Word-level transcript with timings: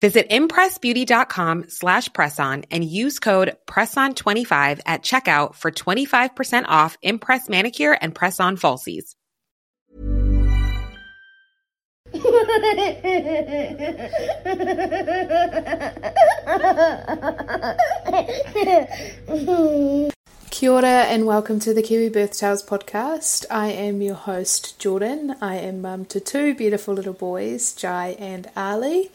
Visit 0.00 0.30
impressbeauty.com 0.30 1.66
slash 1.68 2.08
presson 2.10 2.64
and 2.70 2.82
use 2.82 3.18
code 3.18 3.56
PRESSON25 3.66 4.80
at 4.86 5.02
checkout 5.02 5.54
for 5.54 5.70
25% 5.70 6.64
off 6.68 6.96
Impress 7.02 7.48
Manicure 7.50 7.98
and 8.00 8.14
Press-On 8.14 8.56
Falsies. 8.56 9.14
Kia 20.50 20.70
ora 20.72 21.04
and 21.08 21.24
welcome 21.26 21.60
to 21.60 21.72
the 21.72 21.82
Kiwi 21.82 22.08
Birth 22.08 22.36
Tales 22.38 22.62
podcast. 22.62 23.44
I 23.50 23.68
am 23.68 24.02
your 24.02 24.14
host, 24.14 24.78
Jordan. 24.78 25.36
I 25.40 25.56
am 25.56 25.80
mum 25.80 26.04
to 26.06 26.20
two 26.20 26.54
beautiful 26.54 26.94
little 26.94 27.12
boys, 27.12 27.72
Jai 27.74 28.16
and 28.18 28.50
Ali. 28.56 29.10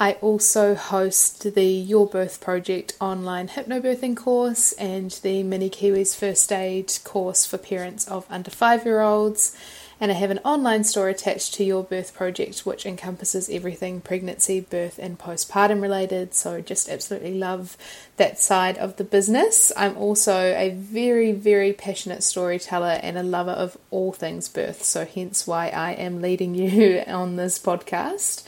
I 0.00 0.12
also 0.20 0.76
host 0.76 1.54
the 1.54 1.64
Your 1.64 2.06
Birth 2.06 2.40
Project 2.40 2.96
online 3.00 3.48
hypnobirthing 3.48 4.16
course 4.16 4.70
and 4.74 5.10
the 5.22 5.42
Mini 5.42 5.68
Kiwis 5.68 6.14
First 6.16 6.52
Aid 6.52 6.92
course 7.02 7.44
for 7.44 7.58
parents 7.58 8.06
of 8.06 8.24
under 8.30 8.50
five 8.52 8.84
year 8.84 9.00
olds 9.00 9.56
and 10.00 10.12
I 10.12 10.14
have 10.14 10.30
an 10.30 10.38
online 10.44 10.84
store 10.84 11.08
attached 11.08 11.54
to 11.54 11.64
Your 11.64 11.82
Birth 11.82 12.14
Project, 12.14 12.60
which 12.60 12.86
encompasses 12.86 13.50
everything 13.50 14.00
pregnancy, 14.00 14.60
birth, 14.60 15.00
and 15.00 15.18
postpartum 15.18 15.82
related. 15.82 16.34
So, 16.34 16.60
just 16.60 16.88
absolutely 16.88 17.34
love 17.34 17.76
that 18.16 18.38
side 18.38 18.78
of 18.78 18.94
the 18.94 19.02
business. 19.02 19.72
I'm 19.76 19.96
also 19.96 20.54
a 20.54 20.70
very, 20.70 21.32
very 21.32 21.72
passionate 21.72 22.22
storyteller 22.22 23.00
and 23.02 23.18
a 23.18 23.24
lover 23.24 23.50
of 23.50 23.76
all 23.90 24.12
things 24.12 24.48
birth, 24.48 24.84
so 24.84 25.04
hence 25.04 25.48
why 25.48 25.70
I 25.70 25.94
am 25.94 26.22
leading 26.22 26.54
you 26.54 27.02
on 27.08 27.34
this 27.34 27.58
podcast. 27.58 28.44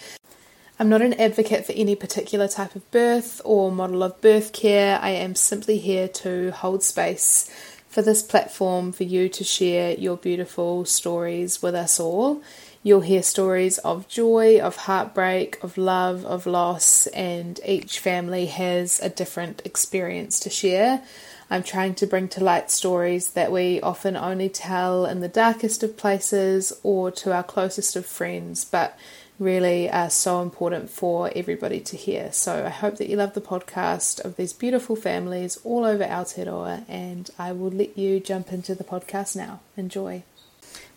I'm 0.81 0.89
not 0.89 1.03
an 1.03 1.13
advocate 1.21 1.67
for 1.67 1.73
any 1.73 1.95
particular 1.95 2.49
type 2.49 2.75
of 2.75 2.91
birth 2.91 3.43
or 3.45 3.71
model 3.71 4.03
of 4.03 4.19
birth 4.23 4.55
care. 4.55 4.99
I 5.03 5.11
am 5.11 5.35
simply 5.35 5.77
here 5.77 6.09
to 6.09 6.53
hold 6.53 6.83
space 6.83 7.51
for 7.91 8.01
this 8.01 8.23
platform 8.23 8.93
for 8.93 9.05
you 9.05 9.29
to 9.29 9.45
share 9.45 9.93
your 9.93 10.17
beautiful 10.17 10.87
stories 10.87 11.61
with 11.61 11.75
us 11.75 12.01
all. 12.01 12.41
You'll 12.83 13.03
hear 13.03 13.23
stories 13.23 13.77
of 13.77 14.09
joy, 14.09 14.59
of 14.59 14.77
heartbreak, 14.77 15.63
of 15.63 15.77
love, 15.77 16.25
of 16.25 16.47
loss, 16.47 17.07
and 17.09 17.61
each 17.67 17.99
family 17.99 18.47
has 18.47 19.01
a 19.01 19.11
different 19.11 19.61
experience 19.67 20.41
to 20.41 20.49
share. 20.49 21.03
I'm 21.51 21.63
trying 21.63 21.95
to 21.97 22.07
bring 22.07 22.29
to 22.29 22.43
light 22.43 22.71
stories 22.71 23.33
that 23.33 23.53
we 23.53 23.83
often 23.83 24.17
only 24.17 24.49
tell 24.49 25.05
in 25.05 25.21
the 25.21 25.29
darkest 25.29 25.83
of 25.83 25.99
places 25.99 26.73
or 26.83 27.11
to 27.11 27.35
our 27.35 27.43
closest 27.43 27.97
of 27.97 28.07
friends, 28.07 28.65
but 28.65 28.97
really 29.41 29.91
are 29.91 30.11
so 30.11 30.43
important 30.43 30.91
for 30.91 31.33
everybody 31.35 31.81
to 31.81 31.97
hear. 31.97 32.31
So 32.31 32.67
I 32.67 32.69
hope 32.69 32.99
that 32.99 33.09
you 33.09 33.17
love 33.17 33.33
the 33.33 33.41
podcast 33.41 34.23
of 34.23 34.37
these 34.37 34.53
beautiful 34.53 34.95
families 34.95 35.59
all 35.65 35.85
over 35.85 36.05
Aotearoa, 36.05 36.85
and 36.89 37.31
I 37.39 37.53
will 37.53 37.71
let 37.71 37.97
you 37.97 38.21
jump 38.21 38.53
into 38.53 38.75
the 38.75 38.85
podcast 38.85 39.35
now. 39.35 39.61
Enjoy. 39.77 40.23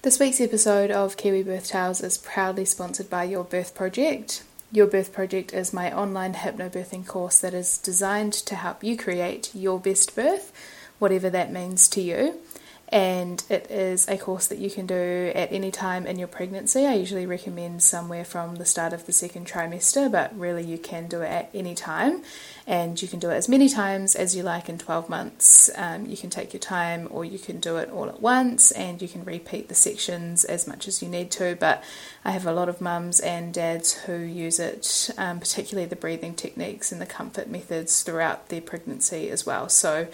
This 0.02 0.20
week's 0.20 0.42
episode 0.42 0.92
of 0.92 1.16
Kiwi 1.16 1.44
Birth 1.44 1.70
Tales 1.70 2.02
is 2.02 2.18
proudly 2.18 2.66
sponsored 2.66 3.10
by 3.10 3.24
Your 3.24 3.46
Birth 3.46 3.74
Project. 3.74 4.44
Your 4.74 4.88
Birth 4.88 5.14
Project 5.14 5.54
is 5.54 5.72
my 5.72 5.96
online 5.96 6.34
hypnobirthing 6.34 7.08
course 7.08 7.40
that 7.40 7.54
is 7.54 7.78
designed 7.78 8.34
to 8.34 8.56
help 8.56 8.84
you 8.84 8.98
create 8.98 9.56
your 9.56 9.80
best 9.80 10.16
birth, 10.16 10.52
whatever 11.00 11.30
that 11.30 11.54
means 11.54 11.88
to 11.90 12.02
you 12.02 12.42
and 12.90 13.44
it 13.50 13.72
is 13.72 14.08
a 14.08 14.18
course 14.18 14.48
that 14.48 14.60
you 14.60 14.70
can 14.70 14.86
do 14.86 15.32
at 15.34 15.52
any 15.52 15.72
time 15.72 16.06
in 16.06 16.20
your 16.20 16.28
pregnancy. 16.28 16.86
I 16.86 16.94
usually 16.94 17.26
recommend 17.26 17.82
somewhere 17.82 18.24
from 18.24 18.56
the 18.56 18.66
start 18.66 18.94
of 18.94 19.06
the 19.06 19.12
second 19.12 19.48
trimester, 19.48 20.12
but 20.12 20.38
really 20.38 20.64
you 20.64 20.78
can 20.78 21.08
do 21.08 21.22
it 21.22 21.28
at 21.28 21.50
any 21.54 21.74
time, 21.74 22.24
and 22.68 23.02
you 23.02 23.08
can 23.08 23.20
do 23.20 23.30
it 23.32 23.36
as 23.36 23.50
many 23.50 23.68
times 23.68 24.16
as 24.16 24.36
you 24.36 24.44
like 24.44 24.70
in 24.70 24.78
12 24.78 25.10
months. 25.10 25.72
Um, 25.76 26.06
you 26.06 26.18
can 26.18 26.30
take 26.30 26.54
your 26.54 26.60
time, 26.60 27.08
or 27.10 27.26
you 27.26 27.40
can 27.40 27.60
do 27.60 27.78
it 27.78 27.90
all 27.90 28.08
at 28.10 28.22
once, 28.22 28.72
and 28.72 29.02
you 29.02 29.08
can 29.08 29.24
repeat 29.24 29.70
the 29.70 29.76
sections 29.76 30.44
as 30.44 30.68
much 30.68 30.88
as 30.88 31.02
you 31.02 31.10
need 31.10 31.32
to. 31.32 31.58
But 31.60 31.84
I 32.26 32.32
have 32.32 32.46
a 32.46 32.54
lot 32.54 32.70
of 32.70 32.80
mums 32.80 33.20
and 33.20 33.54
dads 33.54 33.94
who 33.94 34.18
use 34.18 34.58
it, 34.58 35.10
um, 35.18 35.42
particularly 35.42 35.88
the 35.88 35.98
breathing 35.98 36.36
techniques 36.36 36.90
and 36.92 37.02
the 37.02 37.06
comfort 37.06 37.50
methods 37.50 38.02
throughout 38.02 38.48
their 38.48 38.62
pregnancy 38.62 39.30
as 39.30 39.46
well. 39.46 39.68
So 39.68 40.08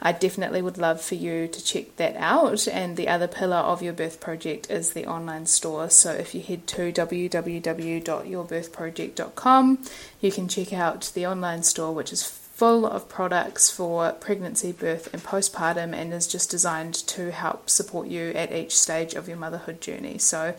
I 0.00 0.12
definitely 0.12 0.62
would 0.62 0.78
love 0.78 1.02
for 1.02 1.16
you 1.16 1.48
to 1.48 1.64
check 1.64 1.96
that 1.96 2.16
out. 2.16 2.66
And 2.66 2.96
the 2.96 3.08
other 3.08 3.28
pillar 3.28 3.58
of 3.58 3.82
your 3.82 3.92
birth 3.92 4.20
project 4.20 4.70
is 4.70 4.94
the 4.94 5.06
online 5.06 5.44
store. 5.44 5.90
So 5.90 6.12
if 6.12 6.34
you 6.34 6.40
head 6.40 6.66
to 6.68 6.92
www.yourbirthproject.com, 6.92 9.84
you 10.20 10.32
can 10.32 10.48
check 10.48 10.72
out 10.72 11.12
the 11.14 11.26
online 11.26 11.62
store, 11.62 11.92
which 11.92 12.10
is 12.10 12.22
full 12.22 12.86
of 12.86 13.06
products 13.08 13.70
for 13.70 14.12
pregnancy, 14.12 14.72
birth, 14.72 15.12
and 15.12 15.22
postpartum, 15.22 15.94
and 15.94 16.14
is 16.14 16.26
just 16.26 16.50
designed 16.50 16.94
to 16.94 17.32
help 17.32 17.68
support 17.68 18.08
you 18.08 18.30
at 18.30 18.50
each 18.52 18.78
stage 18.78 19.12
of 19.14 19.28
your 19.28 19.36
motherhood 19.36 19.78
journey. 19.80 20.16
So 20.16 20.54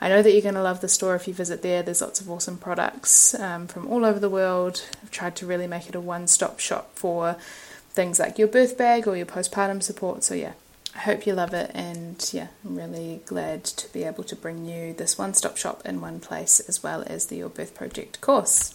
I 0.00 0.08
know 0.08 0.22
that 0.22 0.32
you're 0.32 0.42
going 0.42 0.54
to 0.54 0.62
love 0.62 0.80
the 0.80 0.88
store 0.88 1.14
if 1.14 1.28
you 1.28 1.34
visit 1.34 1.62
there. 1.62 1.82
There's 1.82 2.00
lots 2.00 2.20
of 2.20 2.30
awesome 2.30 2.56
products 2.56 3.34
um, 3.34 3.66
from 3.66 3.86
all 3.86 4.04
over 4.04 4.18
the 4.18 4.30
world. 4.30 4.82
I've 5.02 5.10
tried 5.10 5.36
to 5.36 5.46
really 5.46 5.66
make 5.66 5.88
it 5.88 5.94
a 5.94 6.00
one 6.00 6.26
stop 6.26 6.58
shop 6.58 6.92
for 6.94 7.36
things 7.90 8.18
like 8.18 8.38
your 8.38 8.48
birth 8.48 8.78
bag 8.78 9.06
or 9.06 9.16
your 9.16 9.26
postpartum 9.26 9.82
support. 9.82 10.24
So, 10.24 10.34
yeah, 10.34 10.52
I 10.94 11.00
hope 11.00 11.26
you 11.26 11.34
love 11.34 11.54
it, 11.54 11.70
and 11.74 12.28
yeah, 12.32 12.48
I'm 12.64 12.76
really 12.76 13.20
glad 13.26 13.64
to 13.64 13.92
be 13.92 14.04
able 14.04 14.24
to 14.24 14.34
bring 14.34 14.64
you 14.64 14.92
this 14.94 15.18
one 15.18 15.34
stop 15.34 15.56
shop 15.56 15.82
in 15.84 16.00
one 16.00 16.18
place 16.18 16.60
as 16.60 16.82
well 16.82 17.04
as 17.06 17.26
the 17.26 17.36
Your 17.36 17.48
Birth 17.48 17.74
Project 17.74 18.20
course. 18.20 18.74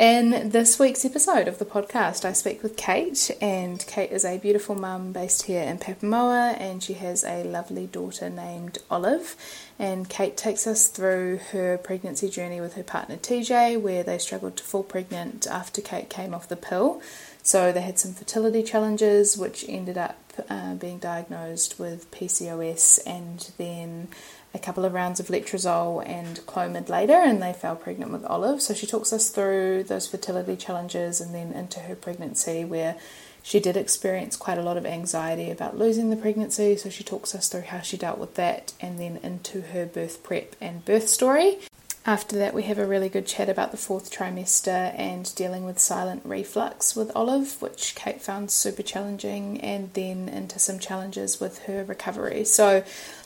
In 0.00 0.48
this 0.48 0.78
week's 0.78 1.04
episode 1.04 1.46
of 1.46 1.58
the 1.58 1.66
podcast, 1.66 2.24
I 2.24 2.32
speak 2.32 2.62
with 2.62 2.78
Kate, 2.78 3.30
and 3.38 3.84
Kate 3.86 4.10
is 4.10 4.24
a 4.24 4.38
beautiful 4.38 4.74
mum 4.74 5.12
based 5.12 5.42
here 5.42 5.62
in 5.62 5.76
Papamoa, 5.76 6.58
and 6.58 6.82
she 6.82 6.94
has 6.94 7.22
a 7.22 7.44
lovely 7.44 7.86
daughter 7.86 8.30
named 8.30 8.78
Olive. 8.90 9.36
And 9.78 10.08
Kate 10.08 10.38
takes 10.38 10.66
us 10.66 10.88
through 10.88 11.40
her 11.52 11.76
pregnancy 11.76 12.30
journey 12.30 12.62
with 12.62 12.76
her 12.76 12.82
partner 12.82 13.18
TJ, 13.18 13.78
where 13.78 14.02
they 14.02 14.16
struggled 14.16 14.56
to 14.56 14.64
fall 14.64 14.84
pregnant 14.84 15.46
after 15.46 15.82
Kate 15.82 16.08
came 16.08 16.32
off 16.32 16.48
the 16.48 16.56
pill. 16.56 17.02
So 17.42 17.70
they 17.70 17.82
had 17.82 17.98
some 17.98 18.14
fertility 18.14 18.62
challenges, 18.62 19.36
which 19.36 19.66
ended 19.68 19.98
up 19.98 20.16
uh, 20.48 20.76
being 20.76 20.98
diagnosed 20.98 21.78
with 21.78 22.10
PCOS 22.10 23.00
and 23.06 23.50
then 23.58 24.08
a 24.52 24.58
couple 24.58 24.84
of 24.84 24.92
rounds 24.92 25.20
of 25.20 25.28
letrozole 25.28 26.06
and 26.06 26.40
Clomid 26.46 26.88
later, 26.88 27.14
and 27.14 27.42
they 27.42 27.52
fell 27.52 27.76
pregnant 27.76 28.10
with 28.10 28.24
Olive. 28.24 28.60
So 28.60 28.74
she 28.74 28.86
talks 28.86 29.12
us 29.12 29.30
through 29.30 29.84
those 29.84 30.08
fertility 30.08 30.56
challenges 30.56 31.20
and 31.20 31.34
then 31.34 31.52
into 31.52 31.80
her 31.80 31.94
pregnancy, 31.94 32.64
where 32.64 32.96
she 33.42 33.60
did 33.60 33.76
experience 33.76 34.36
quite 34.36 34.58
a 34.58 34.62
lot 34.62 34.76
of 34.76 34.84
anxiety 34.84 35.50
about 35.50 35.78
losing 35.78 36.10
the 36.10 36.16
pregnancy. 36.16 36.76
So 36.76 36.90
she 36.90 37.04
talks 37.04 37.34
us 37.34 37.48
through 37.48 37.62
how 37.62 37.80
she 37.80 37.96
dealt 37.96 38.18
with 38.18 38.34
that, 38.34 38.72
and 38.80 38.98
then 38.98 39.18
into 39.22 39.60
her 39.60 39.86
birth 39.86 40.22
prep 40.22 40.56
and 40.60 40.84
birth 40.84 41.08
story. 41.08 41.58
After 42.06 42.36
that, 42.38 42.54
we 42.54 42.62
have 42.62 42.78
a 42.78 42.86
really 42.86 43.10
good 43.10 43.26
chat 43.26 43.50
about 43.50 43.72
the 43.72 43.76
fourth 43.76 44.10
trimester 44.10 44.98
and 44.98 45.32
dealing 45.34 45.66
with 45.66 45.78
silent 45.78 46.22
reflux 46.24 46.96
with 46.96 47.14
Olive, 47.14 47.60
which 47.60 47.94
Kate 47.94 48.22
found 48.22 48.50
super 48.50 48.82
challenging, 48.82 49.60
and 49.60 49.92
then 49.92 50.26
into 50.28 50.58
some 50.58 50.78
challenges 50.78 51.40
with 51.40 51.58
her 51.64 51.84
recovery. 51.84 52.46
So, 52.46 52.84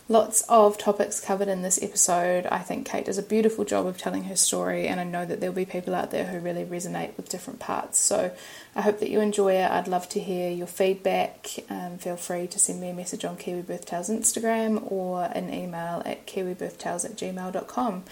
lots 0.09 0.43
of 0.49 0.77
topics 0.77 1.21
covered 1.21 1.49
in 1.49 1.63
this 1.63 1.83
episode. 1.83 2.47
I 2.47 2.59
think 2.59 2.87
Kate 2.87 3.07
does 3.07 3.19
a 3.19 3.23
beautiful 3.23 3.65
job 3.65 3.87
of 3.87 3.99
telling 3.99 4.25
her 4.25 4.37
story, 4.37 4.87
and 4.87 5.01
I 5.01 5.05
know 5.05 5.25
that 5.25 5.41
there'll 5.41 5.55
be 5.55 5.65
people 5.65 5.95
out 5.95 6.11
there 6.11 6.27
who 6.27 6.39
really 6.39 6.65
resonate 6.65 7.17
with 7.17 7.29
different 7.29 7.61
parts. 7.61 7.99
So, 7.99 8.33
I 8.77 8.83
hope 8.83 8.99
that 9.01 9.11
you 9.11 9.21
enjoy 9.21 9.55
it. 9.55 9.71
I'd 9.71 9.89
love 9.89 10.09
to 10.11 10.21
hear 10.21 10.51
your 10.51 10.67
feedback. 10.67 11.51
Um, 11.71 11.99
feel 11.99 12.17
free 12.17 12.47
to 12.49 12.59
send 12.59 12.81
me 12.81 12.91
a 12.91 12.95
message 12.95 13.25
on 13.25 13.37
Kiwi 13.37 13.63
Birth 13.63 13.87
Tales 13.87 14.11
Instagram 14.11 14.91
or 14.91 15.25
an 15.25 15.53
email 15.53 16.03
at 16.05 16.27
kiwibirthtales 16.27 17.05
at 17.05 17.17
gmail.com. 17.17 18.05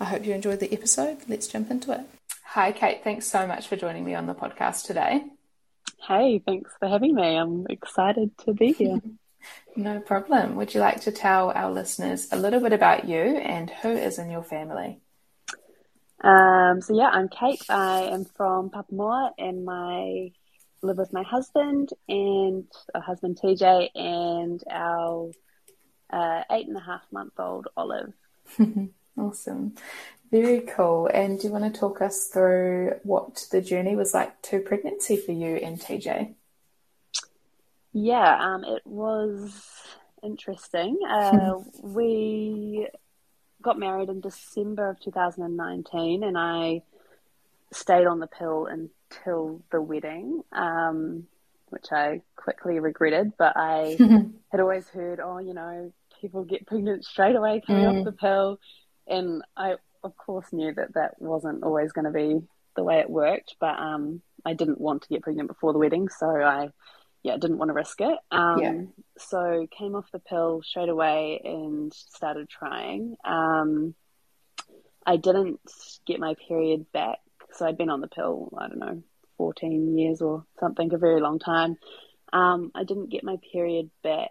I 0.00 0.04
hope 0.04 0.24
you 0.24 0.34
enjoyed 0.34 0.60
the 0.60 0.72
episode. 0.72 1.18
Let's 1.28 1.48
jump 1.48 1.70
into 1.70 1.92
it. 1.92 2.00
Hi, 2.44 2.72
Kate. 2.72 3.02
Thanks 3.04 3.26
so 3.26 3.46
much 3.46 3.68
for 3.68 3.76
joining 3.76 4.04
me 4.04 4.14
on 4.14 4.26
the 4.26 4.34
podcast 4.34 4.86
today. 4.86 5.24
Hey, 6.06 6.40
thanks 6.44 6.70
for 6.78 6.88
having 6.88 7.14
me. 7.14 7.36
I'm 7.36 7.66
excited 7.68 8.36
to 8.46 8.54
be 8.54 8.72
here. 8.72 9.00
no 9.76 10.00
problem. 10.00 10.56
Would 10.56 10.74
you 10.74 10.80
like 10.80 11.02
to 11.02 11.12
tell 11.12 11.50
our 11.50 11.70
listeners 11.70 12.28
a 12.32 12.36
little 12.36 12.60
bit 12.60 12.72
about 12.72 13.08
you 13.08 13.18
and 13.18 13.70
who 13.70 13.90
is 13.90 14.18
in 14.18 14.30
your 14.30 14.42
family? 14.42 15.00
Um, 16.22 16.80
so, 16.80 16.96
yeah, 16.96 17.08
I'm 17.08 17.28
Kate. 17.28 17.62
I 17.68 18.02
am 18.12 18.24
from 18.24 18.70
Papamoa, 18.70 19.30
and 19.38 19.64
my 19.64 20.32
live 20.82 20.98
with 20.98 21.12
my 21.12 21.22
husband 21.22 21.90
and 22.08 22.64
our 22.94 23.00
husband 23.00 23.38
TJ 23.42 23.90
and 23.94 24.62
our 24.70 25.30
uh, 26.12 26.42
eight 26.50 26.66
and 26.66 26.76
a 26.76 26.80
half 26.80 27.02
month 27.12 27.34
old 27.38 27.68
Olive. 27.76 28.12
awesome. 29.18 29.74
Very 30.30 30.60
cool. 30.60 31.08
And 31.12 31.40
do 31.40 31.46
you 31.46 31.52
want 31.52 31.72
to 31.72 31.80
talk 31.80 32.02
us 32.02 32.26
through 32.26 32.96
what 33.02 33.46
the 33.50 33.62
journey 33.62 33.96
was 33.96 34.12
like 34.12 34.40
to 34.42 34.60
pregnancy 34.60 35.16
for 35.16 35.32
you 35.32 35.56
and 35.56 35.80
TJ? 35.80 36.34
Yeah, 37.92 38.38
um, 38.40 38.64
it 38.64 38.82
was 38.84 39.52
interesting. 40.22 40.98
Uh, 41.08 41.54
we 41.82 42.88
got 43.62 43.78
married 43.78 44.08
in 44.08 44.20
December 44.20 44.90
of 44.90 45.00
2019, 45.00 46.22
and 46.22 46.38
I 46.38 46.82
stayed 47.72 48.06
on 48.06 48.20
the 48.20 48.26
pill 48.26 48.66
until 48.66 49.62
the 49.70 49.80
wedding, 49.80 50.42
um, 50.52 51.26
which 51.68 51.86
I 51.92 52.22
quickly 52.36 52.78
regretted. 52.78 53.32
But 53.38 53.54
I 53.56 53.96
had 54.50 54.60
always 54.60 54.88
heard, 54.88 55.20
oh, 55.20 55.38
you 55.38 55.54
know, 55.54 55.92
people 56.20 56.44
get 56.44 56.66
pregnant 56.66 57.04
straight 57.04 57.36
away 57.36 57.62
coming 57.66 57.84
mm. 57.84 57.98
off 57.98 58.04
the 58.04 58.12
pill, 58.12 58.60
and 59.06 59.42
I, 59.56 59.76
of 60.04 60.16
course, 60.16 60.46
knew 60.52 60.72
that 60.74 60.94
that 60.94 61.20
wasn't 61.20 61.62
always 61.62 61.92
going 61.92 62.04
to 62.04 62.10
be 62.10 62.40
the 62.76 62.84
way 62.84 63.00
it 63.00 63.10
worked. 63.10 63.56
But 63.58 63.78
um, 63.78 64.22
I 64.44 64.54
didn't 64.54 64.80
want 64.80 65.02
to 65.02 65.08
get 65.08 65.22
pregnant 65.22 65.48
before 65.48 65.72
the 65.72 65.78
wedding, 65.78 66.08
so 66.08 66.26
I 66.26 66.70
yeah, 67.28 67.36
didn't 67.36 67.58
want 67.58 67.68
to 67.68 67.74
risk 67.74 68.00
it. 68.00 68.18
Um, 68.30 68.58
yeah. 68.58 68.80
So 69.18 69.66
came 69.70 69.94
off 69.94 70.10
the 70.12 70.18
pill 70.18 70.62
straight 70.62 70.88
away 70.88 71.40
and 71.44 71.92
started 71.92 72.48
trying. 72.48 73.16
Um, 73.22 73.94
I 75.06 75.16
didn't 75.16 75.60
get 76.06 76.20
my 76.20 76.34
period 76.48 76.86
back. 76.92 77.18
So 77.52 77.66
I'd 77.66 77.76
been 77.76 77.90
on 77.90 78.00
the 78.00 78.08
pill, 78.08 78.50
I 78.58 78.68
don't 78.68 78.78
know, 78.78 79.02
14 79.36 79.98
years 79.98 80.22
or 80.22 80.44
something, 80.58 80.92
a 80.92 80.98
very 80.98 81.20
long 81.20 81.38
time. 81.38 81.76
Um, 82.32 82.72
I 82.74 82.84
didn't 82.84 83.10
get 83.10 83.24
my 83.24 83.36
period 83.52 83.90
back 84.02 84.30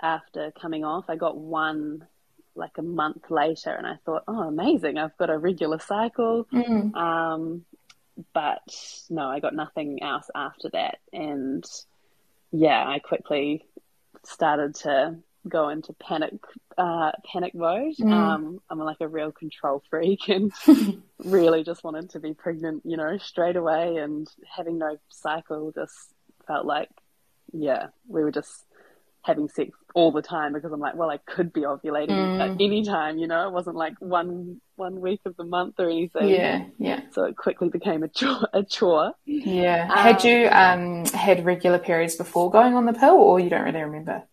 after 0.00 0.52
coming 0.58 0.84
off. 0.84 1.04
I 1.08 1.16
got 1.16 1.36
one 1.36 2.06
like 2.54 2.78
a 2.78 2.82
month 2.82 3.30
later 3.30 3.70
and 3.70 3.86
I 3.86 3.96
thought, 4.06 4.24
oh, 4.26 4.42
amazing, 4.42 4.98
I've 4.98 5.16
got 5.18 5.30
a 5.30 5.38
regular 5.38 5.78
cycle. 5.78 6.46
Mm. 6.52 6.94
Um, 6.94 7.64
but 8.32 8.62
no, 9.10 9.26
I 9.26 9.40
got 9.40 9.54
nothing 9.54 10.02
else 10.02 10.28
after 10.34 10.70
that. 10.70 10.98
And 11.12 11.64
yeah, 12.50 12.86
I 12.86 12.98
quickly 12.98 13.64
started 14.24 14.74
to 14.76 15.16
go 15.48 15.68
into 15.70 15.92
panic 15.94 16.34
uh, 16.78 17.12
panic 17.30 17.54
mode. 17.54 17.96
Mm. 17.96 18.12
Um, 18.12 18.60
I'm 18.70 18.78
like 18.78 19.00
a 19.00 19.08
real 19.08 19.32
control 19.32 19.82
freak 19.90 20.28
and 20.28 20.52
really 21.18 21.64
just 21.64 21.84
wanted 21.84 22.10
to 22.10 22.20
be 22.20 22.34
pregnant, 22.34 22.82
you 22.84 22.96
know, 22.96 23.18
straight 23.18 23.56
away. 23.56 23.96
And 23.96 24.28
having 24.56 24.78
no 24.78 24.98
cycle 25.08 25.72
just 25.72 26.14
felt 26.46 26.66
like, 26.66 26.90
yeah, 27.52 27.88
we 28.06 28.22
were 28.22 28.32
just 28.32 28.64
having 29.22 29.48
sex 29.48 29.70
all 29.94 30.10
the 30.10 30.22
time 30.22 30.52
because 30.52 30.72
I'm 30.72 30.80
like, 30.80 30.96
well, 30.96 31.08
I 31.08 31.16
could 31.18 31.52
be 31.52 31.62
ovulating 31.62 32.10
mm. 32.10 32.40
at 32.40 32.60
any 32.60 32.84
time, 32.84 33.18
you 33.18 33.26
know. 33.26 33.46
It 33.46 33.52
wasn't 33.52 33.76
like 33.76 33.94
one 34.00 34.60
one 34.76 35.00
week 35.00 35.20
of 35.24 35.36
the 35.36 35.44
month 35.44 35.76
or 35.78 35.88
anything. 35.88 36.28
Yeah, 36.28 36.64
yeah. 36.78 37.00
So 37.12 37.24
it 37.24 37.36
quickly 37.36 37.68
became 37.68 38.02
a 38.02 38.08
chore. 38.08 38.48
A 38.52 38.62
chore. 38.64 39.12
Yeah. 39.24 39.88
Um, 39.90 39.98
had 39.98 40.24
you 40.24 40.48
um 40.48 41.04
had 41.06 41.44
regular 41.44 41.78
periods 41.78 42.16
before 42.16 42.50
going 42.50 42.74
on 42.74 42.84
the 42.84 42.92
pill, 42.92 43.14
or 43.14 43.38
you 43.38 43.48
don't 43.48 43.64
really 43.64 43.82
remember? 43.82 44.24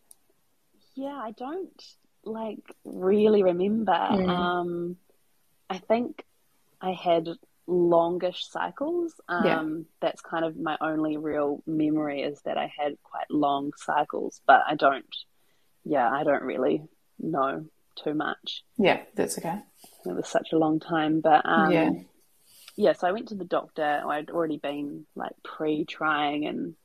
Yeah, 0.96 1.16
I 1.16 1.32
don't 1.32 1.84
like 2.24 2.76
really 2.84 3.44
remember. 3.44 3.92
Mm. 3.92 4.30
Um, 4.30 4.98
I 5.70 5.78
think 5.78 6.24
I 6.82 6.94
had 6.94 7.30
longish 7.70 8.48
cycles. 8.50 9.14
Um, 9.28 9.46
yeah. 9.46 9.84
That's 10.02 10.22
kind 10.22 10.44
of 10.44 10.58
my 10.58 10.78
only 10.82 11.18
real 11.18 11.62
memory 11.66 12.22
is 12.22 12.42
that 12.42 12.58
I 12.58 12.72
had 12.78 12.98
quite 13.04 13.30
long 13.30 13.72
cycles, 13.78 14.42
but 14.46 14.62
I 14.68 14.76
don't, 14.76 15.06
yeah, 15.84 16.10
I 16.10 16.24
don't 16.24 16.44
really 16.44 16.84
know 17.20 17.66
too 18.04 18.14
much. 18.14 18.64
Yeah, 18.78 19.02
that's 19.16 19.38
okay. 19.38 19.60
It 20.06 20.16
was 20.16 20.28
such 20.28 20.50
a 20.54 20.58
long 20.58 20.80
time, 20.80 21.22
but 21.22 21.46
um, 21.46 21.72
yeah. 21.72 21.90
Yeah, 22.76 22.94
so 22.94 23.08
I 23.08 23.12
went 23.12 23.28
to 23.30 23.36
the 23.36 23.44
doctor. 23.44 24.04
I'd 24.08 24.30
already 24.30 24.58
been 24.58 25.06
like 25.14 25.34
pre 25.44 25.84
trying 25.84 26.46
and 26.46 26.76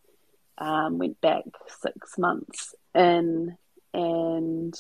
um, 0.58 0.98
went 0.98 1.20
back 1.20 1.44
six 1.81 2.19
months 2.19 2.75
in, 2.94 3.56
and 3.92 4.75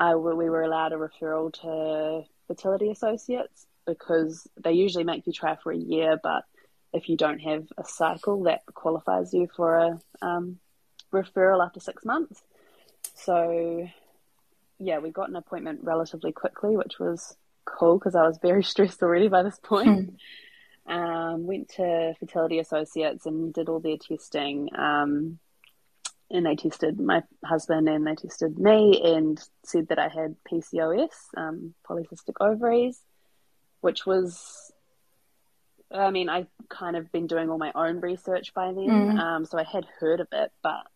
I 0.00 0.14
we 0.16 0.48
were 0.48 0.62
allowed 0.62 0.92
a 0.92 0.96
referral 0.96 1.52
to 1.60 2.26
fertility 2.46 2.90
associates 2.90 3.66
because 3.86 4.48
they 4.62 4.72
usually 4.72 5.04
make 5.04 5.26
you 5.26 5.32
try 5.32 5.56
for 5.56 5.72
a 5.72 5.76
year, 5.76 6.18
but 6.22 6.44
if 6.92 7.08
you 7.08 7.16
don't 7.16 7.40
have 7.40 7.66
a 7.76 7.84
cycle, 7.84 8.44
that 8.44 8.62
qualifies 8.72 9.34
you 9.34 9.48
for 9.56 9.76
a 9.76 10.00
um, 10.22 10.58
referral 11.12 11.64
after 11.64 11.80
six 11.80 12.04
months. 12.04 12.40
So, 13.14 13.88
yeah, 14.78 14.98
we 14.98 15.10
got 15.10 15.28
an 15.28 15.36
appointment 15.36 15.80
relatively 15.82 16.32
quickly, 16.32 16.76
which 16.76 16.98
was 16.98 17.36
cool 17.64 17.98
because 17.98 18.14
I 18.14 18.26
was 18.26 18.38
very 18.38 18.62
stressed 18.72 19.02
already 19.02 19.28
by 19.28 19.42
this 19.42 19.58
point. 19.62 20.10
Hmm. 20.10 20.16
Um, 20.86 21.46
went 21.46 21.70
to 21.76 22.14
Fertility 22.20 22.58
Associates 22.58 23.24
and 23.24 23.54
did 23.54 23.68
all 23.70 23.80
their 23.80 23.96
testing. 23.96 24.68
Um, 24.76 25.38
and 26.30 26.44
they 26.46 26.56
tested 26.56 27.00
my 27.00 27.22
husband 27.44 27.88
and 27.88 28.06
they 28.06 28.14
tested 28.14 28.58
me 28.58 29.00
and 29.02 29.40
said 29.64 29.88
that 29.88 29.98
I 29.98 30.08
had 30.08 30.36
PCOS, 30.50 31.08
um, 31.36 31.74
polycystic 31.88 32.34
ovaries 32.40 33.00
which 33.84 34.06
was 34.06 34.72
I 35.92 36.10
mean, 36.10 36.28
I've 36.30 36.48
kind 36.70 36.96
of 36.96 37.12
been 37.12 37.26
doing 37.26 37.50
all 37.50 37.58
my 37.58 37.70
own 37.74 38.00
research 38.00 38.54
by 38.54 38.66
then, 38.72 38.88
mm. 38.88 39.18
um, 39.18 39.44
so 39.44 39.58
I 39.58 39.62
had 39.62 39.84
heard 40.00 40.20
of 40.20 40.28
it, 40.32 40.50
but 40.62 40.86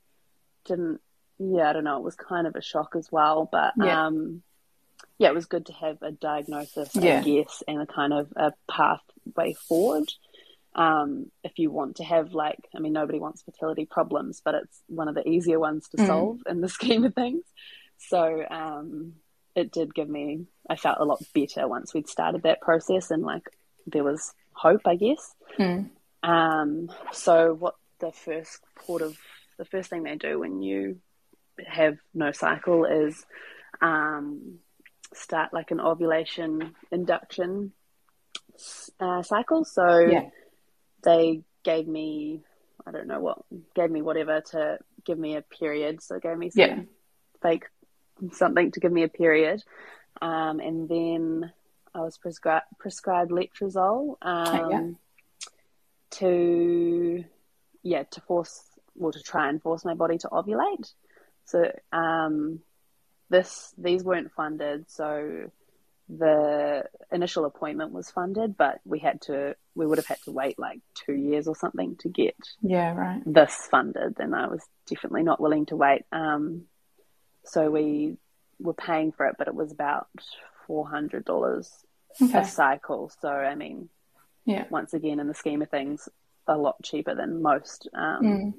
didn't. 0.64 1.00
Yeah, 1.38 1.70
I 1.70 1.73
don't 1.75 1.85
know. 1.85 1.99
It 1.99 2.02
was 2.02 2.17
kind 2.17 2.46
of 2.46 2.56
a 2.56 2.62
shock 2.62 2.96
as 2.96 3.12
well, 3.12 3.49
but 3.52 3.75
yeah, 3.76 4.06
um, 4.06 4.43
yeah 5.19 5.29
it 5.29 5.35
was 5.35 5.46
good 5.46 5.67
to 5.67 5.73
have 5.75 5.99
a 6.02 6.11
diagnosis, 6.11 6.96
yeah. 6.96 7.20
I 7.20 7.23
guess, 7.23 7.62
and 7.69 7.82
a 7.82 7.87
kind 7.87 8.12
of 8.12 8.32
a 8.35 8.52
pathway 8.69 9.52
forward. 9.52 10.11
Um, 10.75 11.31
if 11.44 11.58
you 11.58 11.70
want 11.70 11.96
to 11.96 12.05
have 12.05 12.32
like, 12.32 12.58
I 12.75 12.81
mean, 12.81 12.93
nobody 12.93 13.20
wants 13.20 13.43
fertility 13.43 13.85
problems, 13.85 14.40
but 14.44 14.55
it's 14.55 14.81
one 14.88 15.08
of 15.08 15.14
the 15.14 15.29
easier 15.29 15.61
ones 15.61 15.88
to 15.90 15.99
mm. 15.99 16.06
solve 16.06 16.40
in 16.49 16.61
the 16.61 16.69
scheme 16.79 17.05
of 17.05 17.14
things. 17.14 17.44
So, 17.99 18.44
um, 18.50 19.12
it 19.55 19.73
did 19.73 19.94
give 19.94 20.08
me 20.08 20.46
I 20.68 20.76
felt 20.76 20.98
a 21.00 21.04
lot 21.04 21.22
better 21.34 21.66
once 21.66 21.94
we'd 21.94 22.08
started 22.08 22.42
that 22.42 22.60
process 22.60 23.10
and 23.10 23.22
like 23.22 23.48
there 23.86 24.04
was 24.04 24.34
hope, 24.52 24.82
I 24.86 24.96
guess. 24.96 25.34
Mm. 25.58 25.90
Um, 26.22 26.90
so 27.12 27.54
what 27.54 27.74
the 28.00 28.12
first 28.12 28.60
port 28.76 29.02
of 29.02 29.16
the 29.58 29.64
first 29.64 29.90
thing 29.90 30.02
they 30.02 30.16
do 30.16 30.38
when 30.38 30.62
you 30.62 30.98
have 31.66 31.98
no 32.14 32.32
cycle 32.32 32.84
is 32.84 33.24
um, 33.80 34.58
start 35.14 35.52
like 35.52 35.70
an 35.70 35.80
ovulation 35.80 36.75
induction 36.90 37.72
uh, 39.00 39.22
cycle. 39.22 39.64
So 39.64 39.98
yeah. 39.98 40.28
they 41.02 41.42
gave 41.64 41.87
me 41.88 42.42
I 42.87 42.90
don't 42.90 43.06
know 43.06 43.20
what 43.20 43.38
gave 43.75 43.90
me 43.90 44.02
whatever 44.02 44.40
to 44.52 44.78
give 45.04 45.18
me 45.18 45.37
a 45.37 45.42
period. 45.42 46.02
So 46.02 46.18
gave 46.18 46.38
me 46.38 46.50
some 46.50 46.60
yeah. 46.60 46.78
fake 47.42 47.64
something 48.32 48.72
to 48.72 48.80
give 48.80 48.92
me 48.92 49.02
a 49.02 49.08
period. 49.08 49.62
Um, 50.20 50.60
and 50.60 50.88
then 50.88 51.52
I 51.94 52.00
was 52.00 52.18
prescri- 52.18 52.62
prescribed 52.78 53.30
letrozole 53.30 54.16
um, 54.22 54.70
yeah. 54.70 55.48
to, 56.10 57.25
yeah, 57.82 58.02
to 58.02 58.20
force, 58.22 58.62
well, 58.94 59.12
to 59.12 59.22
try 59.22 59.48
and 59.48 59.62
force 59.62 59.84
my 59.84 59.94
body 59.94 60.18
to 60.18 60.28
ovulate. 60.28 60.92
So 61.44 61.70
um, 61.92 62.60
this, 63.30 63.72
these 63.78 64.02
weren't 64.04 64.32
funded, 64.32 64.90
so 64.90 65.50
the 66.08 66.84
initial 67.12 67.44
appointment 67.44 67.92
was 67.92 68.10
funded, 68.10 68.56
but 68.56 68.80
we 68.84 68.98
had 68.98 69.20
to, 69.22 69.54
we 69.75 69.87
would 69.87 69.98
have 69.98 70.06
had 70.06 70.20
to 70.25 70.32
wait 70.32 70.58
like 70.58 70.80
two 70.94 71.14
years 71.14 71.46
or 71.46 71.54
something 71.54 71.96
to 72.00 72.08
get 72.08 72.34
yeah 72.62 72.94
right 72.94 73.22
this 73.26 73.68
funded, 73.70 74.16
and 74.18 74.34
I 74.34 74.46
was 74.46 74.64
definitely 74.88 75.22
not 75.22 75.40
willing 75.40 75.66
to 75.66 75.76
wait. 75.76 76.02
Um, 76.10 76.64
so 77.44 77.70
we 77.70 78.16
were 78.58 78.74
paying 78.74 79.12
for 79.12 79.26
it, 79.26 79.36
but 79.38 79.48
it 79.48 79.54
was 79.54 79.72
about 79.72 80.08
four 80.66 80.88
hundred 80.88 81.24
dollars 81.24 81.70
okay. 82.20 82.40
a 82.40 82.44
cycle. 82.44 83.10
So 83.20 83.28
I 83.28 83.54
mean, 83.54 83.88
yeah, 84.44 84.64
once 84.70 84.94
again, 84.94 85.20
in 85.20 85.28
the 85.28 85.34
scheme 85.34 85.62
of 85.62 85.70
things, 85.70 86.08
a 86.46 86.56
lot 86.56 86.82
cheaper 86.82 87.14
than 87.14 87.42
most. 87.42 87.88
Um, 87.94 88.22
mm. 88.22 88.54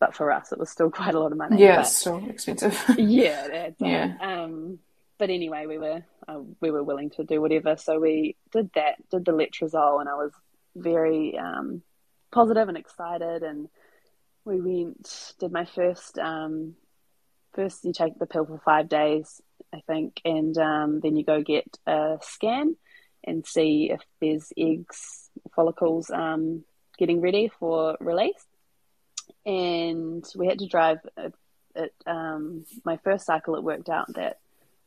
But 0.00 0.14
for 0.14 0.30
us, 0.32 0.52
it 0.52 0.58
was 0.58 0.70
still 0.70 0.90
quite 0.92 1.14
a 1.14 1.20
lot 1.20 1.32
of 1.32 1.38
money. 1.38 1.60
Yeah, 1.60 1.76
but, 1.76 1.84
still 1.84 2.28
expensive. 2.28 2.82
yeah, 2.98 3.70
yeah. 3.78 4.14
Um, 4.20 4.78
but 5.18 5.30
anyway, 5.30 5.66
we 5.66 5.78
were 5.78 6.02
uh, 6.26 6.40
we 6.60 6.70
were 6.70 6.82
willing 6.82 7.10
to 7.10 7.24
do 7.24 7.40
whatever, 7.40 7.76
so 7.76 8.00
we 8.00 8.36
did 8.52 8.70
that. 8.74 8.96
Did 9.10 9.24
the 9.24 9.32
letrozole, 9.32 10.00
and 10.00 10.08
I 10.08 10.14
was 10.14 10.32
very 10.74 11.38
um, 11.38 11.82
positive 12.32 12.68
and 12.68 12.76
excited, 12.76 13.42
and 13.42 13.68
we 14.44 14.60
went 14.60 15.34
did 15.38 15.52
my 15.52 15.64
first 15.64 16.18
um, 16.18 16.74
first 17.54 17.84
you 17.84 17.92
take 17.92 18.18
the 18.18 18.26
pill 18.26 18.46
for 18.46 18.60
five 18.64 18.88
days, 18.88 19.40
I 19.72 19.80
think, 19.86 20.20
and 20.24 20.56
um, 20.58 21.00
then 21.00 21.16
you 21.16 21.24
go 21.24 21.42
get 21.42 21.66
a 21.86 22.18
scan 22.22 22.76
and 23.24 23.46
see 23.46 23.90
if 23.90 24.00
there's 24.20 24.52
eggs, 24.56 25.30
follicles 25.54 26.10
um, 26.10 26.64
getting 26.98 27.20
ready 27.20 27.50
for 27.58 27.96
release, 28.00 28.44
and 29.46 30.24
we 30.36 30.46
had 30.46 30.58
to 30.60 30.68
drive. 30.68 30.98
It, 31.76 31.92
um, 32.06 32.64
my 32.84 32.98
first 32.98 33.26
cycle, 33.26 33.56
it 33.56 33.64
worked 33.64 33.88
out 33.88 34.14
that 34.14 34.38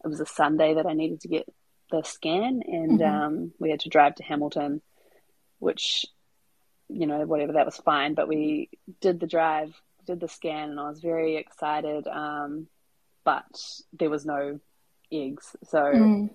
it 0.03 0.07
was 0.07 0.21
a 0.21 0.25
Sunday 0.25 0.75
that 0.75 0.85
I 0.85 0.93
needed 0.93 1.21
to 1.21 1.27
get 1.27 1.53
the 1.91 2.03
scan, 2.03 2.61
and 2.65 2.99
mm-hmm. 2.99 3.23
um, 3.23 3.51
we 3.59 3.71
had 3.71 3.81
to 3.81 3.89
drive 3.89 4.15
to 4.15 4.23
Hamilton, 4.23 4.81
which 5.59 6.05
you 6.89 7.07
know 7.07 7.25
whatever 7.25 7.53
that 7.53 7.65
was 7.65 7.77
fine. 7.77 8.13
But 8.13 8.27
we 8.27 8.69
did 9.01 9.19
the 9.19 9.27
drive, 9.27 9.73
did 10.07 10.19
the 10.19 10.27
scan, 10.27 10.71
and 10.71 10.79
I 10.79 10.89
was 10.89 10.99
very 10.99 11.35
excited. 11.37 12.07
Um, 12.07 12.67
but 13.23 13.45
there 13.93 14.09
was 14.09 14.25
no 14.25 14.59
eggs, 15.11 15.55
so. 15.63 15.79
Mm. 15.79 16.29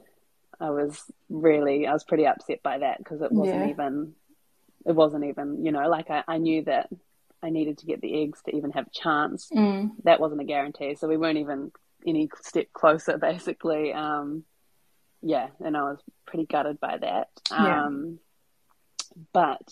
I 0.60 0.70
was 0.70 1.02
really, 1.28 1.88
I 1.88 1.92
was 1.92 2.04
pretty 2.04 2.24
upset 2.24 2.62
by 2.62 2.78
that 2.78 2.98
because 2.98 3.20
it 3.20 3.32
wasn't 3.32 3.66
yeah. 3.66 3.70
even, 3.70 4.12
it 4.86 4.92
wasn't 4.92 5.24
even, 5.24 5.64
you 5.64 5.72
know, 5.72 5.88
like 5.88 6.08
I, 6.08 6.22
I 6.28 6.38
knew 6.38 6.62
that 6.64 6.88
I 7.42 7.50
needed 7.50 7.78
to 7.78 7.86
get 7.86 8.00
the 8.00 8.22
eggs 8.22 8.40
to 8.46 8.54
even 8.54 8.70
have 8.70 8.86
a 8.86 8.90
chance. 8.90 9.48
Mm. 9.52 9.90
That 10.04 10.20
wasn't 10.20 10.40
a 10.40 10.44
guarantee. 10.44 10.94
So 10.94 11.08
we 11.08 11.16
weren't 11.16 11.38
even 11.38 11.72
any 12.06 12.30
step 12.42 12.72
closer, 12.72 13.18
basically. 13.20 13.92
Um, 13.92 14.44
yeah, 15.20 15.48
and 15.64 15.76
I 15.76 15.82
was 15.82 15.98
pretty 16.26 16.46
gutted 16.46 16.78
by 16.78 16.98
that. 16.98 17.28
Yeah. 17.50 17.86
Um, 17.86 18.18
but 19.32 19.68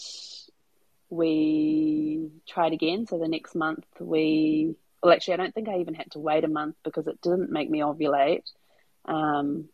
we 1.11 2.31
tried 2.49 2.73
again. 2.73 3.07
So 3.07 3.19
the 3.19 3.29
next 3.29 3.55
month 3.55 3.85
we, 3.99 4.76
well, 5.02 5.12
actually, 5.12 5.35
I 5.35 5.37
don't 5.38 5.55
think 5.55 5.69
I 5.69 5.81
even 5.81 5.95
had 5.95 6.11
to 6.12 6.21
wait 6.21 6.45
a 6.45 6.49
month 6.49 6.76
because 6.85 7.07
it 7.09 7.21
didn't 7.21 7.50
make 7.50 7.69
me 7.69 7.81
ovulate. 7.81 8.45
Um, 9.05 9.69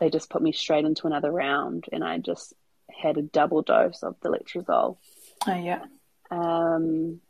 they 0.00 0.10
just 0.10 0.30
put 0.30 0.42
me 0.42 0.52
straight 0.52 0.84
into 0.84 1.06
another 1.06 1.30
round, 1.30 1.84
and 1.92 2.02
I 2.02 2.18
just 2.18 2.54
had 2.90 3.18
a 3.18 3.22
double 3.22 3.62
dose 3.62 4.02
of 4.02 4.16
the 4.20 4.30
letrozole. 4.30 4.96
Oh 5.46 5.54
yeah. 5.54 5.84
Um, 6.30 7.20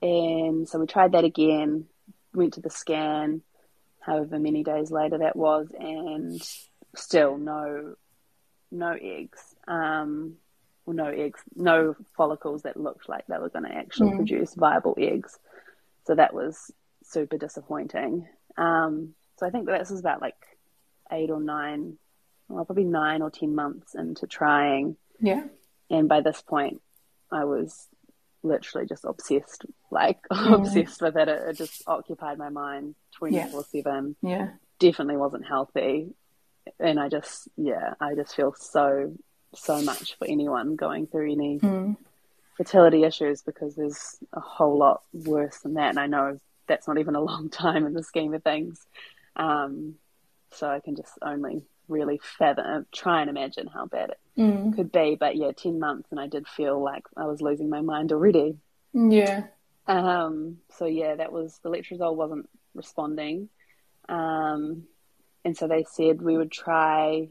and 0.00 0.68
so 0.68 0.78
we 0.78 0.86
tried 0.86 1.12
that 1.12 1.24
again. 1.24 1.86
Went 2.34 2.54
to 2.54 2.60
the 2.60 2.70
scan, 2.70 3.42
however 4.00 4.38
many 4.38 4.64
days 4.64 4.90
later 4.90 5.18
that 5.18 5.36
was, 5.36 5.68
and 5.78 6.42
still 6.96 7.38
no, 7.38 7.94
no 8.70 8.96
eggs. 9.00 9.40
Um, 9.68 10.36
no 10.86 11.06
eggs, 11.06 11.40
no 11.54 11.94
follicles 12.16 12.62
that 12.62 12.76
looked 12.76 13.08
like 13.08 13.26
they 13.26 13.38
were 13.38 13.48
going 13.48 13.64
to 13.64 13.74
actually 13.74 14.10
mm. 14.10 14.16
produce 14.16 14.54
viable 14.54 14.96
eggs. 14.98 15.38
So 16.04 16.14
that 16.14 16.34
was 16.34 16.72
super 17.04 17.38
disappointing. 17.38 18.26
Um, 18.56 19.14
so 19.38 19.46
I 19.46 19.50
think 19.50 19.66
that 19.66 19.78
this 19.78 19.90
was 19.90 20.00
about 20.00 20.20
like 20.20 20.36
eight 21.10 21.30
or 21.30 21.40
nine, 21.40 21.98
well, 22.48 22.64
probably 22.64 22.84
nine 22.84 23.22
or 23.22 23.30
10 23.30 23.54
months 23.54 23.94
into 23.94 24.26
trying. 24.26 24.96
Yeah. 25.20 25.44
And 25.90 26.08
by 26.08 26.20
this 26.20 26.42
point, 26.42 26.80
I 27.30 27.44
was 27.44 27.88
literally 28.42 28.86
just 28.86 29.04
obsessed, 29.04 29.64
like 29.90 30.18
obsessed 30.30 31.00
with 31.00 31.16
it. 31.16 31.28
it. 31.28 31.42
it. 31.48 31.56
just 31.56 31.82
occupied 31.86 32.38
my 32.38 32.48
mind 32.48 32.94
24 33.18 33.64
yeah. 33.72 33.82
7. 33.82 34.16
Yeah. 34.22 34.48
Definitely 34.78 35.16
wasn't 35.16 35.46
healthy. 35.46 36.08
And 36.78 36.98
I 36.98 37.08
just, 37.08 37.48
yeah, 37.56 37.94
I 38.00 38.14
just 38.14 38.34
feel 38.34 38.54
so, 38.56 39.14
so 39.54 39.82
much 39.82 40.16
for 40.18 40.26
anyone 40.26 40.76
going 40.76 41.06
through 41.06 41.32
any 41.32 41.58
mm. 41.58 41.96
fertility 42.56 43.04
issues 43.04 43.42
because 43.42 43.74
there's 43.74 44.16
a 44.32 44.40
whole 44.40 44.76
lot 44.76 45.02
worse 45.12 45.58
than 45.58 45.74
that. 45.74 45.90
And 45.90 45.98
I 45.98 46.06
know 46.06 46.40
that's 46.66 46.88
not 46.88 46.98
even 46.98 47.14
a 47.14 47.20
long 47.20 47.50
time 47.50 47.86
in 47.86 47.94
the 47.94 48.02
scheme 48.02 48.34
of 48.34 48.42
things. 48.42 48.84
Um, 49.36 49.96
so 50.50 50.68
I 50.68 50.80
can 50.80 50.96
just 50.96 51.12
only 51.22 51.64
really 51.88 52.20
fathom, 52.22 52.86
try 52.92 53.20
and 53.20 53.30
imagine 53.30 53.66
how 53.66 53.86
bad 53.86 54.10
it 54.10 54.20
mm. 54.38 54.74
could 54.74 54.92
be. 54.92 55.16
But 55.18 55.36
yeah, 55.36 55.52
10 55.52 55.78
months 55.78 56.08
and 56.10 56.20
I 56.20 56.26
did 56.26 56.46
feel 56.46 56.82
like 56.82 57.04
I 57.16 57.26
was 57.26 57.40
losing 57.40 57.68
my 57.68 57.80
mind 57.80 58.12
already. 58.12 58.56
Yeah. 58.92 59.44
Um, 59.86 60.58
so 60.78 60.86
yeah, 60.86 61.16
that 61.16 61.32
was 61.32 61.58
the 61.62 61.70
letrozole 61.70 62.14
wasn't 62.14 62.48
responding. 62.74 63.48
Um, 64.08 64.84
and 65.44 65.56
so 65.56 65.66
they 65.66 65.84
said 65.84 66.22
we 66.22 66.36
would 66.36 66.52
try 66.52 67.28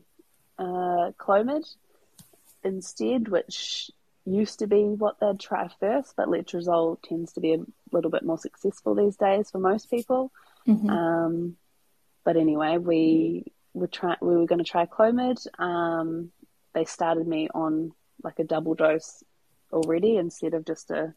uh, 0.59 1.11
Clomid 1.17 1.65
instead, 2.63 3.27
which 3.27 3.91
used 4.25 4.59
to 4.59 4.67
be 4.67 4.83
what 4.83 5.19
they'd 5.19 5.39
try 5.39 5.69
first, 5.79 6.13
but 6.15 6.27
letrozole 6.27 7.01
tends 7.01 7.33
to 7.33 7.39
be 7.39 7.53
a 7.53 7.65
little 7.91 8.11
bit 8.11 8.23
more 8.23 8.37
successful 8.37 8.95
these 8.95 9.17
days 9.17 9.49
for 9.49 9.59
most 9.59 9.89
people. 9.89 10.31
Mm-hmm. 10.67 10.89
Um, 10.89 11.57
but 12.23 12.37
anyway, 12.37 12.77
we 12.77 13.45
were 13.73 13.87
try 13.87 14.15
we 14.21 14.35
were 14.35 14.45
going 14.45 14.63
to 14.63 14.69
try 14.69 14.85
Clomid. 14.85 15.45
Um, 15.59 16.31
they 16.73 16.85
started 16.85 17.27
me 17.27 17.49
on 17.53 17.93
like 18.23 18.39
a 18.39 18.43
double 18.43 18.75
dose 18.75 19.23
already 19.73 20.17
instead 20.17 20.53
of 20.53 20.65
just 20.65 20.91
a 20.91 21.13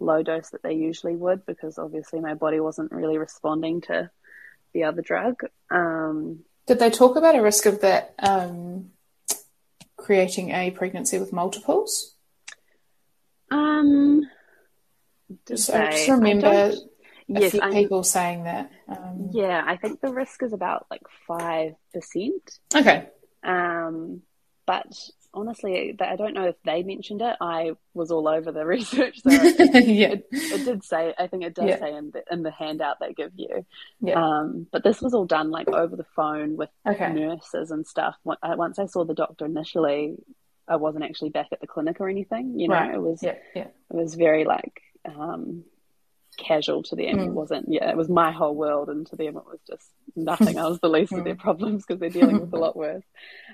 low 0.00 0.22
dose 0.22 0.50
that 0.50 0.62
they 0.62 0.74
usually 0.74 1.16
would 1.16 1.44
because 1.46 1.78
obviously 1.78 2.20
my 2.20 2.34
body 2.34 2.60
wasn't 2.60 2.92
really 2.92 3.18
responding 3.18 3.80
to 3.82 4.10
the 4.72 4.84
other 4.84 5.02
drug. 5.02 5.42
Um, 5.70 6.40
Did 6.66 6.78
they 6.78 6.90
talk 6.90 7.16
about 7.16 7.36
a 7.36 7.42
risk 7.42 7.66
of 7.66 7.80
that 7.80 8.14
um, 8.18 8.90
creating 9.98 10.50
a 10.50 10.70
pregnancy 10.70 11.18
with 11.18 11.32
multiples? 11.32 12.14
Um, 13.50 14.22
just, 15.46 15.70
I 15.70 15.90
just 15.90 16.08
remember 16.08 16.72
yes, 17.26 17.54
I, 17.60 17.70
people 17.70 18.02
saying 18.02 18.44
that. 18.44 18.70
Um, 18.88 19.30
yeah, 19.32 19.62
I 19.66 19.76
think 19.76 20.00
the 20.00 20.12
risk 20.12 20.42
is 20.42 20.52
about 20.52 20.86
like 20.90 21.02
five 21.26 21.74
percent. 21.92 22.58
Okay. 22.74 23.06
Um, 23.42 24.22
but 24.66 24.86
honestly, 25.38 25.96
I 26.00 26.16
don't 26.16 26.34
know 26.34 26.46
if 26.46 26.56
they 26.64 26.82
mentioned 26.82 27.22
it. 27.22 27.36
I 27.40 27.72
was 27.94 28.10
all 28.10 28.28
over 28.28 28.52
the 28.52 28.66
research, 28.66 29.20
so 29.22 29.30
it, 29.30 29.58
yeah. 29.86 30.08
it, 30.08 30.26
it, 30.32 30.64
did 30.64 30.84
say. 30.84 31.14
I 31.18 31.26
think 31.26 31.44
it 31.44 31.54
does 31.54 31.68
yeah. 31.68 31.78
say 31.78 31.94
in 31.94 32.10
the 32.10 32.22
in 32.30 32.42
the 32.42 32.50
handout 32.50 33.00
they 33.00 33.12
give 33.12 33.32
you. 33.36 33.64
Yeah. 34.00 34.22
Um, 34.22 34.66
but 34.70 34.84
this 34.84 35.00
was 35.00 35.14
all 35.14 35.26
done 35.26 35.50
like 35.50 35.68
over 35.68 35.96
the 35.96 36.06
phone 36.16 36.56
with 36.56 36.70
okay. 36.86 37.12
nurses 37.12 37.70
and 37.70 37.86
stuff. 37.86 38.16
Once 38.24 38.78
I 38.78 38.86
saw 38.86 39.04
the 39.04 39.14
doctor 39.14 39.46
initially, 39.46 40.16
I 40.66 40.76
wasn't 40.76 41.04
actually 41.04 41.30
back 41.30 41.48
at 41.52 41.60
the 41.60 41.66
clinic 41.66 42.00
or 42.00 42.08
anything. 42.08 42.58
You 42.58 42.68
know, 42.68 42.74
right. 42.74 42.94
it 42.94 43.02
was 43.02 43.22
yeah, 43.22 43.36
yeah. 43.54 43.68
it 43.90 43.96
was 43.96 44.14
very 44.14 44.44
like 44.44 44.82
um, 45.04 45.64
casual 46.38 46.82
to 46.84 46.96
them. 46.96 47.18
Mm. 47.18 47.26
It 47.26 47.32
wasn't, 47.32 47.66
yeah, 47.68 47.90
it 47.90 47.96
was 47.96 48.08
my 48.08 48.32
whole 48.32 48.54
world, 48.54 48.88
and 48.88 49.06
to 49.08 49.16
them 49.16 49.36
it 49.36 49.44
was 49.44 49.60
just 49.68 49.90
nothing. 50.16 50.58
I 50.58 50.66
was 50.66 50.80
the 50.80 50.88
least 50.88 51.12
of 51.12 51.24
their 51.24 51.34
problems 51.46 51.84
because 51.84 52.00
they're 52.00 52.08
dealing 52.08 52.40
with 52.40 52.52
a 52.54 52.56
lot 52.56 52.76
worse. 52.76 53.04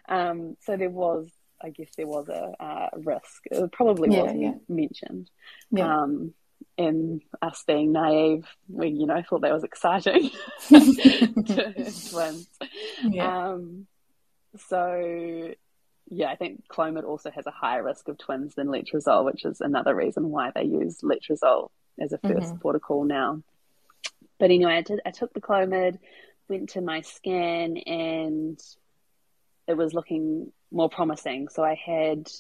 Um, 0.09 0.57
so 0.61 0.76
there 0.76 0.91
was, 0.91 1.29
I 1.62 1.70
guess, 1.70 1.90
there 1.96 2.06
was 2.06 2.28
a 2.28 2.54
uh, 2.62 2.88
risk. 2.96 3.42
It 3.50 3.73
probably 3.73 4.14
yeah, 4.14 4.23
wasn't 4.23 4.42
yeah. 4.42 4.54
mentioned. 4.68 5.30
Yeah. 5.70 6.02
Um, 6.02 6.34
and 6.76 7.23
us 7.40 7.62
being 7.66 7.92
naive, 7.92 8.46
we, 8.68 8.88
you 8.88 9.06
know, 9.06 9.23
thought 9.23 9.42
that 9.42 9.52
was 9.52 9.64
exciting 9.64 10.30
twins. 10.68 12.49
Yeah. 13.02 13.49
Um, 13.49 13.87
so 14.68 15.54
yeah, 16.08 16.30
I 16.30 16.37
think 16.37 16.64
Clomid 16.68 17.04
also 17.04 17.30
has 17.30 17.46
a 17.46 17.50
higher 17.50 17.82
risk 17.82 18.08
of 18.08 18.18
twins 18.18 18.54
than 18.54 18.68
letrozole, 18.68 19.25
which 19.25 19.44
is 19.44 19.61
another 19.61 19.94
reason 19.94 20.30
why 20.30 20.50
they 20.54 20.64
use 20.64 21.00
letrozole 21.02 21.70
as 22.00 22.12
a 22.12 22.18
1st 22.18 22.38
mm-hmm. 22.38 22.56
protocol 22.58 23.04
now. 23.04 23.42
But 24.38 24.50
anyway, 24.50 24.75
I, 24.75 24.82
did, 24.82 25.00
I 25.06 25.11
took 25.11 25.32
the 25.32 25.40
Clomid, 25.40 25.99
went 26.49 26.70
to 26.70 26.80
my 26.80 27.00
scan, 27.00 27.76
and 27.78 28.61
it 29.66 29.76
was 29.76 29.94
looking 29.94 30.52
more 30.75 30.90
promising. 30.90 31.49
So 31.49 31.62
I 31.62 31.75
had, 31.75 32.31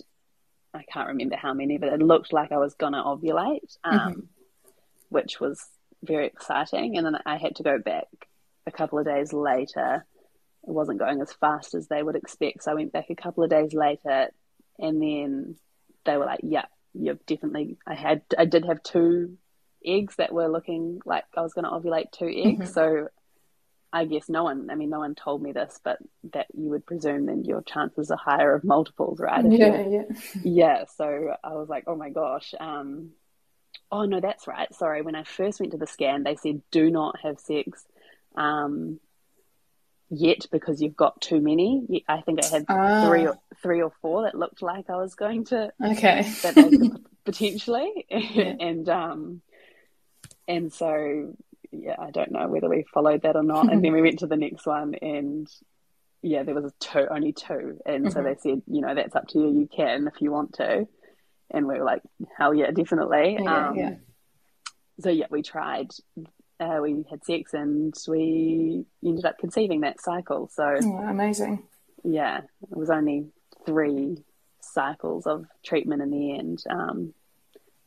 I 0.74 0.82
can't 0.82 1.08
remember 1.08 1.36
how 1.36 1.54
many, 1.54 1.78
but 1.78 1.92
it 1.92 2.00
looked 2.02 2.32
like 2.32 2.52
I 2.52 2.58
was 2.58 2.74
going 2.74 2.92
to 2.92 2.98
ovulate, 2.98 3.78
um, 3.84 3.98
mm-hmm. 3.98 4.20
which 5.08 5.40
was 5.40 5.64
very 6.02 6.26
exciting. 6.26 6.96
And 6.96 7.06
then 7.06 7.16
I 7.24 7.36
had 7.36 7.56
to 7.56 7.62
go 7.62 7.78
back 7.78 8.08
a 8.66 8.72
couple 8.72 8.98
of 8.98 9.06
days 9.06 9.32
later. 9.32 10.04
It 10.66 10.70
wasn't 10.70 10.98
going 10.98 11.20
as 11.20 11.32
fast 11.32 11.74
as 11.74 11.86
they 11.88 12.02
would 12.02 12.16
expect. 12.16 12.64
So 12.64 12.72
I 12.72 12.74
went 12.74 12.92
back 12.92 13.10
a 13.10 13.14
couple 13.14 13.44
of 13.44 13.50
days 13.50 13.72
later, 13.72 14.30
and 14.78 15.00
then 15.00 15.56
they 16.04 16.16
were 16.16 16.24
like, 16.24 16.40
"Yeah, 16.42 16.64
you've 16.94 17.24
definitely." 17.26 17.76
I 17.86 17.94
had, 17.94 18.22
I 18.36 18.46
did 18.46 18.64
have 18.64 18.82
two 18.82 19.36
eggs 19.84 20.16
that 20.16 20.32
were 20.32 20.48
looking 20.48 21.00
like 21.04 21.24
I 21.36 21.42
was 21.42 21.52
going 21.52 21.66
to 21.66 21.70
ovulate 21.70 22.12
two 22.12 22.26
eggs. 22.26 22.70
Mm-hmm. 22.70 22.72
So 22.72 23.08
I 23.94 24.06
guess 24.06 24.28
no 24.28 24.42
one, 24.42 24.70
I 24.70 24.74
mean, 24.74 24.90
no 24.90 24.98
one 24.98 25.14
told 25.14 25.40
me 25.40 25.52
this, 25.52 25.78
but 25.84 25.98
that 26.32 26.48
you 26.52 26.70
would 26.70 26.84
presume 26.84 27.26
then 27.26 27.44
your 27.44 27.62
chances 27.62 28.10
are 28.10 28.18
higher 28.18 28.52
of 28.52 28.64
multiples, 28.64 29.20
right? 29.20 29.44
yeah, 29.48 29.86
yeah. 29.86 30.02
Yeah. 30.42 30.84
So 30.96 31.36
I 31.44 31.54
was 31.54 31.68
like, 31.68 31.84
oh 31.86 31.94
my 31.94 32.10
gosh. 32.10 32.54
Um, 32.58 33.10
oh 33.92 34.04
no, 34.04 34.18
that's 34.18 34.48
right. 34.48 34.74
Sorry. 34.74 35.02
When 35.02 35.14
I 35.14 35.22
first 35.22 35.60
went 35.60 35.70
to 35.72 35.78
the 35.78 35.86
scan, 35.86 36.24
they 36.24 36.34
said 36.34 36.60
do 36.72 36.90
not 36.90 37.20
have 37.22 37.38
sex. 37.38 37.86
Um, 38.34 38.98
yet 40.10 40.46
because 40.50 40.82
you've 40.82 40.96
got 40.96 41.20
too 41.20 41.40
many. 41.40 42.02
I 42.08 42.20
think 42.20 42.44
I 42.44 42.48
had 42.48 42.64
ah. 42.68 43.06
three 43.06 43.28
or 43.28 43.38
three 43.62 43.80
or 43.80 43.92
four 44.02 44.22
that 44.22 44.34
looked 44.34 44.60
like 44.60 44.90
I 44.90 44.96
was 44.96 45.14
going 45.14 45.44
to. 45.46 45.72
Okay. 45.80 46.22
That 46.42 47.00
potentially, 47.24 48.06
yeah. 48.10 48.54
and 48.60 48.88
um, 48.88 49.42
and 50.46 50.72
so, 50.72 51.34
yeah, 51.82 51.96
I 51.98 52.10
don't 52.10 52.32
know 52.32 52.48
whether 52.48 52.68
we 52.68 52.84
followed 52.92 53.22
that 53.22 53.36
or 53.36 53.42
not. 53.42 53.70
and 53.72 53.84
then 53.84 53.92
we 53.92 54.02
went 54.02 54.20
to 54.20 54.26
the 54.26 54.36
next 54.36 54.66
one, 54.66 54.94
and 55.00 55.48
yeah, 56.24 56.42
there 56.42 56.54
was 56.54 56.72
two, 56.80 57.06
only 57.10 57.32
two. 57.32 57.78
And 57.84 58.06
mm-hmm. 58.06 58.12
so 58.12 58.22
they 58.22 58.34
said, 58.40 58.62
you 58.66 58.80
know, 58.80 58.94
that's 58.94 59.14
up 59.14 59.28
to 59.28 59.38
you. 59.38 59.60
You 59.60 59.68
can 59.74 60.08
if 60.08 60.22
you 60.22 60.32
want 60.32 60.54
to. 60.54 60.88
And 61.50 61.66
we 61.66 61.78
were 61.78 61.84
like, 61.84 62.00
hell 62.38 62.54
yeah, 62.54 62.70
definitely. 62.70 63.36
Yeah, 63.38 63.68
um, 63.68 63.76
yeah. 63.76 63.94
So 65.00 65.10
yeah, 65.10 65.26
we 65.30 65.42
tried. 65.42 65.90
Uh, 66.58 66.78
we 66.80 67.04
had 67.10 67.24
sex 67.24 67.52
and 67.52 67.92
we 68.08 68.86
ended 69.04 69.26
up 69.26 69.38
conceiving 69.38 69.82
that 69.82 70.00
cycle. 70.00 70.48
So 70.52 70.76
oh, 70.82 70.96
amazing. 70.98 71.64
Yeah, 72.04 72.38
it 72.38 72.76
was 72.76 72.90
only 72.90 73.26
three 73.66 74.16
cycles 74.60 75.26
of 75.26 75.44
treatment 75.62 76.00
in 76.00 76.10
the 76.10 76.38
end. 76.38 76.62
Um, 76.70 77.12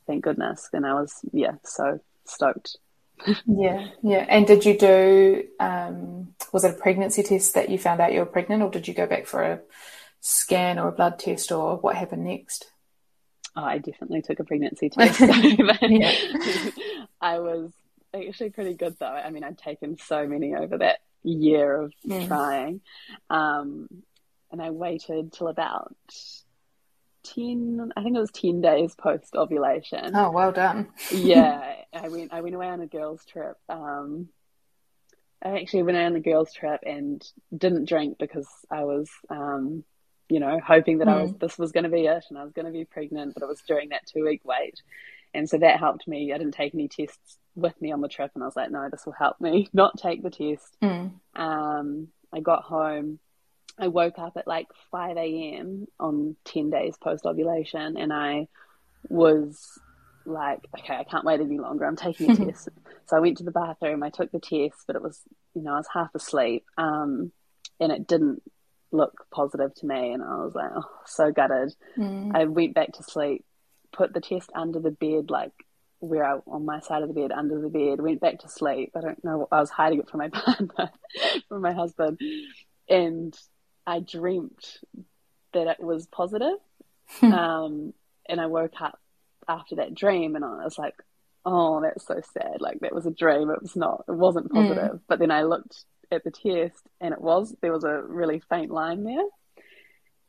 thank 0.06 0.24
goodness. 0.24 0.70
And 0.74 0.86
I 0.86 0.94
was 0.94 1.22
yeah 1.34 1.53
so 1.63 2.00
stoked. 2.25 2.77
Yeah, 3.46 3.88
yeah. 4.04 4.26
And 4.30 4.46
did 4.46 4.66
you 4.66 4.78
do? 4.78 5.44
Um, 5.60 6.36
was 6.54 6.64
it 6.64 6.76
a 6.76 6.82
pregnancy 6.82 7.24
test 7.24 7.54
that 7.56 7.70
you 7.70 7.78
found 7.78 8.02
out 8.02 8.14
you 8.14 8.20
were 8.20 8.26
pregnant, 8.26 8.64
or 8.64 8.70
did 8.70 8.88
you 8.88 8.94
go 8.94 9.08
back 9.08 9.26
for 9.26 9.42
a 9.44 9.62
scan 10.22 10.80
or 10.80 10.90
a 10.90 10.92
blood 10.92 11.20
test, 11.20 11.52
or 11.52 11.78
what 11.78 11.96
happened 11.96 12.26
next? 12.26 12.72
Oh, 13.56 13.64
I 13.64 13.80
definitely 13.80 14.22
took 14.22 14.40
a 14.40 14.44
pregnancy 14.44 14.90
test. 14.90 15.20
I 17.22 17.40
was 17.40 17.72
actually 18.14 18.52
pretty 18.52 18.76
good 18.76 18.96
though. 19.00 19.06
I 19.08 19.30
mean, 19.32 19.44
I'd 19.44 19.58
taken 19.58 19.98
so 19.98 20.28
many 20.28 20.56
over 20.56 20.78
that 20.78 21.00
year 21.24 21.82
of 21.82 21.94
mm. 22.08 22.28
trying, 22.28 22.82
um, 23.30 23.88
and 24.52 24.62
I 24.62 24.70
waited 24.70 25.34
till 25.34 25.48
about 25.48 25.96
10 27.34 27.91
i 27.96 28.03
think 28.03 28.15
it 28.15 28.19
was 28.19 28.31
10 28.31 28.62
days 28.62 28.96
post 28.96 29.36
ovulation 29.36 30.15
oh 30.15 30.31
well 30.31 30.51
done 30.51 30.88
yeah 31.12 31.75
i 31.93 32.10
went 32.10 32.34
i 32.34 32.41
went 32.41 32.55
away 32.55 32.67
on 32.67 32.81
a 32.81 32.88
girls 32.88 33.24
trip 33.25 33.55
um 33.69 34.27
i 35.43 35.60
actually 35.60 35.84
went 35.84 35.98
on 35.98 36.15
a 36.15 36.19
girls 36.19 36.53
trip 36.53 36.81
and 36.86 37.24
didn't 37.55 37.88
drink 37.88 38.17
because 38.17 38.48
i 38.72 38.84
was 38.84 39.10
um 39.29 39.84
you 40.29 40.39
know 40.39 40.60
hoping 40.65 41.00
that 41.00 41.07
mm. 41.07 41.13
i 41.13 41.22
was 41.22 41.31
mm. 41.31 41.39
this 41.39 41.57
was 41.57 41.72
going 41.72 41.84
to 41.84 41.89
be 41.89 42.05
it 42.05 42.25
and 42.29 42.38
i 42.38 42.43
was 42.43 42.53
going 42.53 42.65
to 42.65 42.72
be 42.72 42.86
pregnant 42.86 43.34
but 43.34 43.43
it 43.43 43.48
was 43.48 43.62
during 43.67 43.89
that 43.89 44.05
two 44.05 44.24
week 44.24 44.41
wait 44.43 44.81
and 45.34 45.50
so 45.50 45.57
that 45.57 45.79
helped 45.79 46.07
me 46.07 46.34
i 46.34 46.38
didn't 46.38 46.53
take 46.53 46.74
any 46.74 46.88
tests 46.88 47.38
with 47.55 47.79
me 47.81 47.91
on 47.91 48.01
the 48.01 48.07
trip 48.07 48.31
and 48.36 48.43
i 48.43 48.48
was 48.48 48.55
like 48.55 48.72
no 48.72 48.88
this 48.91 49.05
will 49.05 49.13
help 49.13 49.39
me 49.39 49.67
not 49.74 49.98
take 49.98 50.22
the 50.24 50.29
test 50.29 50.77
mm. 50.81 51.12
um 51.36 52.07
i 52.34 52.39
got 52.39 52.63
home 52.63 53.19
I 53.79 53.88
woke 53.88 54.17
up 54.17 54.38
at 54.38 54.48
like 54.48 54.67
5 54.91 55.17
a.m. 55.17 55.88
on 56.00 56.36
10 56.46 56.69
days 56.69 56.96
post 56.98 57.25
ovulation 57.25 57.98
and 57.98 58.12
I 58.12 58.48
was 59.10 59.79
like, 60.25 60.60
okay, 60.77 60.96
I 60.96 61.03
can't 61.03 61.25
wait 61.25 61.39
any 61.39 61.60
longer. 61.60 61.86
I'm 61.86 61.96
taking 61.96 62.31
a 62.31 62.36
test. 62.46 62.69
So 63.05 63.17
I 63.17 63.19
went 63.19 63.38
to 63.38 63.43
the 63.43 63.51
bathroom, 63.51 64.03
I 64.03 64.10
took 64.10 64.31
the 64.31 64.39
test, 64.39 64.84
but 64.88 64.96
it 64.96 65.01
was, 65.01 65.22
you 65.53 65.62
know, 65.62 65.74
I 65.74 65.77
was 65.77 65.88
half 65.93 66.13
asleep 66.15 66.65
um, 66.77 67.31
and 67.79 67.91
it 67.91 68.07
didn't 68.07 68.41
look 68.91 69.25
positive 69.31 69.74
to 69.75 69.86
me. 69.86 70.12
And 70.12 70.24
I 70.24 70.38
was 70.38 70.55
like, 70.55 70.72
oh, 70.75 70.89
so 71.05 71.31
gutted. 71.31 71.74
Mm. 71.98 72.36
I 72.36 72.46
went 72.46 72.74
back 72.74 72.93
to 72.93 73.03
sleep, 73.03 73.46
put 73.93 74.13
the 74.13 74.22
test 74.22 74.50
under 74.55 74.79
the 74.79 74.91
bed, 74.91 75.29
like 75.29 75.53
where 76.00 76.24
I, 76.24 76.39
on 76.48 76.65
my 76.65 76.79
side 76.79 77.03
of 77.03 77.07
the 77.07 77.13
bed, 77.13 77.31
under 77.31 77.62
the 77.62 77.69
bed, 77.69 78.01
went 78.01 78.22
back 78.22 78.39
to 78.39 78.50
sleep. 78.50 78.91
I 78.96 79.01
don't 79.01 79.24
know, 79.24 79.48
I 79.51 79.60
was 79.60 79.69
hiding 79.69 80.00
it 80.00 80.10
from 80.10 80.19
my 80.19 80.29
partner, 80.34 80.91
from 81.48 81.62
my 81.62 81.74
husband. 81.74 82.19
And 82.89 83.38
I 83.88 84.01
dreamt 84.01 84.79
that 85.53 85.67
it 85.67 85.79
was 85.79 86.06
positive. 86.08 86.58
Hmm. 87.10 87.32
um, 87.32 87.94
and 88.27 88.41
I 88.41 88.48
woke 88.48 88.82
up 88.82 89.00
after 89.48 89.77
that 89.77 89.96
dream 89.96 90.36
and 90.36 90.44
I 90.44 90.65
was 90.65 90.77
like, 90.77 90.96
oh, 91.46 91.82
that's 91.82 92.06
so 92.06 92.20
sad. 92.34 92.60
Like 92.60 92.82
that 92.82 92.94
was 92.94 93.06
a 93.06 93.12
dream. 93.12 93.50
It 93.50 93.62
was 93.62 93.77
not, 93.77 94.03
it 94.10 94.12
wasn't 94.12 94.48
hmm. 94.48 94.58
positive. 94.58 94.91
Mm. 94.91 95.00
But 95.08 95.20
then 95.20 95.32
I 95.32 95.44
looked 95.44 95.86
at 96.12 96.25
the 96.25 96.32
test 96.32 96.84
and 97.00 97.13
it 97.13 97.22
was, 97.22 97.56
there 97.62 97.72
was 97.72 97.86
a 97.86 98.01
really 98.01 98.41
faint 98.50 98.72
line 98.72 99.06
there. 99.06 99.24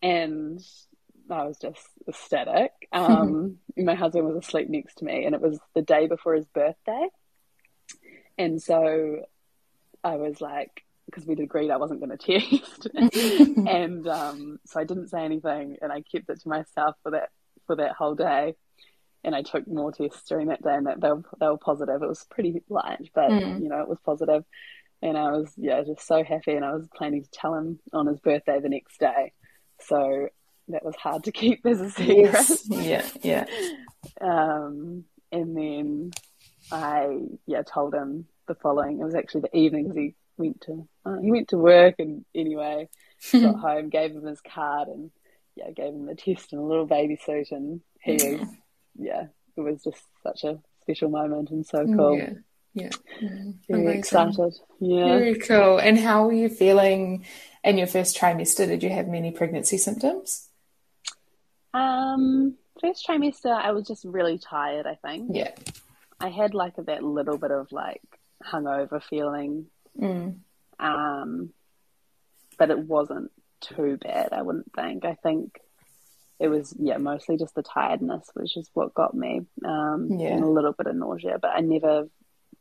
And 0.00 0.60
I 1.28 1.44
was 1.44 1.58
just 1.58 1.86
ecstatic. 2.08 2.70
Um, 2.90 3.58
my 3.76 3.94
husband 3.94 4.26
was 4.26 4.36
asleep 4.36 4.70
next 4.70 4.98
to 4.98 5.04
me 5.04 5.26
and 5.26 5.34
it 5.34 5.42
was 5.42 5.58
the 5.74 5.82
day 5.82 6.06
before 6.06 6.34
his 6.34 6.46
birthday. 6.46 7.08
And 8.38 8.62
so 8.62 9.24
I 10.02 10.16
was 10.16 10.40
like, 10.40 10.84
because 11.08 11.26
we'd 11.26 11.40
agreed 11.40 11.70
I 11.70 11.78
wasn't 11.78 12.00
going 12.00 12.16
to 12.16 12.40
test, 12.40 12.86
and 12.94 14.06
um, 14.06 14.59
so 14.66 14.80
I 14.80 14.85
didn't 14.85 15.09
say 15.09 15.24
anything, 15.24 15.78
and 15.80 15.92
I 15.92 16.02
kept 16.02 16.28
it 16.28 16.40
to 16.42 16.48
myself 16.48 16.96
for 17.02 17.12
that 17.12 17.30
for 17.66 17.76
that 17.76 17.92
whole 17.92 18.14
day. 18.14 18.54
And 19.24 19.35
I 19.35 19.42
took 19.42 19.66
more 19.66 19.90
tests 19.90 20.28
during 20.28 20.48
that 20.48 20.62
day, 20.62 20.74
and 20.74 20.87
that 20.87 21.00
they 21.00 21.11
were, 21.11 21.22
they 21.40 21.46
were 21.46 21.59
positive. 21.59 22.02
It 22.02 22.09
was 22.09 22.24
pretty 22.30 22.62
light, 22.68 23.11
but 23.14 23.30
mm. 23.30 23.62
you 23.62 23.68
know 23.68 23.80
it 23.80 23.88
was 23.88 23.98
positive. 24.04 24.28
positive, 24.28 24.44
and 25.02 25.18
I 25.18 25.30
was 25.33 25.52
yeah 25.56 25.83
just 25.83 26.06
so 26.06 26.22
happy. 26.22 26.52
And 26.52 26.64
I 26.64 26.72
was 26.72 26.88
planning 26.94 27.22
to 27.22 27.30
tell 27.30 27.54
him 27.54 27.80
on 27.92 28.06
his 28.06 28.20
birthday 28.20 28.61
the 28.61 28.68
next 28.68 29.00
day, 29.00 29.33
so 29.80 30.28
that 30.68 30.85
was 30.85 30.96
hard 30.96 31.24
to 31.24 31.33
keep 31.40 31.64
as 31.66 31.80
a 31.80 31.90
secret. 31.90 32.16
Yes. 32.16 32.66
Yeah, 32.68 33.06
yeah. 33.22 33.44
Um, 34.20 35.04
and 35.33 35.56
then 35.56 36.11
I 36.70 37.18
yeah 37.46 37.62
told 37.62 37.94
him 37.94 38.26
the 38.46 38.54
following. 38.54 39.00
It 39.00 39.04
was 39.04 39.14
actually 39.14 39.42
the 39.42 39.56
evening 39.56 39.85
because 39.85 39.96
he 39.96 40.14
went 40.37 40.61
to 40.62 40.88
uh, 41.09 41.21
he 41.21 41.31
went 41.31 41.49
to 41.49 41.59
work 41.59 41.94
and 41.99 42.25
anyway 42.35 42.88
got 43.33 43.57
home, 43.57 43.88
gave 43.88 44.12
him 44.12 44.25
his 44.25 44.40
card 44.40 44.88
and 44.88 45.11
yeah, 45.57 45.71
gave 45.71 45.92
him 45.92 46.07
the 46.07 46.14
test 46.14 46.53
and 46.53 46.61
a 46.61 46.64
little 46.64 46.87
baby 46.87 47.18
suit 47.25 47.51
and 47.51 47.81
he 48.01 48.12
was 48.12 48.47
yeah, 48.97 49.27
it 49.57 49.61
was 49.61 49.83
just 49.83 50.03
such 50.23 50.44
a 50.44 50.59
special 50.83 51.09
moment 51.11 51.51
and 51.51 51.66
so 51.66 51.85
cool. 51.85 52.16
Yeah. 52.16 52.33
Yeah. 52.75 52.90
Very 53.68 53.83
Amazing. 53.83 53.99
excited. 53.99 54.55
Yeah. 54.79 55.18
Very 55.18 55.38
cool. 55.38 55.79
And 55.79 55.99
how 55.99 56.27
were 56.27 56.33
you 56.33 56.49
feeling 56.49 57.25
in 57.64 57.79
your 57.79 57.87
first 57.88 58.16
trimester? 58.16 58.66
Did 58.66 58.83
you 58.83 58.90
have 58.90 59.09
many 59.09 59.33
pregnancy 59.33 59.79
symptoms? 59.79 60.49
Um, 61.75 62.57
first 62.81 63.07
trimester 63.07 63.51
I 63.51 63.73
was 63.73 63.87
just 63.87 64.05
really 64.05 64.38
tired, 64.38 64.87
I 64.87 64.94
think. 64.94 65.31
Yeah. 65.35 65.51
I 66.21 66.29
had 66.29 66.55
like 66.55 66.79
a, 66.79 66.83
that 66.83 67.03
little 67.03 67.38
bit 67.38 67.51
of 67.51 67.73
like 67.73 68.03
hungover 68.44 69.03
feeling 69.03 69.66
Mm. 69.99 70.37
Um, 70.78 71.50
but 72.58 72.70
it 72.70 72.78
wasn't 72.78 73.30
too 73.60 73.98
bad, 74.00 74.32
I 74.32 74.42
wouldn't 74.42 74.72
think. 74.74 75.04
I 75.04 75.14
think 75.14 75.60
it 76.38 76.48
was, 76.48 76.74
yeah, 76.78 76.98
mostly 76.98 77.36
just 77.36 77.54
the 77.54 77.62
tiredness, 77.62 78.28
which 78.34 78.56
is 78.56 78.70
what 78.74 78.94
got 78.94 79.14
me, 79.14 79.42
um, 79.64 80.08
yeah. 80.18 80.28
and 80.28 80.44
a 80.44 80.48
little 80.48 80.72
bit 80.72 80.86
of 80.86 80.96
nausea, 80.96 81.38
but 81.40 81.50
I 81.54 81.60
never 81.60 82.08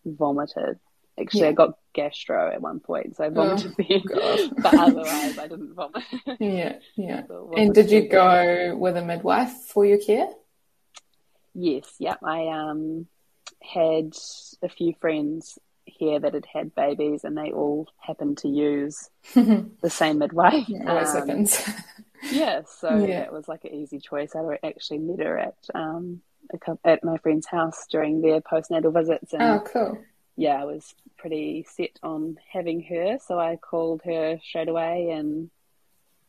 vomited. 0.05 0.79
Actually, 1.19 1.41
yeah. 1.41 1.47
I 1.47 1.53
got 1.53 1.77
gastro 1.93 2.51
at 2.51 2.61
one 2.61 2.79
point, 2.79 3.15
so 3.15 3.23
I 3.23 3.29
vomited 3.29 3.73
oh, 3.79 3.83
then, 4.37 4.53
but 4.59 4.73
otherwise 4.73 5.37
I 5.37 5.47
didn't 5.47 5.73
vomit. 5.73 6.03
yeah, 6.39 6.77
yeah. 6.95 7.25
So 7.27 7.53
and 7.57 7.73
did 7.73 7.89
you 7.89 8.07
go 8.07 8.75
with 8.77 8.97
a 8.97 9.03
midwife 9.03 9.51
for 9.67 9.83
your 9.83 9.97
care? 9.97 10.27
Yes, 11.55 11.91
yeah. 11.97 12.15
I 12.23 12.47
um, 12.49 13.07
had 13.63 14.15
a 14.61 14.69
few 14.69 14.93
friends 15.01 15.57
here 15.87 16.19
that 16.19 16.33
had 16.33 16.45
had 16.45 16.75
babies 16.75 17.23
and 17.23 17.37
they 17.37 17.51
all 17.51 17.87
happened 17.99 18.37
to 18.39 18.47
use 18.47 19.09
the 19.33 19.89
same 19.89 20.19
midwife. 20.19 20.67
Yeah, 20.67 20.89
always 20.89 21.09
um, 21.09 21.15
happens. 21.15 21.69
yeah, 22.31 22.61
so 22.79 22.95
yeah. 22.97 23.21
it 23.21 23.31
was 23.31 23.47
like 23.47 23.63
an 23.65 23.73
easy 23.73 23.99
choice. 23.99 24.35
I 24.35 24.59
actually 24.63 24.99
met 24.99 25.19
her 25.19 25.37
at 25.37 25.57
um, 25.73 26.21
at 26.83 27.03
my 27.03 27.17
friend's 27.17 27.47
house 27.47 27.85
during 27.89 28.21
their 28.21 28.41
postnatal 28.41 28.93
visits. 28.93 29.33
And, 29.33 29.41
oh, 29.43 29.63
cool. 29.65 29.97
Yeah, 30.35 30.61
I 30.61 30.65
was 30.65 30.93
pretty 31.17 31.65
set 31.75 31.99
on 32.03 32.37
having 32.51 32.81
her, 32.83 33.17
so 33.25 33.39
I 33.39 33.55
called 33.55 34.01
her 34.05 34.39
straight 34.43 34.69
away 34.69 35.09
and 35.09 35.49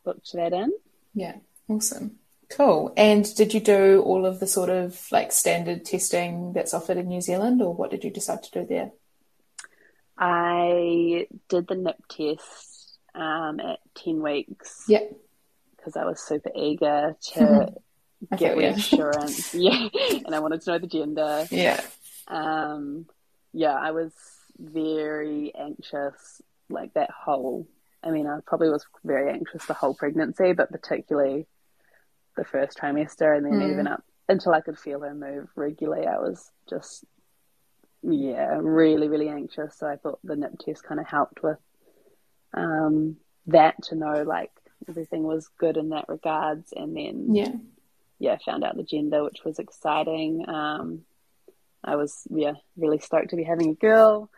booked 0.03 0.33
that 0.33 0.53
in. 0.53 0.71
Yeah, 1.13 1.35
awesome. 1.67 2.17
Cool. 2.49 2.91
And 2.97 3.33
did 3.35 3.53
you 3.53 3.59
do 3.59 4.01
all 4.01 4.25
of 4.25 4.39
the 4.39 4.47
sort 4.47 4.69
of 4.69 5.07
like 5.11 5.31
standard 5.31 5.85
testing 5.85 6.53
that's 6.53 6.73
offered 6.73 6.97
in 6.97 7.07
New 7.07 7.21
Zealand, 7.21 7.61
or 7.61 7.73
what 7.73 7.91
did 7.91 8.03
you 8.03 8.09
decide 8.09 8.41
to 8.43 8.51
do 8.51 8.65
there? 8.65 8.91
I 10.19 11.27
did 11.47 11.67
the 11.67 11.75
NIP 11.75 12.07
test 12.09 12.97
um, 13.15 13.59
at 13.61 13.79
10 13.95 14.21
weeks. 14.21 14.83
Yeah. 14.87 15.03
Because 15.75 15.95
I 15.95 16.03
was 16.03 16.19
super 16.19 16.51
eager 16.53 17.15
to 17.33 17.73
get 18.37 18.57
reassurance. 18.57 19.53
yeah. 19.53 19.87
And 20.25 20.35
I 20.35 20.39
wanted 20.39 20.61
to 20.61 20.71
know 20.71 20.79
the 20.79 20.87
gender. 20.87 21.47
Yeah. 21.49 21.81
Um, 22.27 23.05
yeah, 23.53 23.73
I 23.73 23.91
was 23.91 24.11
very 24.59 25.53
anxious, 25.57 26.41
like 26.69 26.93
that 26.93 27.09
whole, 27.11 27.65
I 28.03 28.11
mean, 28.11 28.27
I 28.27 28.39
probably 28.45 28.69
was 28.69 28.85
very 29.05 29.31
anxious 29.31 29.65
the 29.65 29.73
whole 29.73 29.95
pregnancy, 29.95 30.51
but 30.51 30.69
particularly 30.69 31.47
the 32.35 32.43
first 32.43 32.77
trimester 32.77 33.35
and 33.35 33.45
then 33.45 33.53
mm. 33.53 33.71
even 33.71 33.87
up 33.87 34.03
until 34.27 34.53
I 34.53 34.61
could 34.61 34.77
feel 34.77 34.99
her 34.99 35.15
move 35.15 35.47
regularly, 35.55 36.05
I 36.05 36.19
was 36.19 36.51
just 36.69 37.05
yeah, 38.03 38.57
really, 38.61 39.07
really 39.07 39.29
anxious. 39.29 39.77
So 39.77 39.87
I 39.87 39.97
thought 39.97 40.19
the 40.23 40.35
NIP 40.35 40.59
test 40.59 40.83
kind 40.83 40.99
of 40.99 41.07
helped 41.07 41.43
with 41.43 41.57
um, 42.53 43.17
that 43.47 43.75
to 43.83 43.95
know 43.95 44.23
like 44.23 44.51
everything 44.87 45.23
was 45.23 45.49
good 45.59 45.77
in 45.77 45.89
that 45.89 46.05
regards. 46.07 46.73
And 46.75 46.95
then, 46.95 47.35
yeah, 47.35 47.53
yeah, 48.19 48.37
found 48.45 48.63
out 48.63 48.77
the 48.77 48.83
gender, 48.83 49.23
which 49.23 49.43
was 49.43 49.59
exciting. 49.59 50.47
Um, 50.47 51.01
I 51.83 51.95
was, 51.95 52.27
yeah, 52.29 52.53
really 52.77 52.99
stoked 52.99 53.29
to 53.31 53.35
be 53.35 53.43
having 53.43 53.69
a 53.69 53.75
girl. 53.75 54.29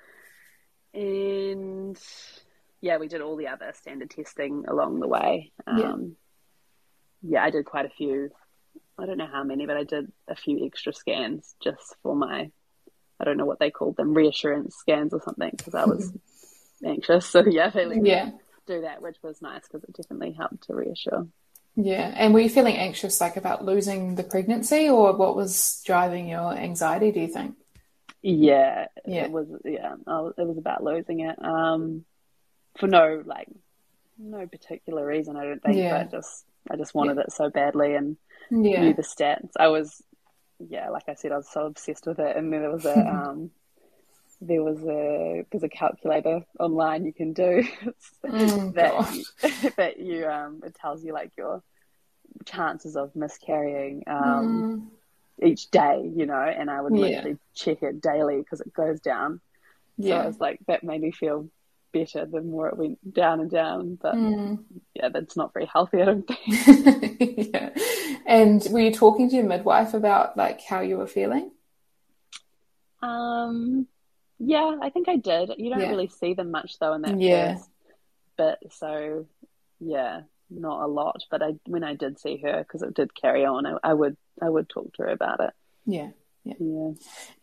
And 0.94 1.98
yeah, 2.82 2.98
we 2.98 3.08
did 3.08 3.22
all 3.22 3.36
the 3.36 3.48
other 3.48 3.74
standard 3.76 4.10
testing 4.10 4.66
along 4.68 5.00
the 5.00 5.08
way. 5.08 5.52
Um, 5.66 6.16
yeah. 7.24 7.34
yeah, 7.40 7.44
I 7.44 7.50
did 7.50 7.66
quite 7.66 7.86
a 7.86 7.90
few 7.90 8.32
I 9.02 9.06
don't 9.06 9.18
know 9.18 9.30
how 9.32 9.44
many, 9.44 9.66
but 9.66 9.78
I 9.78 9.84
did 9.84 10.12
a 10.28 10.36
few 10.36 10.66
extra 10.66 10.94
scans 10.94 11.56
just 11.64 11.96
for 12.04 12.16
my, 12.16 12.52
I 13.22 13.24
don't 13.24 13.38
know 13.38 13.46
what 13.46 13.60
they 13.60 13.70
called 13.70 13.98
them, 13.98 14.14
reassurance 14.14 14.76
scans 14.76 15.14
or 15.14 15.22
something, 15.22 15.52
because 15.56 15.76
I 15.76 15.86
was 15.86 16.12
anxious. 16.86 17.28
So 17.28 17.46
yeah, 17.46 17.70
they 17.70 17.86
let 17.86 18.04
yeah. 18.04 18.32
do 18.66 18.82
that, 18.82 19.02
which 19.02 19.18
was 19.22 19.42
nice 19.42 19.62
because 19.62 19.84
it 19.84 19.96
definitely 19.96 20.32
helped 20.32 20.64
to 20.64 20.76
reassure. 20.76 21.28
Yeah, 21.76 22.14
and 22.16 22.34
were 22.34 22.42
you 22.42 22.50
feeling 22.50 22.76
anxious, 22.76 23.22
like 23.22 23.38
about 23.38 23.64
losing 23.64 24.16
the 24.16 24.24
pregnancy, 24.24 24.90
or 24.90 25.16
what 25.16 25.36
was 25.36 25.82
driving 25.86 26.28
your 26.28 26.52
anxiety? 26.52 27.12
Do 27.12 27.22
you 27.22 27.28
think? 27.28 27.56
Yeah, 28.22 28.88
yeah, 29.06 29.26
it 29.26 29.32
was. 29.32 29.48
Yeah, 29.64 29.94
it 29.94 30.48
was 30.48 30.58
about 30.58 30.84
losing 30.84 31.22
it. 31.22 31.44
Um, 31.44 32.06
for 32.78 32.88
no 32.88 33.24
like, 33.26 33.48
no 34.18 34.48
particular 34.48 35.06
reason, 35.06 35.38
I 35.38 35.46
don't 35.46 35.64
think. 35.64 35.78
Yeah. 35.78 36.04
But 36.04 36.12
just, 36.12 36.46
I 36.70 36.76
just 36.76 36.94
wanted 36.94 37.18
yeah. 37.18 37.24
it 37.24 37.32
so 37.32 37.50
badly, 37.50 37.96
and 37.96 38.18
yeah. 38.50 38.82
knew 38.82 38.94
the 38.94 39.02
stats. 39.02 39.52
I 39.58 39.70
was, 39.70 40.02
yeah, 40.70 40.90
like 40.90 41.08
I 41.08 41.16
said, 41.16 41.32
I 41.32 41.38
was 41.38 41.50
so 41.50 41.66
obsessed 41.66 42.06
with 42.06 42.20
it, 42.20 42.36
and 42.36 42.52
then 42.52 42.62
there 42.62 42.72
was 42.72 42.86
a, 42.86 42.98
um, 43.08 43.52
there 44.42 44.64
was 44.64 44.80
a 44.84 45.46
there's 45.52 45.64
a 45.64 45.70
calculator 45.70 46.44
online 46.60 47.06
you 47.06 47.14
can 47.14 47.34
do. 47.34 47.64
Oh, 48.24 48.72
that 48.76 49.16
you, 49.16 49.72
that 49.78 50.00
you 50.00 50.28
um 50.28 50.62
it 50.64 50.76
tells 50.76 51.04
you 51.04 51.12
like 51.12 51.32
your 51.38 51.64
chances 52.46 52.96
of 52.96 53.16
miscarrying 53.16 54.04
um 54.06 54.90
mm. 55.42 55.48
each 55.48 55.72
day 55.72 56.12
you 56.16 56.28
know 56.28 56.40
and 56.40 56.70
I 56.70 56.82
would 56.82 56.96
yeah. 56.96 57.02
literally 57.02 57.38
check 57.56 57.82
it 57.82 58.00
daily 58.00 58.38
because 58.38 58.62
it 58.62 58.74
goes 58.74 59.00
down. 59.02 59.42
Yeah. 59.98 60.24
So 60.24 60.30
it's 60.30 60.40
like 60.40 60.60
that 60.68 60.84
made 60.84 61.02
me 61.02 61.12
feel 61.12 61.50
better 61.92 62.26
the 62.26 62.42
more 62.42 62.70
it 62.70 62.78
went 62.78 63.14
down 63.14 63.40
and 63.40 63.52
down 63.52 63.98
but 64.02 64.16
mm. 64.16 64.58
yeah 64.94 65.10
that's 65.10 65.36
not 65.36 65.54
very 65.54 65.66
healthy 65.66 66.02
I 66.02 66.06
don't 66.06 66.28
think 66.28 67.50
yeah 67.54 67.70
and 68.26 68.66
were 68.72 68.80
you 68.80 68.94
talking 68.94 69.30
to 69.30 69.36
your 69.36 69.46
midwife 69.46 69.94
about 69.94 70.38
like 70.38 70.62
how 70.62 70.82
you 70.82 70.98
were 70.98 71.08
feeling 71.08 71.52
um 73.02 73.88
yeah, 74.44 74.78
I 74.82 74.90
think 74.90 75.08
I 75.08 75.18
did. 75.18 75.52
You 75.58 75.70
don't 75.70 75.82
yeah. 75.82 75.90
really 75.90 76.08
see 76.08 76.34
them 76.34 76.50
much 76.50 76.80
though 76.80 76.94
in 76.94 77.04
that 77.04 77.20
yeah. 77.20 77.56
first 77.56 77.70
bit, 78.38 78.72
so 78.72 79.28
yeah, 79.80 80.22
not 80.50 80.84
a 80.84 80.88
lot. 80.88 81.24
But 81.30 81.44
I 81.44 81.54
when 81.66 81.84
I 81.84 81.94
did 81.94 82.20
see 82.20 82.38
her 82.38 82.58
because 82.58 82.82
it 82.82 82.96
did 82.96 83.14
carry 83.14 83.46
on, 83.46 83.68
I, 83.68 83.78
I, 83.84 83.94
would 83.94 84.18
I 84.42 84.50
would 84.50 84.68
talk 84.68 84.94
to 84.94 85.04
her 85.04 85.10
about 85.10 85.42
it. 85.42 85.52
Yeah, 85.86 86.10
yeah, 86.44 86.56
yeah. 86.60 86.92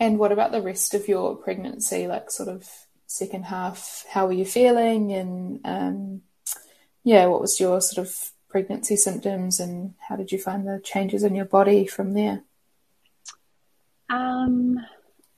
And 0.01 0.19
what 0.19 0.33
about 0.33 0.51
the 0.51 0.61
rest 0.61 0.93
of 0.95 1.07
your 1.07 1.37
pregnancy? 1.37 2.09
Like 2.09 2.33
sort 2.33 2.49
of 2.49 2.69
second 3.09 3.47
half, 3.47 4.05
how 4.11 4.27
were 4.27 4.33
you 4.33 4.45
feeling? 4.45 5.13
And 5.13 5.61
um, 5.65 6.23
yeah, 7.03 7.27
what 7.27 7.41
was 7.41 7.59
your 7.59 7.81
sort 7.81 8.07
of 8.07 8.31
pregnancy 8.49 8.97
symptoms, 8.97 9.59
and 9.59 9.95
how 9.99 10.15
did 10.15 10.31
you 10.31 10.39
find 10.39 10.67
the 10.67 10.81
changes 10.85 11.25
in 11.25 11.35
your 11.35 11.45
body 11.45 11.87
from 11.87 12.15
there? 12.15 12.45
Um, 14.09 14.79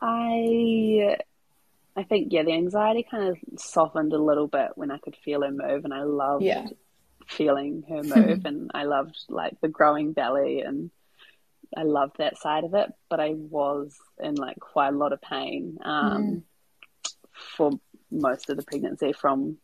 I 0.00 1.16
I 1.96 2.02
think 2.02 2.32
yeah, 2.32 2.42
the 2.42 2.52
anxiety 2.52 3.06
kind 3.08 3.28
of 3.28 3.38
softened 3.58 4.12
a 4.12 4.18
little 4.18 4.48
bit 4.48 4.72
when 4.74 4.90
I 4.90 4.98
could 4.98 5.16
feel 5.24 5.42
her 5.42 5.50
move, 5.50 5.84
and 5.84 5.94
I 5.94 6.02
loved 6.02 6.44
yeah. 6.44 6.66
feeling 7.26 7.84
her 7.88 8.02
move, 8.02 8.44
and 8.44 8.70
I 8.74 8.84
loved 8.84 9.16
like 9.28 9.60
the 9.60 9.68
growing 9.68 10.12
belly, 10.12 10.60
and 10.60 10.90
I 11.76 11.84
loved 11.84 12.18
that 12.18 12.36
side 12.38 12.64
of 12.64 12.74
it. 12.74 12.92
But 13.08 13.20
I 13.20 13.34
was 13.34 13.96
in 14.18 14.34
like 14.34 14.58
quite 14.58 14.92
a 14.92 14.96
lot 14.96 15.12
of 15.12 15.22
pain 15.22 15.78
um, 15.84 16.22
mm. 16.22 16.42
For 17.56 17.72
most 18.10 18.50
of 18.50 18.56
the 18.56 18.62
pregnancy. 18.62 19.12
From 19.12 19.58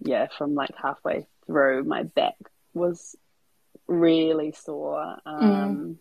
yeah, 0.00 0.28
from 0.36 0.54
like 0.54 0.74
halfway 0.80 1.26
through, 1.46 1.84
my 1.84 2.04
back 2.04 2.36
was 2.74 3.16
really 3.86 4.52
sore. 4.52 5.16
Um, 5.24 5.40
mm 5.42 5.96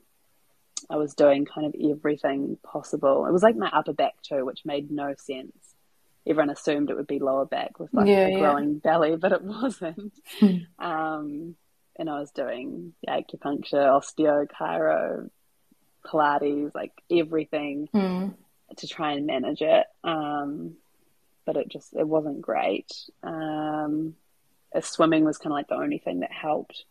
I 0.89 0.95
was 0.95 1.13
doing 1.13 1.45
kind 1.45 1.67
of 1.67 1.75
everything 1.91 2.57
possible. 2.63 3.25
It 3.25 3.33
was 3.33 3.43
like 3.43 3.55
my 3.55 3.69
upper 3.69 3.93
back 3.93 4.21
too, 4.21 4.45
which 4.45 4.65
made 4.65 4.89
no 4.89 5.15
sense. 5.17 5.55
Everyone 6.25 6.49
assumed 6.49 6.89
it 6.89 6.95
would 6.95 7.07
be 7.07 7.19
lower 7.19 7.45
back 7.45 7.79
with 7.79 7.93
like 7.93 8.07
yeah, 8.07 8.27
a 8.27 8.39
growing 8.39 8.73
yeah. 8.73 8.79
belly, 8.83 9.15
but 9.15 9.31
it 9.31 9.41
wasn't. 9.43 10.13
Hmm. 10.39 10.55
um, 10.79 11.55
and 11.97 12.09
I 12.09 12.19
was 12.19 12.31
doing 12.31 12.93
acupuncture, 13.07 13.73
osteo, 13.73 14.47
chiro, 14.47 15.29
Pilates, 16.05 16.73
like 16.75 16.93
everything 17.11 17.89
mm. 17.93 18.33
to 18.77 18.87
try 18.87 19.13
and 19.13 19.25
manage 19.25 19.61
it. 19.61 19.85
Um, 20.03 20.75
but 21.47 21.57
it 21.57 21.69
just 21.69 21.95
it 21.95 22.07
wasn't 22.07 22.41
great. 22.41 22.91
Um, 23.23 24.13
swimming 24.81 25.23
was 25.25 25.39
kind 25.39 25.51
of 25.51 25.57
like 25.57 25.69
the 25.69 25.75
only 25.75 25.97
thing 25.97 26.19
that 26.19 26.31
helped 26.31 26.83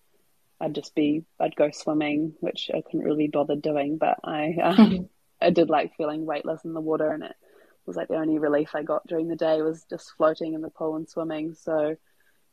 I'd 0.61 0.75
just 0.75 0.95
be 0.95 1.25
I'd 1.39 1.57
go 1.57 1.71
swimming, 1.71 2.35
which 2.41 2.71
I 2.75 2.81
couldn't 2.81 3.05
really 3.05 3.29
bother 3.29 3.57
doing, 3.57 3.99
but 3.99 4.19
I 4.25 4.57
um, 4.63 5.09
I 5.41 5.51
did 5.51 5.69
like 5.69 5.97
feeling 5.97 6.25
weightless 6.25 6.65
in 6.65 6.73
the 6.73 6.81
water, 6.81 7.11
and 7.11 7.23
it 7.23 7.37
was 7.85 7.97
like 7.97 8.09
the 8.09 8.17
only 8.17 8.39
relief 8.39 8.71
I 8.75 8.83
got 8.83 9.07
during 9.07 9.29
the 9.29 9.37
day 9.37 9.61
was 9.63 9.85
just 9.89 10.13
floating 10.17 10.55
in 10.55 10.63
the 10.63 10.71
pool 10.71 10.97
and 10.97 11.09
swimming. 11.09 11.55
So 11.55 11.97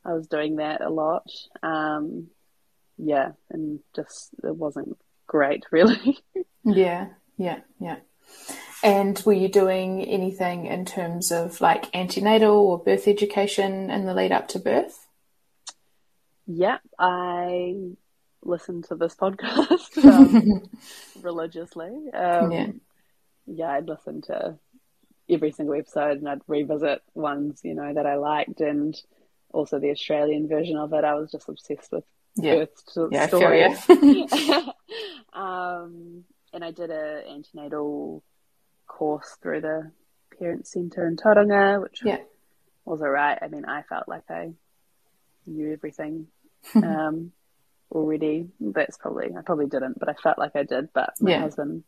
I 0.05 0.13
was 0.13 0.27
doing 0.27 0.57
that 0.57 0.81
a 0.81 0.89
lot. 0.89 1.29
Um, 1.61 2.27
yeah, 2.97 3.31
and 3.49 3.79
just 3.95 4.31
it 4.43 4.55
wasn't 4.55 4.97
great, 5.25 5.63
really. 5.71 6.19
yeah, 6.65 7.07
yeah, 7.37 7.59
yeah. 7.79 7.97
And 8.83 9.17
were 9.25 9.31
you 9.31 9.47
doing 9.47 10.03
anything 10.03 10.65
in 10.65 10.83
terms 10.83 11.31
of 11.31 11.61
like 11.61 11.95
antenatal 11.95 12.53
or 12.55 12.77
birth 12.77 13.07
education 13.07 13.89
in 13.89 14.05
the 14.05 14.13
lead 14.13 14.33
up 14.33 14.49
to 14.49 14.59
birth? 14.59 15.07
Yeah, 16.45 16.79
I 16.99 17.75
listened 18.43 18.83
to 18.85 18.95
this 18.95 19.15
podcast 19.15 20.03
um, 20.03 20.69
religiously. 21.21 22.11
Um, 22.13 22.51
yeah. 22.51 22.67
yeah, 23.47 23.69
I'd 23.69 23.87
listen 23.87 24.21
to 24.23 24.59
every 25.29 25.51
single 25.51 25.75
episode 25.75 26.17
and 26.17 26.27
I'd 26.27 26.41
revisit 26.47 27.01
ones, 27.13 27.61
you 27.63 27.75
know, 27.75 27.93
that 27.93 28.05
I 28.05 28.15
liked 28.15 28.59
and 28.59 29.01
also 29.53 29.79
the 29.79 29.91
Australian 29.91 30.49
version 30.49 30.75
of 30.75 30.91
it. 30.91 31.05
I 31.05 31.13
was 31.13 31.31
just 31.31 31.47
obsessed 31.47 31.93
with 31.93 32.03
yeah. 32.35 32.55
birth 32.55 33.09
yeah, 33.11 33.27
stories. 33.27 33.89
um, 35.33 36.25
and 36.51 36.65
I 36.65 36.71
did 36.71 36.91
a 36.91 37.23
antenatal 37.29 38.21
course 38.87 39.37
through 39.41 39.61
the 39.61 39.91
Parent 40.37 40.67
Centre 40.67 41.07
in 41.07 41.17
Tauranga, 41.17 41.81
which 41.81 42.01
yeah. 42.03 42.19
was 42.85 43.01
alright. 43.01 43.39
I 43.41 43.47
mean, 43.47 43.65
I 43.65 43.83
felt 43.83 44.07
like 44.07 44.29
I 44.29 44.51
knew 45.45 45.73
everything 45.73 46.27
um, 46.75 47.31
already. 47.91 48.47
That's 48.59 48.97
probably 48.97 49.27
I 49.37 49.41
probably 49.41 49.67
didn't, 49.67 49.99
but 49.99 50.09
I 50.09 50.13
felt 50.13 50.37
like 50.37 50.55
I 50.55 50.63
did. 50.63 50.89
But 50.93 51.13
my 51.19 51.31
yeah. 51.31 51.39
husband 51.41 51.83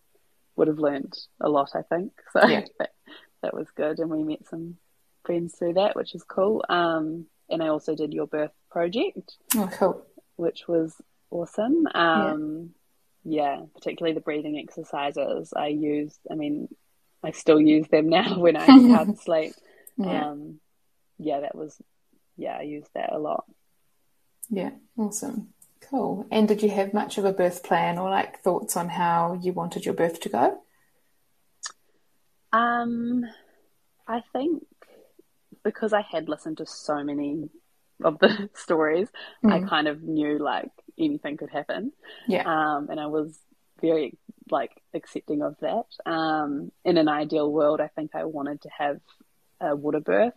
would 0.55 0.67
have 0.67 0.79
learned 0.79 1.13
a 1.41 1.49
lot, 1.49 1.71
I 1.75 1.81
think. 1.81 2.11
So 2.33 2.47
yeah. 2.47 2.65
that, 2.79 2.91
that 3.41 3.53
was 3.53 3.67
good, 3.75 3.99
and 3.99 4.09
we 4.09 4.23
met 4.23 4.47
some 4.47 4.77
friends 5.25 5.55
through 5.55 5.73
that, 5.73 5.95
which 5.95 6.15
is 6.15 6.23
cool. 6.23 6.63
Um, 6.69 7.25
and 7.49 7.61
I 7.61 7.67
also 7.67 7.95
did 7.95 8.13
your 8.13 8.27
birth 8.27 8.51
project. 8.69 9.35
Oh, 9.55 9.69
cool. 9.73 10.05
Which 10.35 10.67
was 10.67 10.95
awesome. 11.29 11.87
Um, 11.93 12.71
yeah. 13.23 13.57
yeah, 13.57 13.61
particularly 13.73 14.15
the 14.15 14.21
breathing 14.21 14.57
exercises 14.57 15.53
I 15.55 15.67
used. 15.67 16.19
I 16.31 16.35
mean, 16.35 16.67
I 17.25 17.31
still 17.31 17.59
use 17.59 17.87
them 17.87 18.09
now 18.09 18.39
when 18.39 18.55
I 18.55 18.65
can't 18.65 19.19
sleep. 19.19 19.53
Yeah. 19.97 20.29
Um, 20.29 20.59
yeah, 21.17 21.41
that 21.41 21.55
was, 21.55 21.75
yeah, 22.37 22.57
I 22.57 22.63
used 22.63 22.89
that 22.93 23.13
a 23.13 23.19
lot. 23.19 23.45
Yeah, 24.49 24.71
awesome. 24.97 25.53
Cool. 25.89 26.25
And 26.31 26.47
did 26.47 26.61
you 26.63 26.69
have 26.69 26.93
much 26.93 27.17
of 27.17 27.25
a 27.25 27.33
birth 27.33 27.63
plan 27.63 27.97
or 27.97 28.09
like 28.09 28.41
thoughts 28.41 28.75
on 28.75 28.89
how 28.89 29.39
you 29.41 29.53
wanted 29.53 29.85
your 29.85 29.93
birth 29.93 30.19
to 30.21 30.29
go? 30.29 30.59
Um, 32.51 33.25
I 34.07 34.23
think 34.33 34.63
because 35.63 35.93
I 35.93 36.01
had 36.01 36.29
listened 36.29 36.57
to 36.57 36.65
so 36.65 37.03
many 37.03 37.49
of 38.03 38.19
the 38.19 38.49
stories, 38.55 39.09
mm. 39.43 39.51
I 39.51 39.67
kind 39.67 39.87
of 39.87 40.01
knew 40.03 40.37
like 40.37 40.71
anything 40.97 41.37
could 41.37 41.49
happen. 41.49 41.91
Yeah. 42.27 42.43
Um, 42.45 42.89
and 42.89 42.99
I 42.99 43.07
was 43.07 43.37
very 43.81 44.17
like 44.49 44.71
accepting 44.93 45.41
of 45.41 45.55
that. 45.61 45.85
Um, 46.05 46.71
in 46.83 46.97
an 46.97 47.07
ideal 47.07 47.51
world, 47.51 47.81
I 47.81 47.87
think 47.87 48.11
I 48.13 48.25
wanted 48.25 48.61
to 48.61 48.69
have 48.77 48.99
a 49.59 49.75
water 49.75 49.99
birth 49.99 50.33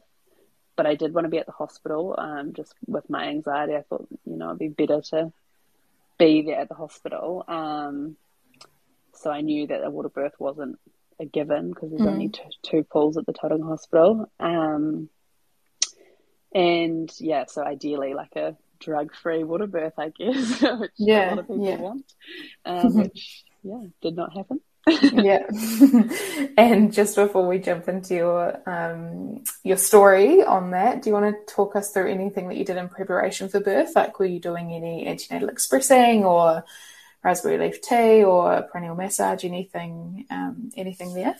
but 0.78 0.86
I 0.86 0.94
did 0.94 1.12
want 1.12 1.24
to 1.24 1.28
be 1.28 1.38
at 1.38 1.46
the 1.46 1.52
hospital. 1.52 2.14
Um, 2.16 2.52
just 2.52 2.72
with 2.86 3.10
my 3.10 3.24
anxiety, 3.26 3.74
I 3.74 3.82
thought 3.82 4.06
you 4.24 4.36
know 4.36 4.46
it'd 4.50 4.60
be 4.60 4.68
better 4.68 5.02
to 5.10 5.32
be 6.18 6.42
there 6.42 6.60
at 6.60 6.68
the 6.68 6.76
hospital. 6.76 7.44
Um, 7.48 8.16
so 9.12 9.28
I 9.28 9.40
knew 9.40 9.66
that 9.66 9.82
a 9.82 9.90
water 9.90 10.08
birth 10.08 10.34
wasn't 10.38 10.78
a 11.18 11.26
given 11.26 11.70
because 11.70 11.90
there's 11.90 12.02
mm. 12.02 12.06
only 12.12 12.28
two, 12.28 12.44
two, 12.62 12.84
pools 12.84 13.16
at 13.16 13.26
the 13.26 13.32
Tauranga 13.32 13.66
Hospital. 13.66 14.30
Um, 14.38 15.08
and 16.54 17.12
yeah, 17.18 17.46
so 17.46 17.64
ideally 17.64 18.14
like 18.14 18.36
a 18.36 18.56
drug-free 18.80 19.44
water 19.44 19.66
birth, 19.66 19.94
I 19.98 20.10
guess, 20.10 20.62
which 20.78 20.92
yeah, 20.96 21.28
a 21.28 21.30
lot 21.30 21.38
of 21.38 21.48
people 21.48 21.66
yeah. 21.66 21.76
want, 21.76 22.12
um, 22.64 22.94
which 22.94 23.44
yeah 23.62 23.84
did 24.00 24.14
not 24.14 24.32
happen 24.36 24.60
yeah. 25.02 25.46
and 26.56 26.92
just 26.92 27.16
before 27.16 27.46
we 27.46 27.58
jump 27.58 27.88
into 27.88 28.14
your 28.14 28.68
um, 28.68 29.42
your 29.62 29.76
story 29.76 30.42
on 30.42 30.70
that, 30.70 31.02
do 31.02 31.10
you 31.10 31.14
want 31.14 31.34
to 31.34 31.54
talk 31.54 31.76
us 31.76 31.90
through 31.90 32.10
anything 32.10 32.48
that 32.48 32.56
you 32.56 32.64
did 32.64 32.76
in 32.76 32.88
preparation 32.88 33.48
for 33.48 33.60
birth? 33.60 33.94
Like, 33.94 34.18
were 34.18 34.26
you 34.26 34.40
doing 34.40 34.72
any 34.72 35.06
antenatal 35.06 35.48
expressing 35.48 36.24
or 36.24 36.64
raspberry 37.22 37.58
leaf 37.58 37.82
tea 37.82 38.24
or 38.24 38.68
perineal 38.72 38.96
massage, 38.96 39.44
anything, 39.44 40.26
um, 40.30 40.70
anything 40.76 41.12
there? 41.12 41.36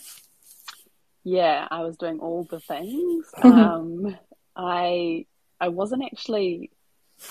Yeah, 1.25 1.67
I 1.71 1.81
was 1.81 1.97
doing 1.97 2.21
all 2.21 2.45
the 2.45 2.61
things. 2.61 3.27
um, 3.43 4.17
I 4.57 5.27
I 5.61 5.69
wasn't 5.69 6.05
actually, 6.05 6.71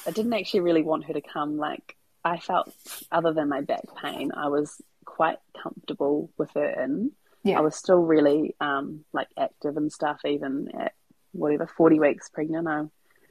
I 0.06 0.12
didn't 0.12 0.34
actually 0.34 0.62
really 0.62 0.84
want 0.84 1.06
her 1.06 1.14
to 1.14 1.22
come. 1.22 1.58
Like 1.58 1.96
I 2.24 2.38
felt, 2.38 2.74
other 3.12 3.34
than 3.34 3.50
my 3.50 3.62
back 3.62 3.84
pain, 4.02 4.32
I 4.36 4.48
was 4.50 4.82
quite 5.06 5.38
comfortable 5.62 6.30
with 6.38 6.52
her 6.52 6.84
in. 6.84 7.12
Yeah. 7.44 7.60
I 7.60 7.62
was 7.62 7.76
still 7.76 8.00
really 8.02 8.56
um, 8.60 9.06
like 9.14 9.30
active 9.38 9.78
and 9.78 9.92
stuff, 9.92 10.22
even 10.26 10.70
at 10.78 10.94
whatever 11.32 11.68
forty 11.68 12.00
weeks 12.00 12.30
pregnant. 12.30 12.68
I, 12.68 12.84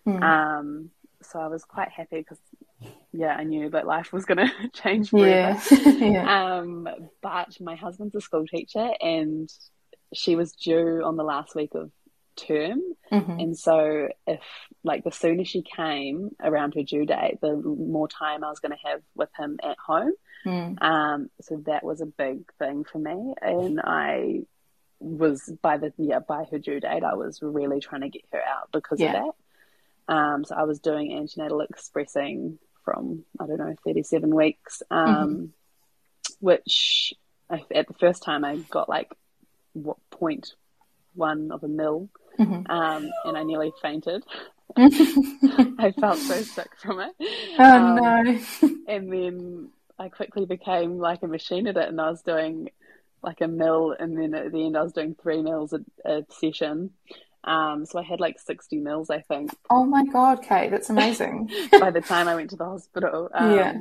mm. 0.06 0.22
um, 0.22 0.90
so 1.22 1.38
I 1.38 1.48
was 1.48 1.64
quite 1.64 1.90
happy 1.90 2.18
because 2.18 2.38
yeah, 3.12 3.34
I 3.34 3.44
knew 3.44 3.70
that 3.70 3.86
life 3.86 4.12
was 4.12 4.24
going 4.24 4.38
to 4.48 4.68
change 4.72 5.10
forever. 5.10 5.60
Yeah. 5.70 5.90
yeah. 5.98 6.56
Um, 6.58 6.88
but 7.22 7.60
my 7.60 7.76
husband's 7.76 8.14
a 8.14 8.20
school 8.20 8.46
teacher, 8.46 8.90
and 9.00 9.52
she 10.14 10.36
was 10.36 10.52
due 10.52 11.02
on 11.04 11.16
the 11.16 11.24
last 11.24 11.54
week 11.54 11.74
of 11.74 11.90
term, 12.36 12.82
mm-hmm. 13.10 13.38
and 13.40 13.58
so 13.58 14.08
if 14.26 14.40
like 14.84 15.04
the 15.04 15.12
sooner 15.12 15.44
she 15.44 15.62
came 15.62 16.34
around 16.42 16.74
her 16.74 16.82
due 16.82 17.06
date, 17.06 17.40
the 17.40 17.56
more 17.56 18.08
time 18.08 18.44
I 18.44 18.50
was 18.50 18.60
going 18.60 18.72
to 18.72 18.88
have 18.88 19.00
with 19.14 19.30
him 19.36 19.58
at 19.62 19.76
home. 19.78 20.12
Mm. 20.44 20.80
Um, 20.80 21.30
so 21.40 21.62
that 21.66 21.82
was 21.82 22.00
a 22.00 22.06
big 22.06 22.52
thing 22.58 22.84
for 22.84 22.98
me, 22.98 23.34
and 23.42 23.80
I 23.82 24.42
was 24.98 25.52
by 25.60 25.76
the 25.76 25.92
yeah 25.98 26.20
by 26.20 26.44
her 26.50 26.58
due 26.58 26.80
date, 26.80 27.02
I 27.02 27.14
was 27.14 27.40
really 27.42 27.80
trying 27.80 28.02
to 28.02 28.08
get 28.08 28.22
her 28.32 28.40
out 28.40 28.70
because 28.72 29.00
yeah. 29.00 29.08
of 29.08 29.12
that. 29.14 30.14
Um, 30.14 30.44
so 30.44 30.54
I 30.54 30.62
was 30.62 30.78
doing 30.78 31.12
antenatal 31.12 31.60
expressing 31.60 32.58
from 32.84 33.24
I 33.40 33.46
don't 33.46 33.58
know 33.58 33.74
37 33.84 34.34
weeks, 34.34 34.82
um, 34.90 35.06
mm-hmm. 35.08 35.44
which 36.40 37.14
I, 37.50 37.64
at 37.74 37.88
the 37.88 37.94
first 37.94 38.22
time 38.22 38.44
I 38.44 38.56
got 38.56 38.88
like 38.88 39.12
what 39.72 39.98
point 40.10 40.54
one 41.14 41.50
of 41.50 41.64
a 41.64 41.68
mil, 41.68 42.08
mm-hmm. 42.38 42.70
um, 42.70 43.10
and 43.24 43.36
I 43.36 43.42
nearly 43.42 43.72
fainted. 43.82 44.24
I 44.76 45.92
felt 45.98 46.18
so 46.18 46.42
sick 46.42 46.70
from 46.82 47.00
it. 47.00 47.12
Oh 47.58 47.64
um, 47.64 47.96
no! 47.96 48.40
and 48.88 49.12
then 49.12 49.68
I 49.98 50.08
quickly 50.08 50.44
became 50.44 50.98
like 50.98 51.22
a 51.22 51.28
machine 51.28 51.66
at 51.66 51.76
it, 51.76 51.88
and 51.88 52.00
I 52.00 52.10
was 52.10 52.22
doing 52.22 52.70
like 53.22 53.40
a 53.40 53.48
mill, 53.48 53.94
and 53.98 54.18
then 54.18 54.34
at 54.34 54.52
the 54.52 54.66
end 54.66 54.76
I 54.76 54.82
was 54.82 54.92
doing 54.92 55.16
three 55.20 55.42
mills 55.42 55.72
a, 55.72 55.80
a 56.04 56.24
session. 56.30 56.90
Um, 57.44 57.86
so 57.86 58.00
I 58.00 58.02
had 58.02 58.18
like 58.18 58.40
60 58.40 58.78
mils, 58.78 59.08
I 59.08 59.20
think. 59.20 59.56
Oh 59.70 59.84
my 59.84 60.04
God, 60.04 60.42
Kate, 60.42 60.70
that's 60.70 60.90
amazing. 60.90 61.48
By 61.70 61.92
the 61.92 62.00
time 62.00 62.26
I 62.26 62.34
went 62.34 62.50
to 62.50 62.56
the 62.56 62.64
hospital. 62.64 63.30
Um, 63.32 63.56
yeah. 63.56 63.74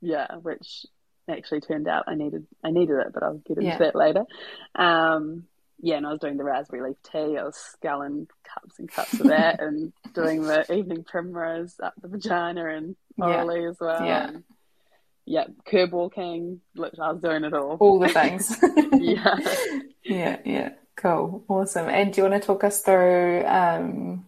Yeah, 0.00 0.36
which 0.36 0.86
actually 1.28 1.60
turned 1.60 1.88
out 1.88 2.04
I 2.06 2.14
needed 2.14 2.46
I 2.62 2.70
needed 2.70 2.96
it, 2.98 3.12
but 3.12 3.22
I'll 3.22 3.38
get 3.38 3.58
into 3.58 3.68
yeah. 3.68 3.78
that 3.78 3.94
later. 3.94 4.24
Um, 4.74 5.44
yeah, 5.80 5.96
and 5.96 6.06
I 6.06 6.10
was 6.10 6.20
doing 6.20 6.36
the 6.36 6.44
raspberry 6.44 6.88
leaf 6.88 6.96
tea. 7.10 7.36
I 7.38 7.44
was 7.44 7.56
sculling 7.56 8.26
cups 8.42 8.78
and 8.78 8.90
cups 8.90 9.20
of 9.20 9.28
that, 9.28 9.60
and 9.62 9.92
doing 10.14 10.42
the 10.42 10.72
evening 10.72 11.04
primrose 11.04 11.74
up 11.82 11.94
the 12.00 12.08
vagina 12.08 12.68
and 12.68 12.96
orally 13.16 13.62
yeah. 13.62 13.68
as 13.68 13.76
well. 13.80 14.04
Yeah, 14.04 14.28
and, 14.28 14.44
yeah, 15.24 15.44
curb 15.66 15.92
walking. 15.92 16.60
Literally, 16.74 17.08
I 17.08 17.12
was 17.12 17.22
doing 17.22 17.44
it 17.44 17.54
all. 17.54 17.76
All 17.78 17.98
the 17.98 18.08
things. 18.08 18.56
yeah, 18.92 19.38
yeah, 20.02 20.38
yeah. 20.44 20.70
Cool, 20.96 21.44
awesome. 21.48 21.88
And 21.88 22.12
do 22.12 22.22
you 22.22 22.28
want 22.28 22.42
to 22.42 22.46
talk 22.46 22.64
us 22.64 22.80
through, 22.80 23.44
um, 23.46 24.26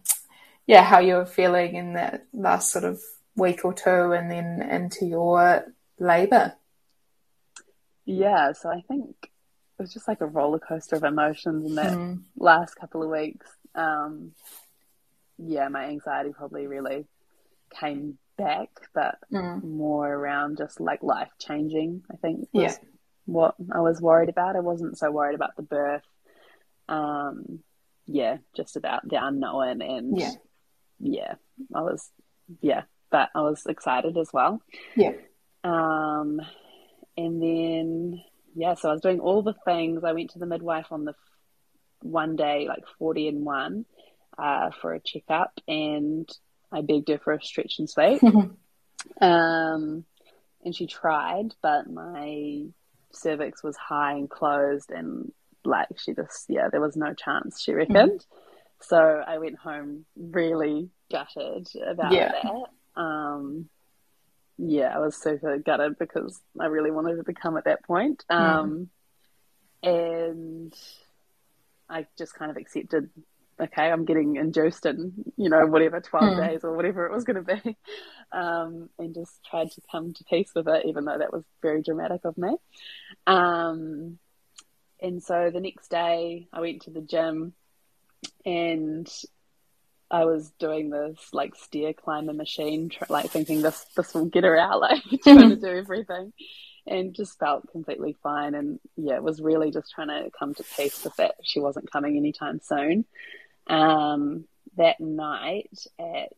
yeah, 0.67 0.83
how 0.83 0.99
you 0.99 1.15
were 1.15 1.25
feeling 1.25 1.75
in 1.75 1.93
that 1.93 2.27
last 2.31 2.71
sort 2.71 2.85
of 2.85 3.01
week 3.35 3.65
or 3.65 3.73
two, 3.73 4.13
and 4.13 4.31
then 4.31 4.61
into 4.61 5.05
your 5.05 5.65
labour? 5.99 6.53
Yeah, 8.05 8.53
so 8.53 8.69
I 8.69 8.81
think 8.87 9.30
it 9.81 9.85
was 9.85 9.93
just 9.93 10.07
like 10.07 10.21
a 10.21 10.27
roller 10.27 10.59
coaster 10.59 10.95
of 10.95 11.03
emotions 11.03 11.65
in 11.65 11.75
that 11.75 11.93
mm. 11.93 12.21
last 12.37 12.75
couple 12.75 13.03
of 13.03 13.09
weeks. 13.09 13.47
Um, 13.75 14.31
yeah, 15.37 15.67
my 15.69 15.85
anxiety 15.85 16.31
probably 16.31 16.67
really 16.67 17.05
came 17.79 18.17
back, 18.37 18.69
but 18.93 19.17
mm. 19.31 19.63
more 19.63 20.07
around 20.07 20.57
just 20.57 20.79
like 20.79 21.01
life 21.03 21.31
changing. 21.39 22.03
I 22.11 22.15
think 22.17 22.47
was 22.53 22.63
yeah. 22.63 22.75
what 23.25 23.55
I 23.73 23.79
was 23.79 23.99
worried 23.99 24.29
about. 24.29 24.55
I 24.55 24.59
wasn't 24.59 24.97
so 24.97 25.11
worried 25.11 25.35
about 25.35 25.55
the 25.55 25.63
birth 25.63 26.03
um, 26.91 27.59
yeah, 28.05 28.37
just 28.55 28.75
about 28.75 29.07
the 29.07 29.17
unknown 29.23 29.81
and 29.81 30.19
yeah, 30.19 30.31
yeah, 30.99 31.35
I 31.73 31.81
was 31.81 32.09
yeah, 32.59 32.83
but 33.09 33.29
I 33.33 33.41
was 33.41 33.65
excited 33.65 34.17
as 34.17 34.29
well. 34.33 34.61
Yeah. 34.95 35.13
Um, 35.63 36.41
and 37.17 37.41
then 37.41 38.21
yeah, 38.55 38.75
so 38.75 38.89
I 38.89 38.93
was 38.93 39.01
doing 39.01 39.19
all 39.19 39.41
the 39.41 39.55
things. 39.65 40.03
I 40.03 40.13
went 40.13 40.31
to 40.31 40.39
the 40.39 40.45
midwife 40.45 40.87
on 40.91 41.05
the 41.05 41.13
one 42.01 42.35
day, 42.35 42.65
like 42.67 42.83
forty 42.97 43.27
and 43.27 43.45
one, 43.45 43.85
uh, 44.37 44.71
for 44.81 44.93
a 44.93 44.99
checkup, 44.99 45.59
and 45.67 46.29
I 46.71 46.81
begged 46.81 47.09
her 47.09 47.19
for 47.19 47.33
a 47.33 47.43
stretch 47.43 47.79
and 47.79 47.89
sweep. 47.89 48.23
um, 49.21 50.05
and 50.63 50.75
she 50.75 50.87
tried, 50.87 51.53
but 51.61 51.89
my 51.89 52.63
cervix 53.13 53.63
was 53.63 53.75
high 53.77 54.13
and 54.13 54.29
closed, 54.29 54.91
and 54.91 55.31
like 55.63 55.87
she 55.97 56.13
just 56.13 56.45
yeah 56.49 56.69
there 56.71 56.81
was 56.81 56.95
no 56.95 57.13
chance 57.13 57.61
she 57.61 57.73
reckoned 57.73 58.19
mm. 58.19 58.25
so 58.79 58.97
i 58.97 59.37
went 59.37 59.57
home 59.57 60.05
really 60.15 60.89
gutted 61.11 61.67
about 61.87 62.11
yeah. 62.11 62.31
that 62.43 63.01
um 63.01 63.69
yeah 64.61 64.95
i 64.95 64.99
was 64.99 65.15
super 65.15 65.57
gutted 65.57 65.97
because 65.97 66.39
i 66.59 66.65
really 66.65 66.91
wanted 66.91 67.23
to 67.23 67.33
come 67.33 67.57
at 67.57 67.65
that 67.65 67.83
point 67.83 68.23
mm. 68.31 68.35
um 68.35 68.89
mm. 69.83 69.89
and 69.89 70.73
i 71.89 72.05
just 72.17 72.33
kind 72.35 72.51
of 72.51 72.57
accepted 72.57 73.09
okay 73.59 73.89
i'm 73.89 74.05
getting 74.05 74.35
induced 74.35 74.85
in 74.85 75.13
you 75.37 75.49
know 75.49 75.65
whatever 75.65 75.99
12 75.99 76.25
mm. 76.25 76.47
days 76.47 76.63
or 76.63 76.75
whatever 76.75 77.05
it 77.05 77.11
was 77.11 77.23
going 77.23 77.43
to 77.43 77.55
be 77.55 77.77
um 78.31 78.89
and 78.99 79.15
just 79.15 79.43
tried 79.49 79.71
to 79.71 79.81
come 79.91 80.13
to 80.13 80.23
peace 80.25 80.51
with 80.55 80.67
it 80.67 80.85
even 80.85 81.05
though 81.05 81.17
that 81.17 81.33
was 81.33 81.43
very 81.61 81.81
dramatic 81.81 82.21
of 82.23 82.37
me 82.37 82.55
um 83.27 84.17
and 85.01 85.23
so 85.23 85.49
the 85.51 85.59
next 85.59 85.89
day 85.89 86.47
I 86.53 86.61
went 86.61 86.83
to 86.83 86.91
the 86.91 87.01
gym 87.01 87.53
and 88.45 89.11
I 90.11 90.25
was 90.25 90.51
doing 90.59 90.89
this 90.89 91.17
like 91.31 91.55
stair 91.55 91.93
climber 91.93 92.33
machine, 92.33 92.89
tr- 92.89 93.05
like 93.09 93.31
thinking 93.31 93.61
this 93.61 93.85
this 93.95 94.13
will 94.13 94.25
get 94.25 94.43
her 94.43 94.57
out, 94.57 94.81
like 94.81 95.03
trying 95.23 95.49
to 95.49 95.55
do 95.55 95.67
everything, 95.77 96.33
and 96.85 97.15
just 97.15 97.39
felt 97.39 97.71
completely 97.71 98.17
fine. 98.21 98.53
And 98.53 98.79
yeah, 98.97 99.19
was 99.19 99.41
really 99.41 99.71
just 99.71 99.91
trying 99.91 100.09
to 100.09 100.29
come 100.37 100.53
to 100.55 100.63
peace 100.75 101.03
with 101.03 101.15
that 101.15 101.35
she 101.43 101.61
wasn't 101.61 101.91
coming 101.91 102.17
anytime 102.17 102.59
soon. 102.61 103.05
Um, 103.67 104.45
that 104.75 104.99
night 104.99 105.79
at 105.97 106.33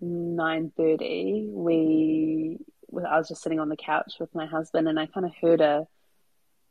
nine 0.00 0.70
thirty, 0.76 1.48
we 1.48 2.58
I 2.92 3.16
was 3.16 3.28
just 3.28 3.42
sitting 3.42 3.60
on 3.60 3.70
the 3.70 3.76
couch 3.76 4.14
with 4.20 4.34
my 4.34 4.46
husband, 4.46 4.86
and 4.86 5.00
I 5.00 5.06
kind 5.06 5.24
of 5.24 5.32
heard 5.40 5.62
a 5.62 5.86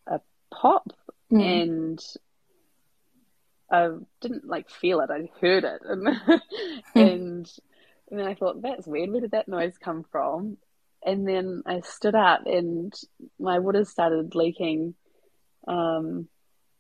a 0.06 0.22
pop 0.54 0.94
mm. 1.32 1.42
and 1.42 2.00
I 3.70 3.90
didn't 4.22 4.48
like 4.48 4.70
feel 4.70 5.00
it. 5.02 5.10
I 5.10 5.30
heard 5.42 5.64
it, 5.64 5.82
and 5.84 6.08
and, 6.96 7.52
and 8.10 8.20
then 8.20 8.28
I 8.28 8.36
thought 8.36 8.62
that's 8.62 8.88
weird. 8.88 9.12
Where 9.12 9.22
did 9.22 9.32
that 9.32 9.48
noise 9.48 9.78
come 9.78 10.06
from? 10.12 10.58
And 11.06 11.28
then 11.28 11.64
I 11.66 11.82
stood 11.82 12.16
up, 12.16 12.46
and 12.46 12.94
my 13.40 13.60
water 13.60 13.86
started 13.86 14.36
leaking 14.36 14.96
um, 15.68 16.28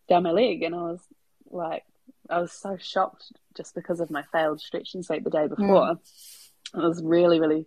down 0.09 0.23
my 0.23 0.31
leg, 0.31 0.63
and 0.63 0.75
I 0.75 0.81
was 0.81 1.01
like, 1.49 1.83
I 2.29 2.39
was 2.39 2.51
so 2.51 2.77
shocked 2.77 3.31
just 3.55 3.75
because 3.75 3.99
of 3.99 4.11
my 4.11 4.23
failed 4.31 4.61
stretch 4.61 4.93
and 4.93 5.05
sweep 5.05 5.23
the 5.23 5.29
day 5.29 5.47
before. 5.47 5.65
Mm. 5.65 5.99
I 6.73 6.87
was 6.87 7.01
really, 7.03 7.39
really 7.39 7.65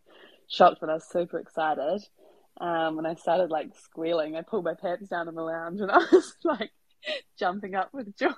shocked, 0.49 0.79
but 0.81 0.91
I 0.91 0.95
was 0.95 1.09
super 1.09 1.39
excited 1.39 2.03
um, 2.61 2.97
when 2.97 3.07
I 3.07 3.15
started 3.15 3.51
like 3.51 3.71
squealing, 3.85 4.37
I 4.37 4.43
pulled 4.43 4.65
my 4.65 4.75
pants 4.75 5.09
down 5.09 5.29
in 5.29 5.35
the 5.35 5.43
lounge 5.43 5.81
and 5.81 5.91
I 5.91 5.99
was 6.11 6.35
like 6.45 6.71
jumping 7.39 7.75
up 7.75 7.91
with 7.93 8.17
joy. 8.17 8.31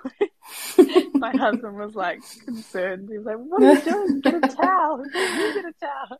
my 1.13 1.31
husband 1.31 1.77
was 1.77 1.95
like 1.95 2.19
concerned. 2.45 3.09
He 3.09 3.17
was 3.17 3.25
like, 3.25 3.37
"What 3.37 3.63
are 3.63 3.73
you 3.73 3.81
doing? 3.81 4.21
Get 4.21 4.35
a 4.35 4.55
towel! 4.55 5.03
You 5.05 5.53
get 5.53 5.65
a 5.65 5.73
towel!" 5.79 6.19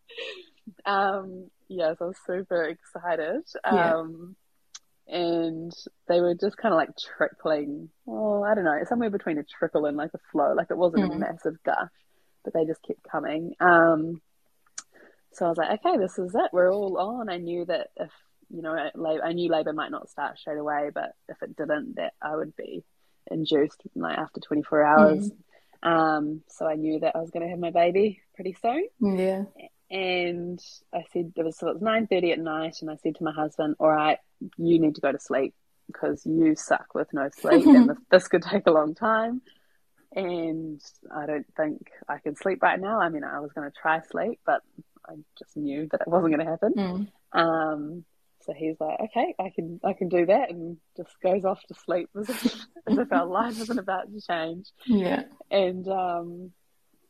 Um, 0.86 1.50
yes, 1.68 1.98
I 2.00 2.06
was 2.06 2.18
super 2.26 2.64
excited. 2.64 3.44
Um, 3.64 4.36
yeah. 5.08 5.18
and 5.18 5.74
they 6.08 6.22
were 6.22 6.36
just 6.36 6.58
kind 6.58 6.74
of 6.74 6.78
like 6.78 6.92
trickling. 6.98 7.90
Well, 8.06 8.44
I 8.44 8.56
don't 8.56 8.66
know, 8.66 8.78
somewhere 8.88 9.10
between 9.10 9.38
a 9.38 9.44
trickle 9.44 9.86
and 9.86 9.98
like 9.98 10.12
a 10.14 10.20
flow. 10.32 10.54
Like 10.56 10.68
it 10.70 10.78
wasn't 10.78 11.12
mm. 11.12 11.16
a 11.16 11.20
massive 11.20 11.62
gush, 11.64 11.90
but 12.44 12.54
they 12.54 12.66
just 12.66 12.84
kept 12.84 13.04
coming. 13.10 13.54
Um, 13.60 14.22
so 15.34 15.46
I 15.46 15.50
was 15.50 15.58
like, 15.58 15.80
okay, 15.80 15.98
this 15.98 16.20
is 16.20 16.36
it. 16.36 16.52
We're 16.52 16.72
all 16.72 16.98
on. 16.98 17.30
I 17.30 17.38
knew 17.38 17.66
that 17.66 17.88
if 17.96 18.12
you 18.54 18.62
know, 18.62 18.76
I 19.24 19.34
knew 19.34 19.50
labour 19.50 19.74
might 19.74 19.92
not 19.92 20.10
start 20.10 20.38
straight 20.38 20.58
away, 20.58 20.90
but 20.94 21.14
if 21.30 21.42
it 21.42 21.56
didn't, 21.56 21.96
that 21.96 22.14
I 22.22 22.36
would 22.36 22.56
be 22.56 22.84
induced 23.30 23.82
like 23.96 24.18
after 24.18 24.40
24 24.40 24.84
hours. 24.84 25.32
Mm. 25.32 25.36
Um, 25.84 26.42
so 26.48 26.68
I 26.68 26.76
knew 26.76 27.00
that 27.00 27.16
I 27.16 27.20
was 27.20 27.32
going 27.32 27.44
to 27.44 27.50
have 27.50 27.60
my 27.60 27.72
baby 27.72 28.22
pretty 28.36 28.56
soon. 28.62 28.88
Yeah. 29.00 29.44
and 29.90 30.60
I 30.94 31.04
said 31.12 31.34
it 31.36 31.44
was 31.44 31.58
so 31.58 31.68
it 31.70 31.74
was 31.74 31.82
nine 31.82 32.08
thirty 32.08 32.32
at 32.32 32.40
night, 32.40 32.78
and 32.82 32.90
I 32.90 32.98
said 32.98 33.16
to 33.16 33.24
my 33.24 33.34
husband, 33.34 33.76
"All 33.80 33.90
right, 33.90 34.20
you 34.58 34.80
need 34.80 34.96
to 34.96 35.02
go 35.02 35.12
to 35.12 35.20
sleep 35.20 35.54
because 35.88 36.26
you 36.26 36.56
suck 36.56 36.94
with 36.94 37.12
no 37.14 37.30
sleep, 37.36 37.66
and 37.66 37.90
this, 37.90 37.98
this 38.12 38.28
could 38.28 38.44
take 38.44 38.68
a 38.68 38.72
long 38.72 38.96
time." 38.96 39.42
And 40.14 40.82
I 41.14 41.26
don't 41.26 41.48
think 41.56 41.90
I 42.08 42.20
can 42.20 42.36
sleep 42.36 42.62
right 42.62 42.80
now. 42.80 43.00
I 43.00 43.10
mean, 43.10 43.24
I 43.24 43.40
was 43.40 43.54
going 43.54 43.70
to 43.70 43.76
try 43.76 44.02
sleep, 44.02 44.40
but 44.46 44.62
I 45.08 45.14
just 45.40 45.56
knew 45.56 45.88
that 45.92 46.02
it 46.02 46.08
wasn't 46.08 46.36
going 46.36 46.46
to 46.46 46.52
happen. 46.52 46.74
Mm. 47.34 47.40
Um, 47.40 48.06
so 48.52 48.58
he's 48.58 48.76
like, 48.80 49.00
okay, 49.00 49.34
I 49.40 49.50
can, 49.50 49.80
I 49.84 49.94
can 49.94 50.10
do 50.10 50.26
that, 50.26 50.50
and 50.50 50.78
just 50.98 51.10
goes 51.22 51.46
off 51.46 51.62
to 51.68 51.74
sleep 51.74 52.10
as 52.20 52.30
if, 52.30 52.46
as 52.88 52.98
if 52.98 53.12
our 53.12 53.26
life 53.26 53.60
isn't 53.60 53.80
about 53.80 54.12
to 54.12 54.22
change. 54.22 54.68
Yeah. 54.86 55.24
And 55.50 55.88
um, 55.88 56.52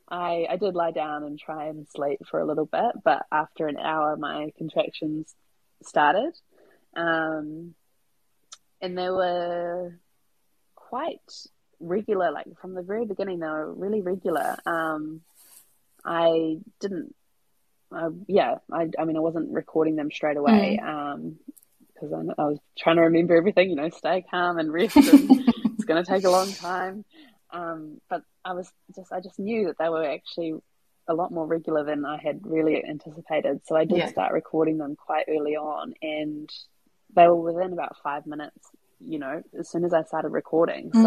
I, 0.10 0.46
I 0.50 0.58
did 0.58 0.76
lie 0.76 0.92
down 0.92 1.24
and 1.24 1.40
try 1.40 1.68
and 1.68 1.88
sleep 1.88 2.20
for 2.30 2.40
a 2.40 2.46
little 2.46 2.66
bit, 2.66 2.92
but 3.04 3.26
after 3.32 3.68
an 3.68 3.78
hour, 3.78 4.16
my 4.18 4.52
contractions 4.58 5.34
started. 5.84 6.34
Um, 6.96 7.74
and 8.82 8.98
they 8.98 9.10
were 9.10 9.98
quite 10.76 11.20
regular, 11.80 12.32
like 12.32 12.48
from 12.62 12.76
the 12.76 12.84
very 12.84 13.06
beginning, 13.06 13.40
they 13.40 13.48
were 13.48 13.74
really 13.74 14.02
regular. 14.02 14.58
Um, 14.66 15.22
I 16.06 16.58
didn't, 16.80 17.16
uh, 17.96 18.10
yeah, 18.28 18.56
I, 18.72 18.90
I 18.98 19.06
mean, 19.06 19.18
I 19.18 19.22
wasn't 19.22 19.52
recording 19.52 19.96
them 19.96 20.12
straight 20.12 20.38
away 20.38 20.78
because 20.78 22.12
mm. 22.12 22.20
um, 22.20 22.32
I, 22.38 22.42
I, 22.42 22.46
was 22.48 22.60
trying 22.78 22.96
to 22.98 23.04
remember 23.04 23.36
everything, 23.36 23.70
you 23.70 23.76
know, 23.76 23.90
stay 23.90 24.24
calm 24.30 24.58
and 24.58 24.72
rest. 24.72 24.96
And 24.96 25.06
it's 25.76 25.86
going 25.86 26.04
to 26.04 26.10
take 26.10 26.24
a 26.24 26.30
long 26.30 26.52
time. 26.54 27.06
Um, 27.52 28.00
but 28.10 28.24
I 28.46 28.54
was 28.54 28.72
just, 28.96 29.12
I 29.12 29.20
just 29.20 29.40
knew 29.40 29.68
that 29.68 29.78
they 29.78 29.90
were 29.90 30.06
actually 30.06 30.54
a 31.08 31.14
lot 31.14 31.32
more 31.32 31.46
regular 31.46 31.84
than 31.84 32.06
I 32.06 32.18
had 32.18 32.42
really 32.44 32.84
anticipated. 32.84 33.62
So 33.66 33.76
I 33.76 33.86
did 33.86 33.98
yeah. 33.98 34.08
start 34.08 34.34
recording 34.34 34.78
them 34.78 34.96
quite 34.96 35.26
early 35.28 35.56
on, 35.56 35.94
and 36.02 36.50
they 37.16 37.28
were 37.28 37.36
within 37.36 37.74
about 37.74 37.98
five 38.04 38.26
minutes. 38.26 38.70
You 39.00 39.20
know, 39.20 39.42
as 39.58 39.68
soon 39.70 39.84
as 39.84 39.94
I 39.94 40.04
started 40.04 40.30
recording, 40.30 40.92
mm. 40.92 41.02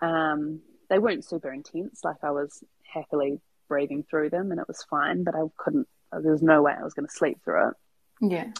so 0.00 0.06
um, 0.06 0.60
they 0.88 0.98
weren't 0.98 1.24
super 1.24 1.52
intense. 1.52 2.04
Like 2.04 2.22
I 2.22 2.30
was 2.30 2.62
happily 2.84 3.40
breathing 3.68 4.04
through 4.08 4.30
them, 4.30 4.50
and 4.50 4.60
it 4.60 4.68
was 4.68 4.82
fine. 4.88 5.24
But 5.24 5.34
I 5.34 5.42
couldn't. 5.56 5.88
There 6.12 6.32
was 6.32 6.42
no 6.42 6.62
way 6.62 6.72
I 6.78 6.84
was 6.84 6.94
going 6.94 7.06
to 7.06 7.14
sleep 7.14 7.38
through 7.44 7.68
it. 7.68 7.74
Yeah. 8.20 8.50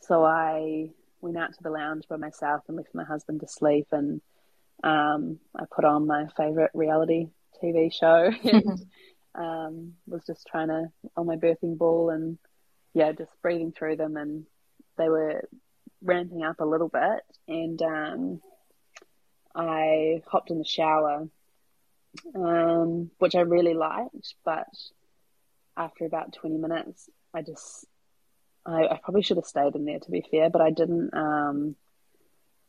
So 0.00 0.24
I 0.24 0.90
went 1.20 1.36
out 1.36 1.52
to 1.52 1.62
the 1.62 1.70
lounge 1.70 2.04
by 2.08 2.16
myself 2.16 2.62
and 2.68 2.76
left 2.76 2.94
my 2.94 3.04
husband 3.04 3.40
to 3.40 3.48
sleep 3.48 3.88
and 3.92 4.20
um, 4.84 5.38
I 5.58 5.64
put 5.74 5.84
on 5.84 6.06
my 6.06 6.26
favorite 6.36 6.70
reality 6.74 7.28
TV 7.62 7.92
show 7.92 8.30
and 8.44 8.86
um, 9.34 9.94
was 10.06 10.24
just 10.26 10.46
trying 10.46 10.68
to 10.68 10.90
on 11.16 11.26
my 11.26 11.36
birthing 11.36 11.76
ball 11.76 12.10
and 12.10 12.38
yeah, 12.94 13.12
just 13.12 13.32
breathing 13.42 13.72
through 13.72 13.96
them 13.96 14.16
and 14.16 14.46
they 14.96 15.08
were 15.08 15.48
ramping 16.02 16.42
up 16.42 16.60
a 16.60 16.64
little 16.64 16.88
bit 16.88 17.22
and 17.48 17.80
um, 17.82 18.40
I 19.54 20.22
hopped 20.26 20.50
in 20.50 20.58
the 20.58 20.64
shower, 20.64 21.26
um, 22.34 23.10
which 23.18 23.34
I 23.34 23.40
really 23.40 23.74
liked, 23.74 24.34
but 24.44 24.68
after 25.76 26.04
about 26.04 26.32
20 26.32 26.56
minutes, 26.56 27.08
I 27.34 27.42
just, 27.42 27.86
I, 28.64 28.86
I, 28.86 29.00
probably 29.02 29.22
should 29.22 29.36
have 29.36 29.46
stayed 29.46 29.74
in 29.74 29.84
there 29.84 29.98
to 29.98 30.10
be 30.10 30.24
fair, 30.30 30.50
but 30.50 30.60
I 30.60 30.70
didn't, 30.70 31.12
um, 31.12 31.76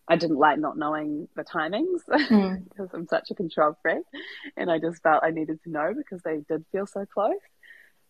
I 0.08 0.16
didn't 0.16 0.38
like 0.38 0.60
not 0.60 0.78
knowing 0.78 1.28
the 1.36 1.44
timings 1.44 2.02
mm. 2.10 2.64
because 2.70 2.90
I'm 2.94 3.08
such 3.08 3.30
a 3.32 3.36
control 3.36 3.78
freak, 3.82 4.04
and 4.56 4.72
I 4.72 4.80
just 4.80 5.02
felt 5.04 5.24
I 5.24 5.32
needed 5.32 5.62
to 5.64 5.70
know 5.70 5.94
because 5.96 6.22
they 6.24 6.38
did 6.48 6.66
feel 6.72 6.88
so 6.88 7.06
close. 7.06 7.34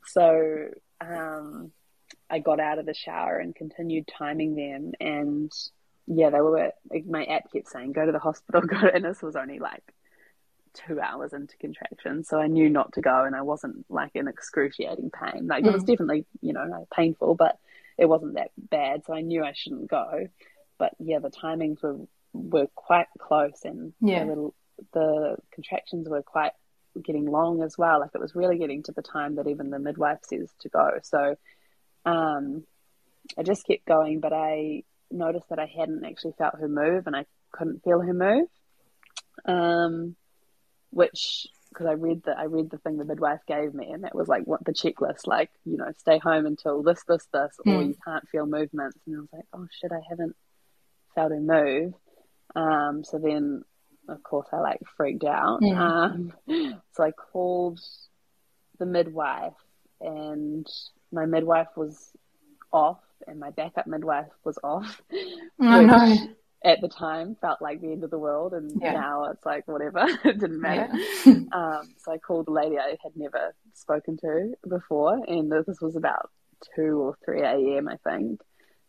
So 0.06 0.70
um, 1.02 1.72
I 2.30 2.40
got 2.40 2.60
out 2.60 2.80
of 2.80 2.86
the 2.86 2.94
shower 2.94 3.38
and 3.38 3.56
continued 3.56 4.08
timing 4.08 4.56
them, 4.56 4.92
and 5.00 5.52
yeah, 6.06 6.30
they 6.30 6.40
were. 6.40 6.72
My 7.08 7.26
app 7.26 7.52
kept 7.52 7.70
saying, 7.70 7.94
"Go 7.94 8.06
to 8.06 8.12
the 8.12 8.20
hospital." 8.20 8.62
Go, 8.68 8.78
and 8.78 9.04
this 9.04 9.22
was 9.22 9.36
only 9.36 9.60
like 9.60 9.84
two 10.88 11.00
hours 11.00 11.34
into 11.34 11.58
contractions, 11.58 12.28
so 12.30 12.40
I 12.40 12.48
knew 12.48 12.70
not 12.70 12.94
to 12.94 13.02
go, 13.02 13.24
and 13.24 13.36
I 13.36 13.42
wasn't 13.42 13.86
like 13.90 14.12
in 14.16 14.28
excruciating 14.28 15.12
pain. 15.12 15.48
Like 15.48 15.64
mm. 15.64 15.68
it 15.68 15.74
was 15.74 15.84
mm. 15.84 15.88
definitely, 15.88 16.26
you 16.42 16.54
know, 16.54 16.88
painful, 16.94 17.36
but 17.36 17.58
it 17.98 18.06
wasn't 18.06 18.36
that 18.36 18.52
bad, 18.58 19.04
so 19.06 19.14
I 19.14 19.22
knew 19.22 19.44
I 19.44 19.54
shouldn't 19.54 19.90
go 19.90 20.28
but 20.78 20.94
yeah, 21.00 21.20
the 21.20 21.30
timings 21.30 21.82
were 21.82 21.98
were 22.34 22.68
quite 22.76 23.08
close, 23.18 23.62
and 23.64 23.94
yeah. 24.00 24.26
the, 24.26 24.52
the 24.94 25.38
contractions 25.52 26.08
were 26.08 26.22
quite 26.22 26.52
getting 27.02 27.26
long 27.26 27.64
as 27.64 27.78
well. 27.78 28.00
Like 28.00 28.12
it 28.14 28.22
was 28.22 28.36
really 28.36 28.58
getting 28.58 28.84
to 28.84 28.92
the 28.92 29.02
time 29.02 29.36
that 29.36 29.48
even 29.48 29.70
the 29.70 29.80
midwife 29.80 30.20
says 30.24 30.50
to 30.62 30.70
go. 30.70 30.92
So 31.04 31.36
um, 32.06 32.64
I 33.38 33.44
just 33.44 33.66
kept 33.66 33.86
going, 33.86 34.20
but 34.20 34.34
I 34.34 34.84
noticed 35.10 35.50
that 35.50 35.60
I 35.60 35.66
hadn't 35.66 36.06
actually 36.06 36.34
felt 36.38 36.60
her 36.60 36.68
move, 36.68 37.08
and 37.08 37.16
I 37.16 37.26
couldn't 37.52 37.84
feel 37.84 38.02
her 38.02 38.14
move. 38.14 38.48
Um, 39.46 40.16
which 40.98 41.46
because 41.70 41.86
I 41.86 41.92
read 41.92 42.24
the 42.24 42.32
I 42.32 42.46
read 42.46 42.72
the 42.72 42.80
thing 42.80 42.98
the 42.98 43.06
midwife 43.06 43.42
gave 43.48 43.72
me, 43.72 43.92
and 43.92 44.04
that 44.04 44.16
was 44.16 44.28
like 44.28 44.46
what 44.46 44.66
the 44.66 44.74
checklist, 44.74 45.28
like 45.28 45.52
you 45.64 45.78
know, 45.78 45.92
stay 46.00 46.18
home 46.18 46.48
until 46.48 46.82
this, 46.82 47.04
this, 47.08 47.28
this, 47.32 47.56
mm. 47.66 47.72
or 47.72 47.84
hmm. 47.84 47.90
you 47.90 47.96
can't 48.04 48.28
feel 48.30 48.48
movements. 48.48 48.98
And 49.06 49.16
I 49.16 49.20
was 49.20 49.30
like, 49.32 49.46
oh 49.54 49.68
shit, 49.80 49.92
I 49.92 50.02
haven't 50.10 50.36
felt 51.14 51.32
her 51.32 51.40
move. 51.40 51.94
Um, 52.56 53.04
so 53.04 53.20
then, 53.20 53.62
of 54.10 54.24
course, 54.24 54.48
I 54.52 54.58
like 54.58 54.80
freaked 54.96 55.24
out. 55.24 55.62
Mm. 55.62 56.34
Um, 56.48 56.82
so 56.94 57.04
I 57.04 57.12
called 57.12 57.80
the 58.80 58.88
midwife, 58.88 59.54
and 60.02 60.66
my 61.12 61.28
midwife 61.28 61.70
was 61.76 62.10
off, 62.74 63.02
and 63.28 63.40
my 63.40 63.52
backup 63.52 63.86
midwife 63.86 64.32
was 64.44 64.58
off. 64.64 65.00
Oh, 65.60 65.82
no. 65.82 66.16
At 66.66 66.82
the 66.82 66.88
time, 66.88 67.38
felt 67.40 67.62
like 67.62 67.82
the 67.82 67.92
end 67.92 68.04
of 68.04 68.10
the 68.10 68.18
world, 68.18 68.54
and 68.54 68.72
yeah. 68.82 68.94
now 68.94 69.26
it's 69.26 69.46
like 69.46 69.68
whatever. 69.68 70.06
it 70.26 70.40
didn't 70.40 70.60
matter. 70.60 70.90
Yeah. 71.26 71.32
um, 71.54 71.94
so 71.98 72.12
I 72.12 72.18
called 72.18 72.48
the 72.48 72.52
lady 72.52 72.78
I 72.78 72.98
had 73.04 73.16
never 73.16 73.54
spoken 73.74 74.18
to 74.18 74.54
before, 74.68 75.24
and 75.28 75.52
this 75.52 75.80
was 75.82 75.96
about 75.96 76.32
two 76.76 77.00
or 77.00 77.18
three 77.24 77.42
a.m. 77.42 77.88
I 77.88 77.98
think 78.04 78.42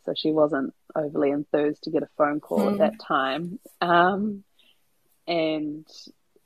so 0.08 0.14
she 0.16 0.30
wasn't 0.30 0.72
overly 0.96 1.30
enthused 1.30 1.82
to 1.82 1.90
get 1.90 2.02
a 2.02 2.08
phone 2.16 2.40
call 2.40 2.60
mm. 2.60 2.72
at 2.72 2.78
that 2.78 3.00
time. 3.06 3.58
Um, 3.82 4.42
and 5.26 5.86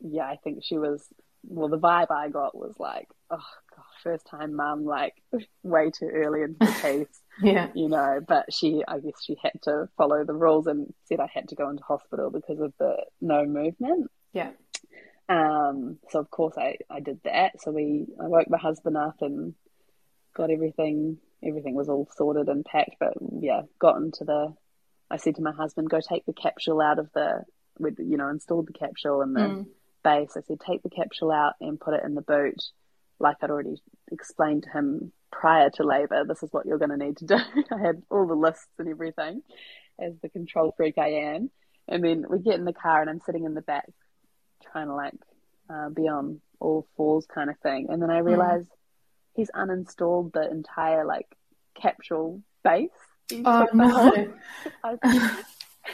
yeah, 0.00 0.24
I 0.24 0.36
think 0.42 0.64
she 0.64 0.78
was. 0.78 1.06
Well, 1.44 1.68
the 1.68 1.78
vibe 1.78 2.10
I 2.10 2.28
got 2.28 2.56
was 2.56 2.74
like, 2.78 3.08
oh 3.30 3.36
god, 3.76 3.84
first 4.02 4.26
time 4.26 4.54
mum, 4.54 4.84
like 4.84 5.14
way 5.62 5.90
too 5.90 6.08
early 6.12 6.42
into 6.42 6.56
the 6.58 6.66
piece. 6.66 7.20
Yeah, 7.40 7.68
you 7.74 7.88
know. 7.88 8.20
But 8.26 8.52
she, 8.52 8.82
I 8.86 8.98
guess, 8.98 9.22
she 9.24 9.36
had 9.42 9.60
to 9.62 9.88
follow 9.96 10.24
the 10.24 10.34
rules 10.34 10.66
and 10.66 10.92
said 11.04 11.20
I 11.20 11.28
had 11.32 11.48
to 11.48 11.54
go 11.54 11.70
into 11.70 11.82
hospital 11.82 12.30
because 12.30 12.60
of 12.60 12.72
the 12.78 12.96
no 13.20 13.44
movement. 13.44 14.10
Yeah. 14.32 14.50
Um, 15.28 15.98
so 16.10 16.18
of 16.18 16.30
course 16.30 16.54
I, 16.58 16.78
I 16.90 17.00
did 17.00 17.20
that. 17.24 17.60
So 17.60 17.70
we 17.70 18.06
I 18.20 18.26
woke 18.28 18.50
my 18.50 18.58
husband 18.58 18.96
up 18.96 19.16
and 19.20 19.54
got 20.34 20.50
everything 20.50 21.18
everything 21.44 21.74
was 21.74 21.88
all 21.88 22.08
sorted 22.16 22.48
and 22.48 22.64
packed. 22.64 22.96
But 23.00 23.14
yeah, 23.40 23.62
got 23.78 23.96
into 23.96 24.24
the. 24.24 24.54
I 25.10 25.16
said 25.16 25.36
to 25.36 25.42
my 25.42 25.52
husband, 25.52 25.90
"Go 25.90 26.00
take 26.00 26.26
the 26.26 26.32
capsule 26.32 26.80
out 26.80 26.98
of 26.98 27.10
the." 27.14 27.44
With 27.78 27.98
you 27.98 28.18
know, 28.18 28.28
installed 28.28 28.68
the 28.68 28.78
capsule 28.78 29.22
in 29.22 29.32
the 29.32 29.40
mm. 29.40 29.66
base. 30.04 30.36
I 30.36 30.42
said, 30.42 30.60
"Take 30.60 30.82
the 30.82 30.90
capsule 30.90 31.30
out 31.30 31.54
and 31.60 31.80
put 31.80 31.94
it 31.94 32.04
in 32.04 32.14
the 32.14 32.22
boot." 32.22 32.62
Like 33.18 33.36
I'd 33.42 33.50
already 33.50 33.80
explained 34.10 34.64
to 34.64 34.70
him 34.70 35.12
prior 35.32 35.70
to 35.70 35.82
labour, 35.82 36.24
this 36.24 36.42
is 36.42 36.52
what 36.52 36.66
you're 36.66 36.78
going 36.78 36.96
to 36.96 37.04
need 37.04 37.16
to 37.16 37.26
do. 37.26 37.36
I 37.72 37.80
had 37.80 38.02
all 38.10 38.26
the 38.26 38.34
lists 38.34 38.68
and 38.78 38.88
everything, 38.88 39.42
as 39.98 40.12
the 40.22 40.28
control 40.28 40.72
freak 40.76 40.98
I 40.98 41.08
am. 41.08 41.50
And 41.88 42.04
then 42.04 42.24
we 42.30 42.38
get 42.38 42.54
in 42.54 42.64
the 42.64 42.72
car, 42.72 43.00
and 43.00 43.10
I'm 43.10 43.20
sitting 43.20 43.44
in 43.44 43.54
the 43.54 43.62
back, 43.62 43.88
trying 44.70 44.86
to 44.86 44.94
like 44.94 45.14
uh, 45.68 45.88
be 45.88 46.02
on 46.02 46.40
all 46.60 46.86
fours 46.96 47.26
kind 47.26 47.50
of 47.50 47.58
thing. 47.58 47.88
And 47.90 48.00
then 48.00 48.10
I 48.10 48.18
realize 48.18 48.62
mm 48.62 48.68
he's 49.34 49.50
uninstalled 49.54 50.32
the 50.32 50.50
entire 50.50 51.04
like 51.04 51.26
capsule 51.74 52.42
base. 52.62 52.90
He 53.28 53.42
oh 53.44 53.66
no! 53.72 54.32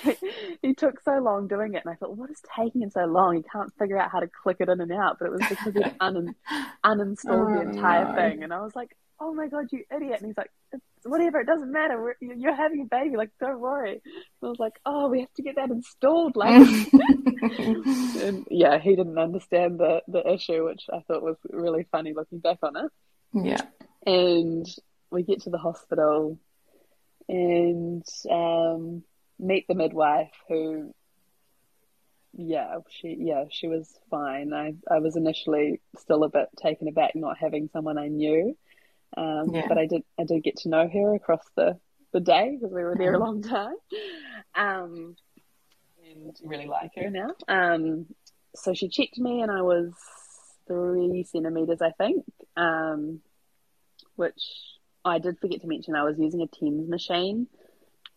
he 0.62 0.75
took 0.75 1.01
so 1.01 1.19
long 1.19 1.49
doing 1.49 1.75
it, 1.75 1.83
and 1.85 1.93
I 1.93 1.97
thought, 1.97 2.17
what 2.17 2.31
is 2.31 2.41
taking 2.57 2.83
him 2.83 2.91
so 2.91 3.05
long? 3.05 3.37
He 3.37 3.43
can't 3.43 3.73
figure 3.79 3.99
out 3.99 4.11
how 4.11 4.21
to 4.21 4.29
click 4.29 4.59
it 4.61 4.69
in 4.69 4.81
and 4.81 4.93
out. 4.93 5.19
But 5.19 5.27
it 5.27 5.33
was 5.33 5.49
because 5.49 5.75
he 5.75 5.83
un- 6.01 6.35
uninstalled 6.85 7.51
oh, 7.51 7.55
the 7.55 7.71
entire 7.71 8.09
no. 8.09 8.15
thing, 8.15 8.43
and 8.43 8.53
I 8.53 8.61
was 8.61 8.75
like, 8.75 8.97
oh 9.21 9.35
my 9.35 9.49
god, 9.49 9.66
you 9.73 9.85
idiot! 9.95 10.21
And 10.21 10.27
he's 10.27 10.37
like, 10.37 10.51
whatever, 11.05 11.41
it 11.41 11.47
doesn't 11.47 11.73
matter. 11.73 12.01
We're, 12.01 12.35
you're 12.35 12.55
having 12.55 12.83
a 12.83 12.85
baby, 12.85 13.16
like 13.16 13.31
don't 13.41 13.61
worry. 13.61 13.93
And 13.93 14.01
I 14.43 14.47
was 14.47 14.59
like, 14.59 14.79
oh, 14.87 15.09
we 15.09 15.21
have 15.21 15.33
to 15.35 15.43
get 15.43 15.57
that 15.57 15.71
installed, 15.71 16.37
like. 16.37 16.66
and 17.59 18.47
yeah, 18.51 18.79
he 18.79 18.97
didn't 18.97 19.19
understand 19.19 19.79
the 19.79 20.03
the 20.09 20.27
issue, 20.33 20.64
which 20.64 20.87
I 20.93 21.01
thought 21.01 21.23
was 21.23 21.37
really 21.51 21.87
funny 21.91 22.14
looking 22.14 22.39
back 22.39 22.59
on 22.62 22.77
it. 22.77 22.93
Yeah. 23.33 23.62
And 24.07 24.66
we 25.11 25.23
get 25.23 25.43
to 25.43 25.51
the 25.51 25.59
hospital 25.59 26.39
and 27.29 28.05
um, 28.31 29.03
meet 29.39 29.66
the 29.69 29.75
midwife 29.75 30.33
who 30.49 30.93
yeah 32.35 32.77
she 32.89 33.16
yeah 33.19 33.45
she 33.51 33.66
was 33.66 33.99
fine 34.11 34.53
i 34.53 34.75
i 34.91 34.99
was 34.99 35.16
initially 35.16 35.81
still 35.97 36.23
a 36.23 36.29
bit 36.29 36.47
taken 36.62 36.87
aback 36.87 37.16
not 37.16 37.39
having 37.39 37.71
someone 37.73 37.97
i 37.97 38.07
knew 38.07 38.55
Um, 39.17 39.51
yeah. 39.53 39.67
But 39.69 39.79
I 39.79 39.87
did 39.87 40.03
I 40.19 40.25
did 40.25 40.43
get 40.43 40.59
to 40.59 40.69
know 40.69 40.89
her 40.89 41.15
across 41.15 41.45
the, 41.57 41.79
the 42.13 42.21
day 42.21 42.57
because 42.59 42.73
we 42.73 42.83
were 42.83 42.97
there 42.97 43.15
a 43.15 43.19
long 43.19 43.43
time. 43.43 43.75
Um, 44.55 45.17
and 46.11 46.37
really 46.45 46.67
like 46.67 46.93
her 46.97 47.11
now. 47.11 47.35
Um, 47.49 48.07
so 48.55 48.75
she 48.75 48.89
checked 48.89 49.19
me 49.19 49.41
and 49.41 49.51
I 49.51 49.63
was 49.63 49.93
three 50.67 51.25
centimeters, 51.25 51.81
I 51.81 51.93
think, 51.93 52.25
um, 52.57 53.21
which 54.17 54.43
I 55.05 55.19
did 55.19 55.39
forget 55.39 55.61
to 55.63 55.67
mention. 55.67 55.95
I 55.95 56.05
was 56.05 56.19
using 56.19 56.43
a 56.43 56.47
TENS 56.47 56.89
machine 56.89 57.47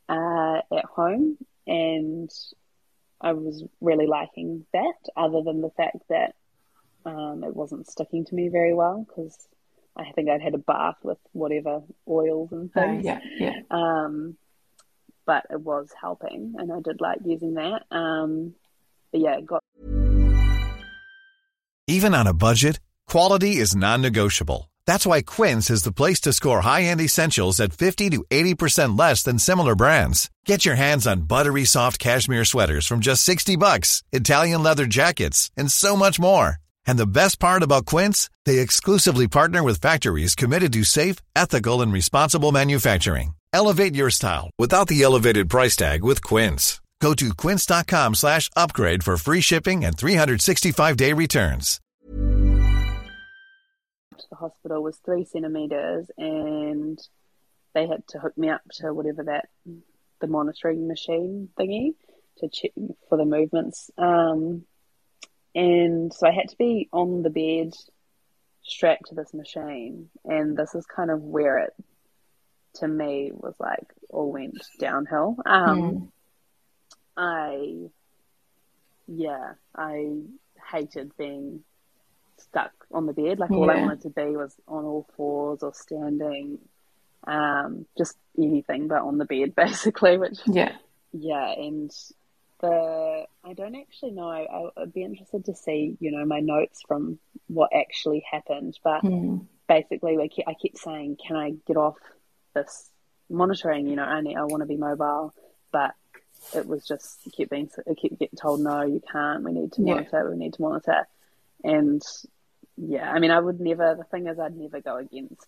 uh, 0.09 0.61
at 0.75 0.85
home 0.85 1.37
and 1.67 2.29
I 3.19 3.33
was 3.33 3.63
really 3.79 4.07
liking 4.07 4.65
that, 4.73 4.97
other 5.15 5.41
than 5.43 5.61
the 5.61 5.69
fact 5.69 5.97
that 6.09 6.35
um, 7.05 7.43
it 7.43 7.55
wasn't 7.55 7.87
sticking 7.87 8.25
to 8.25 8.35
me 8.35 8.49
very 8.49 8.73
well 8.73 9.05
because 9.07 9.47
I 9.95 10.11
think 10.13 10.29
I'd 10.29 10.41
had 10.41 10.53
a 10.53 10.57
bath 10.59 10.95
with 11.03 11.17
whatever 11.33 11.81
oils 12.07 12.51
and 12.51 12.69
oh, 12.75 12.81
things. 12.81 13.05
yeah, 13.05 13.19
yeah. 13.37 13.59
Um, 13.69 14.37
but 15.25 15.45
it 15.49 15.61
was 15.61 15.89
helping, 15.99 16.55
and 16.57 16.71
I 16.71 16.79
did 16.81 17.01
like 17.01 17.19
using 17.25 17.55
that. 17.55 17.83
Um, 17.91 18.55
but 19.11 19.21
yeah, 19.21 19.41
got. 19.41 19.61
Even 21.87 22.15
on 22.15 22.25
a 22.25 22.33
budget, 22.33 22.79
quality 23.07 23.57
is 23.57 23.75
non-negotiable. 23.75 24.71
That's 24.87 25.05
why 25.05 25.21
Quince 25.21 25.69
is 25.69 25.83
the 25.83 25.91
place 25.91 26.21
to 26.21 26.33
score 26.33 26.61
high-end 26.61 27.01
essentials 27.01 27.59
at 27.59 27.73
fifty 27.73 28.09
to 28.11 28.23
eighty 28.31 28.55
percent 28.55 28.95
less 28.95 29.23
than 29.23 29.39
similar 29.39 29.75
brands. 29.75 30.29
Get 30.45 30.65
your 30.65 30.75
hands 30.75 31.05
on 31.05 31.21
buttery 31.23 31.65
soft 31.65 31.99
cashmere 31.99 32.45
sweaters 32.45 32.87
from 32.87 33.01
just 33.01 33.23
sixty 33.23 33.57
bucks, 33.57 34.03
Italian 34.11 34.63
leather 34.63 34.85
jackets, 34.85 35.51
and 35.57 35.69
so 35.71 35.97
much 35.97 36.19
more. 36.19 36.60
And 36.87 36.97
the 36.97 37.07
best 37.07 37.39
part 37.39 37.63
about 37.63 37.85
Quince, 37.85 38.29
they 38.45 38.59
exclusively 38.59 39.27
partner 39.27 39.63
with 39.63 39.81
factories 39.81 40.35
committed 40.35 40.73
to 40.73 40.83
safe, 40.83 41.17
ethical, 41.35 41.81
and 41.81 41.91
responsible 41.93 42.51
manufacturing. 42.51 43.33
Elevate 43.53 43.95
your 43.95 44.09
style 44.09 44.49
without 44.57 44.87
the 44.87 45.01
elevated 45.01 45.49
price 45.49 45.75
tag 45.75 46.03
with 46.03 46.23
Quince. 46.23 46.81
Go 47.01 47.13
to 47.15 47.33
quince.com 47.33 48.15
slash 48.15 48.49
upgrade 48.55 49.03
for 49.03 49.17
free 49.17 49.41
shipping 49.41 49.83
and 49.83 49.97
365-day 49.97 51.13
returns. 51.13 51.81
The 54.29 54.37
hospital 54.37 54.83
was 54.83 54.97
three 55.03 55.25
centimetres 55.25 56.09
and 56.17 56.97
they 57.73 57.87
had 57.87 58.07
to 58.09 58.19
hook 58.19 58.37
me 58.37 58.49
up 58.49 58.61
to 58.75 58.93
whatever 58.93 59.23
that, 59.23 59.49
the 60.21 60.27
monitoring 60.27 60.87
machine 60.87 61.49
thingy 61.59 61.95
to 62.37 62.47
check 62.49 62.71
for 63.09 63.17
the 63.17 63.25
movements. 63.25 63.89
Um, 63.97 64.65
and 65.53 66.13
so 66.13 66.27
I 66.27 66.31
had 66.31 66.49
to 66.49 66.57
be 66.57 66.89
on 66.91 67.23
the 67.23 67.29
bed 67.29 67.73
strapped 68.63 69.07
to 69.07 69.15
this 69.15 69.33
machine. 69.33 70.09
And 70.25 70.55
this 70.55 70.75
is 70.75 70.85
kind 70.85 71.11
of 71.11 71.21
where 71.21 71.59
it, 71.59 71.73
to 72.75 72.87
me, 72.87 73.31
was 73.33 73.55
like 73.59 73.87
all 74.09 74.31
went 74.31 74.61
downhill. 74.79 75.37
Um, 75.45 75.81
mm. 75.81 76.07
I, 77.17 77.89
yeah, 79.07 79.53
I 79.75 80.21
hated 80.71 81.15
being 81.17 81.63
stuck 82.37 82.71
on 82.91 83.05
the 83.05 83.13
bed. 83.13 83.39
Like 83.39 83.51
all 83.51 83.67
yeah. 83.67 83.73
I 83.73 83.81
wanted 83.81 84.01
to 84.01 84.09
be 84.09 84.35
was 84.37 84.55
on 84.67 84.85
all 84.85 85.07
fours 85.15 85.63
or 85.63 85.73
standing, 85.73 86.59
um, 87.27 87.85
just 87.97 88.17
anything 88.37 88.87
but 88.87 89.01
on 89.01 89.17
the 89.17 89.25
bed, 89.25 89.53
basically. 89.55 90.17
Which 90.17 90.39
yeah, 90.45 90.75
yeah, 91.11 91.51
and 91.51 91.91
the 92.61 93.25
I 93.43 93.53
don't 93.53 93.75
actually 93.75 94.11
know. 94.11 94.29
I, 94.29 94.69
would 94.79 94.93
be 94.93 95.03
interested 95.03 95.45
to 95.45 95.55
see, 95.55 95.97
you 95.99 96.11
know, 96.11 96.25
my 96.25 96.39
notes 96.39 96.81
from 96.87 97.19
what 97.47 97.71
actually 97.75 98.23
happened. 98.29 98.77
But 98.83 99.03
mm. 99.03 99.45
basically, 99.67 100.17
I 100.17 100.27
kept, 100.27 100.47
I 100.47 100.53
kept 100.53 100.77
saying, 100.77 101.17
"Can 101.25 101.35
I 101.35 101.53
get 101.67 101.77
off 101.77 101.97
this 102.53 102.89
monitoring? 103.29 103.87
You 103.87 103.95
know, 103.95 104.03
I 104.03 104.21
need, 104.21 104.37
I 104.37 104.43
want 104.43 104.61
to 104.61 104.67
be 104.67 104.77
mobile." 104.77 105.33
But 105.71 105.95
it 106.55 106.67
was 106.67 106.85
just 106.85 107.19
it 107.25 107.35
kept 107.35 107.51
being 107.51 107.69
it 107.85 107.99
kept 108.01 108.19
getting 108.19 108.37
told, 108.39 108.61
"No, 108.61 108.83
you 108.83 109.01
can't. 109.11 109.43
We 109.43 109.51
need 109.51 109.73
to 109.73 109.81
monitor. 109.81 110.23
Yeah. 110.23 110.29
We 110.29 110.37
need 110.37 110.53
to 110.53 110.61
monitor." 110.61 111.07
And 111.63 112.01
yeah, 112.77 113.11
I 113.11 113.19
mean, 113.19 113.31
I 113.31 113.39
would 113.39 113.59
never. 113.59 113.95
The 113.95 114.03
thing 114.05 114.27
is, 114.27 114.39
I'd 114.39 114.55
never 114.55 114.79
go 114.81 114.97
against 114.97 115.47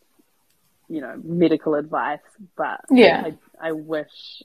you 0.89 1.01
know 1.01 1.19
medical 1.23 1.75
advice, 1.75 2.19
but 2.55 2.81
yeah, 2.89 3.31
I, 3.59 3.69
I 3.69 3.71
wish 3.71 4.43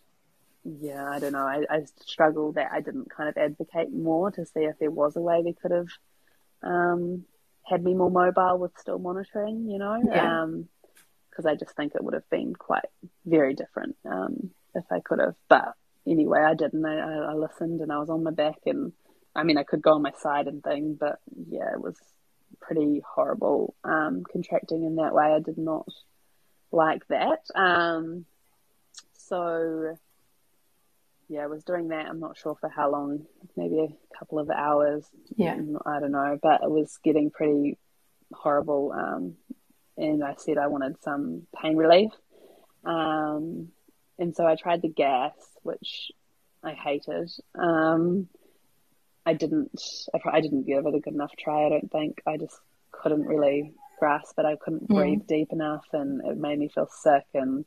yeah, 0.80 1.08
I 1.08 1.18
don't 1.18 1.32
know. 1.32 1.46
I, 1.46 1.64
I 1.70 1.80
struggle 2.04 2.52
that 2.52 2.70
I 2.72 2.80
didn't 2.80 3.10
kind 3.10 3.28
of 3.28 3.36
advocate 3.36 3.92
more 3.92 4.30
to 4.32 4.44
see 4.44 4.60
if 4.60 4.78
there 4.78 4.90
was 4.90 5.16
a 5.16 5.20
way 5.20 5.42
they 5.42 5.52
could 5.52 5.70
have 5.70 5.88
um, 6.62 7.24
had 7.64 7.82
me 7.82 7.94
more 7.94 8.10
mobile 8.10 8.58
with 8.58 8.72
still 8.78 8.98
monitoring, 8.98 9.68
you 9.70 9.78
know, 9.78 9.98
because 10.00 10.16
yeah. 10.16 10.42
um, 10.42 10.68
I 11.46 11.54
just 11.54 11.74
think 11.76 11.94
it 11.94 12.04
would 12.04 12.14
have 12.14 12.28
been 12.30 12.54
quite 12.54 12.86
very 13.24 13.54
different 13.54 13.96
um, 14.04 14.50
if 14.74 14.84
I 14.90 15.00
could 15.00 15.20
have. 15.20 15.36
But 15.48 15.74
anyway, 16.06 16.40
I 16.40 16.54
didn't. 16.54 16.84
I, 16.84 16.98
I 16.98 17.34
listened 17.34 17.80
and 17.80 17.92
I 17.92 17.98
was 17.98 18.10
on 18.10 18.22
my 18.22 18.32
back, 18.32 18.58
and 18.66 18.92
I 19.34 19.44
mean, 19.44 19.58
I 19.58 19.62
could 19.62 19.82
go 19.82 19.92
on 19.92 20.02
my 20.02 20.12
side 20.18 20.48
and 20.48 20.62
thing, 20.62 20.96
but 20.98 21.18
yeah, 21.48 21.72
it 21.72 21.80
was 21.80 21.96
pretty 22.60 23.02
horrible 23.14 23.74
um, 23.84 24.24
contracting 24.30 24.84
in 24.84 24.96
that 24.96 25.14
way. 25.14 25.32
I 25.32 25.40
did 25.40 25.58
not 25.58 25.88
like 26.72 27.06
that. 27.08 27.40
Um, 27.54 28.24
so 29.16 29.96
yeah, 31.28 31.40
I 31.40 31.46
was 31.46 31.62
doing 31.64 31.88
that. 31.88 32.06
I'm 32.06 32.20
not 32.20 32.38
sure 32.38 32.56
for 32.60 32.68
how 32.68 32.90
long, 32.90 33.26
maybe 33.56 33.80
a 33.80 34.18
couple 34.18 34.38
of 34.38 34.50
hours. 34.50 35.06
Yeah. 35.36 35.58
I 35.84 36.00
don't 36.00 36.12
know, 36.12 36.38
but 36.42 36.62
it 36.62 36.70
was 36.70 36.98
getting 37.04 37.30
pretty 37.30 37.78
horrible. 38.32 38.92
Um, 38.92 39.34
and 39.96 40.24
I 40.24 40.34
said 40.38 40.58
I 40.58 40.68
wanted 40.68 41.02
some 41.02 41.46
pain 41.60 41.76
relief. 41.76 42.10
Um, 42.84 43.68
and 44.18 44.34
so 44.34 44.46
I 44.46 44.56
tried 44.56 44.82
the 44.82 44.88
gas, 44.88 45.32
which 45.62 46.12
I 46.62 46.72
hated. 46.72 47.30
Um, 47.54 48.28
I 49.26 49.34
didn't, 49.34 49.80
I, 50.32 50.40
didn't 50.40 50.66
give 50.66 50.86
it 50.86 50.94
a 50.94 51.00
good 51.00 51.12
enough 51.12 51.32
try. 51.38 51.66
I 51.66 51.68
don't 51.68 51.92
think 51.92 52.22
I 52.26 52.38
just 52.38 52.58
couldn't 52.90 53.26
really 53.26 53.74
grasp 53.98 54.34
it. 54.38 54.46
I 54.46 54.56
couldn't 54.56 54.88
mm. 54.88 54.94
breathe 54.94 55.26
deep 55.28 55.52
enough 55.52 55.84
and 55.92 56.22
it 56.24 56.38
made 56.38 56.58
me 56.58 56.68
feel 56.68 56.88
sick 56.90 57.24
and 57.34 57.66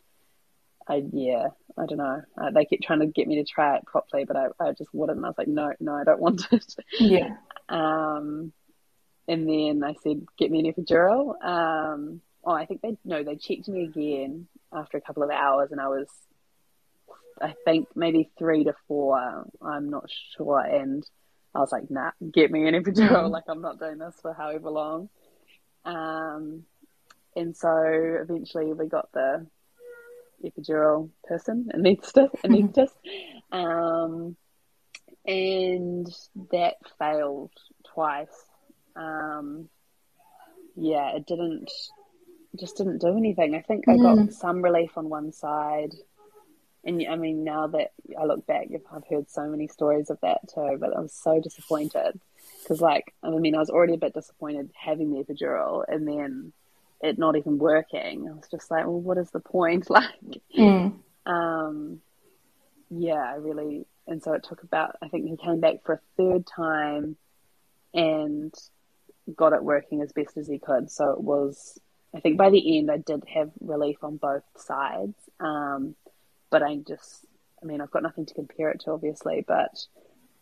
I 0.88 1.04
yeah, 1.12 1.48
I 1.78 1.86
don't 1.86 1.98
know. 1.98 2.22
Uh, 2.42 2.52
they 2.52 2.66
keep 2.66 2.82
trying 2.82 3.00
to 3.00 3.08
get 3.08 3.28
me 3.28 3.36
to 3.36 3.44
try 3.44 3.78
it 3.78 3.86
properly, 3.86 4.26
but 4.26 4.36
I, 4.36 4.48
I 4.60 4.72
just 4.72 4.94
wouldn't. 4.94 5.18
And 5.18 5.26
I 5.26 5.30
was 5.30 5.38
like, 5.38 5.48
no, 5.48 5.72
no, 5.80 5.94
I 5.94 6.04
don't 6.04 6.20
want 6.20 6.42
it. 6.52 6.76
Yeah. 7.00 7.36
Um, 7.70 8.52
and 9.28 9.48
then 9.48 9.84
I 9.84 9.94
said, 10.04 10.26
get 10.38 10.52
me 10.52 10.60
an 10.60 10.74
epidural. 10.74 11.42
Um, 11.44 12.22
oh, 12.44 12.52
I 12.52 12.66
think 12.66 12.82
they 12.82 12.98
no, 13.06 13.24
they 13.24 13.36
checked 13.36 13.68
me 13.68 13.84
again 13.84 14.48
after 14.74 14.98
a 14.98 15.02
couple 15.02 15.24
of 15.24 15.30
hours, 15.30 15.72
and 15.72 15.80
I 15.80 15.88
was, 15.88 16.08
I 17.42 17.54
think 17.66 17.88
maybe 17.96 18.30
three 18.38 18.64
to 18.66 18.74
four. 18.88 19.46
I'm 19.62 19.90
not 19.90 20.10
sure, 20.36 20.60
and 20.60 21.04
I 21.54 21.60
was 21.60 21.72
like, 21.72 21.90
nah, 21.90 22.12
get 22.32 22.52
me 22.52 22.68
an 22.68 22.76
epidural. 22.76 23.10
Mm-hmm. 23.10 23.32
Like 23.32 23.44
I'm 23.48 23.62
not 23.62 23.80
doing 23.80 23.98
this 23.98 24.16
for 24.22 24.34
however 24.34 24.70
long. 24.70 25.10
Um, 25.86 26.64
and 27.36 27.56
so 27.56 27.72
eventually 28.22 28.74
we 28.74 28.88
got 28.88 29.12
the 29.14 29.48
epidural 30.44 31.10
person, 31.24 31.70
anaesthetist, 31.74 32.32
anaesthetist. 32.46 32.92
um, 33.52 34.36
and 35.26 36.08
that 36.52 36.76
failed 36.98 37.52
twice. 37.94 38.46
Um, 38.96 39.70
yeah, 40.76 41.16
it 41.16 41.26
didn't, 41.26 41.72
just 42.60 42.78
didn't 42.78 43.00
do 43.00 43.18
anything. 43.18 43.56
I 43.56 43.62
think 43.62 43.88
I 43.88 43.98
got 43.98 44.18
mm. 44.18 44.34
some 44.34 44.62
relief 44.62 44.98
on 44.98 45.10
one 45.10 45.32
side. 45.32 45.94
And 46.84 47.06
I 47.08 47.16
mean, 47.16 47.44
now 47.44 47.68
that 47.68 47.92
I 48.20 48.26
look 48.26 48.48
back, 48.48 48.68
I've 48.92 49.08
heard 49.08 49.30
so 49.30 49.48
many 49.48 49.68
stories 49.68 50.10
of 50.10 50.20
that 50.22 50.40
too, 50.54 50.78
but 50.80 50.96
I 50.96 51.00
was 51.00 51.14
so 51.14 51.40
disappointed 51.40 52.20
because, 52.64 52.82
like, 52.82 53.14
I 53.22 53.30
mean, 53.30 53.54
I 53.54 53.60
was 53.60 53.70
already 53.70 53.94
a 53.94 54.00
bit 54.00 54.16
disappointed 54.16 54.72
having 54.74 55.12
the 55.12 55.24
epidural, 55.24 55.84
and 55.88 56.08
then 56.08 56.54
it 57.02 57.18
not 57.18 57.36
even 57.36 57.58
working. 57.58 58.28
I 58.30 58.34
was 58.34 58.48
just 58.50 58.70
like, 58.70 58.86
well, 58.86 59.00
what 59.00 59.18
is 59.18 59.32
the 59.32 59.40
point? 59.40 59.88
Like, 59.90 60.42
mm. 60.58 60.94
um, 61.26 62.02
yeah, 62.90 63.24
I 63.24 63.36
really, 63.36 63.86
and 64.08 64.22
so 64.24 64.34
it 64.34 64.44
took 64.48 64.64
about, 64.64 64.96
I 65.02 65.08
think 65.08 65.28
he 65.28 65.38
came 65.38 65.60
back 65.60 65.84
for 65.84 65.94
a 65.94 66.00
third 66.18 66.46
time 66.48 67.16
and 67.94 68.54
got 69.36 69.54
it 69.54 69.64
working 69.64 70.02
as 70.02 70.12
best 70.12 70.38
as 70.38 70.48
he 70.48 70.60
could. 70.60 70.90
So 70.92 71.12
it 71.12 71.22
was, 71.22 71.80
I 72.16 72.20
think 72.20 72.38
by 72.38 72.50
the 72.50 72.78
end, 72.78 72.92
I 72.92 72.98
did 72.98 73.24
have 73.34 73.52
relief 73.60 73.98
on 74.04 74.18
both 74.18 74.44
sides. 74.58 75.16
Um, 75.40 75.96
but 76.50 76.64
I 76.64 76.76
just, 76.76 77.26
I 77.62 77.66
mean, 77.66 77.82
I've 77.82 77.92
got 77.92 78.04
nothing 78.04 78.26
to 78.26 78.34
compare 78.34 78.70
it 78.70 78.82
to, 78.82 78.92
obviously, 78.92 79.44
but 79.48 79.86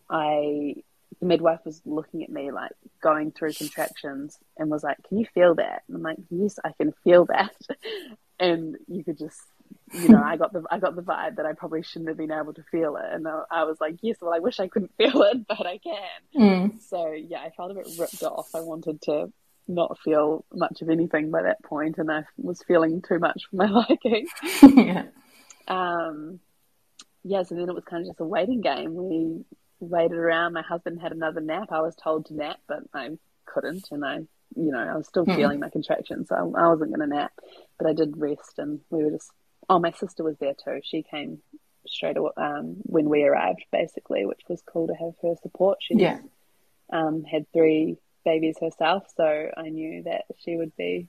I 0.10 0.76
the 1.20 1.26
midwife 1.26 1.60
was 1.66 1.82
looking 1.86 2.24
at 2.24 2.30
me 2.30 2.52
like 2.52 2.72
going 3.02 3.32
through 3.32 3.54
contractions 3.54 4.38
and 4.58 4.70
was 4.70 4.84
like, 4.84 4.98
"Can 5.08 5.18
you 5.18 5.26
feel 5.34 5.56
that?" 5.56 5.84
And 5.88 5.98
I'm 5.98 6.04
like, 6.04 6.18
"Yes, 6.30 6.60
I 6.64 6.72
can 6.72 6.94
feel 7.04 7.26
that." 7.26 7.56
and 8.40 8.78
you 8.88 9.04
could 9.04 9.18
just, 9.18 9.40
you 9.94 10.10
know, 10.10 10.22
I 10.24 10.38
got 10.38 10.54
the 10.54 10.64
I 10.72 10.80
got 10.80 10.96
the 10.96 11.02
vibe 11.02 11.38
that 11.38 11.46
I 11.46 11.54
probably 11.54 11.84
shouldn't 11.84 12.10
have 12.10 12.18
been 12.18 12.32
able 12.32 12.54
to 12.54 12.64
feel 12.72 12.96
it, 12.96 13.06
and 13.12 13.28
I 13.28 13.64
was 13.64 13.78
like, 13.82 13.98
"Yes, 14.02 14.18
well, 14.22 14.34
I 14.34 14.40
wish 14.40 14.60
I 14.60 14.68
couldn't 14.68 14.94
feel 14.98 15.22
it, 15.24 15.48
but 15.48 15.66
I 15.66 15.78
can." 15.78 16.20
Mm. 16.36 16.82
So 16.82 17.12
yeah, 17.12 17.42
I 17.42 17.50
felt 17.50 17.72
a 17.72 17.76
bit 17.76 17.88
ripped 17.98 18.24
off. 18.24 18.54
I 18.56 18.62
wanted 18.62 19.02
to 19.04 19.32
not 19.68 20.00
feel 20.00 20.46
much 20.54 20.82
of 20.82 20.90
anything 20.90 21.32
by 21.32 21.44
that 21.44 21.62
point, 21.64 21.98
and 21.98 22.12
I 22.12 22.24
was 22.38 22.64
feeling 22.64 23.02
too 23.02 23.20
much 23.20 23.44
for 23.50 23.56
my 23.58 23.70
liking. 23.90 24.28
yeah. 24.64 25.04
Um, 25.68 26.40
yeah, 27.24 27.44
so 27.44 27.56
then 27.56 27.70
it 27.70 27.76
was 27.76 27.84
kind 27.84 28.02
of 28.02 28.08
just 28.08 28.22
a 28.22 28.26
waiting 28.26 28.62
game. 28.62 28.96
We 28.96 29.46
waited 29.80 30.18
around. 30.18 30.54
My 30.54 30.62
husband 30.62 31.02
had 31.02 31.12
another 31.12 31.42
nap. 31.42 31.70
I 31.72 31.82
was 31.82 31.96
told 31.96 32.26
to 32.28 32.36
nap, 32.36 32.60
but 32.68 32.84
I 32.94 33.18
couldn't, 33.46 33.88
and 33.92 34.06
I, 34.06 34.18
you 34.56 34.72
know, 34.72 34.80
I 34.80 34.96
was 34.96 35.08
still 35.08 35.26
hmm. 35.26 35.36
feeling 35.36 35.60
my 35.60 35.70
contractions, 35.70 36.30
so 36.30 36.36
I, 36.36 36.62
I 36.62 36.68
wasn't 36.70 36.96
going 36.96 37.10
to 37.10 37.16
nap. 37.16 37.32
But 37.78 37.88
I 37.88 37.94
did 37.94 38.18
rest, 38.18 38.58
and 38.58 38.82
we 38.90 39.04
were 39.04 39.12
just. 39.12 39.32
Oh, 39.72 39.80
my 39.80 39.92
sister 39.92 40.24
was 40.24 40.38
there 40.40 40.56
too. 40.56 40.80
She 40.84 41.04
came 41.04 41.40
straight 41.86 42.18
away 42.18 42.32
um, 42.38 42.78
when 42.84 43.08
we 43.08 43.24
arrived, 43.24 43.66
basically, 43.72 44.26
which 44.26 44.42
was 44.50 44.64
cool 44.66 44.88
to 44.88 44.94
have 44.94 45.14
her 45.22 45.36
support. 45.44 45.78
She 45.82 45.96
yeah. 45.96 46.20
um, 46.92 47.24
had 47.24 47.46
three 47.54 47.98
babies 48.26 48.58
herself, 48.60 49.04
so 49.16 49.52
I 49.56 49.70
knew 49.70 50.04
that 50.04 50.24
she 50.40 50.56
would 50.56 50.76
be 50.76 51.08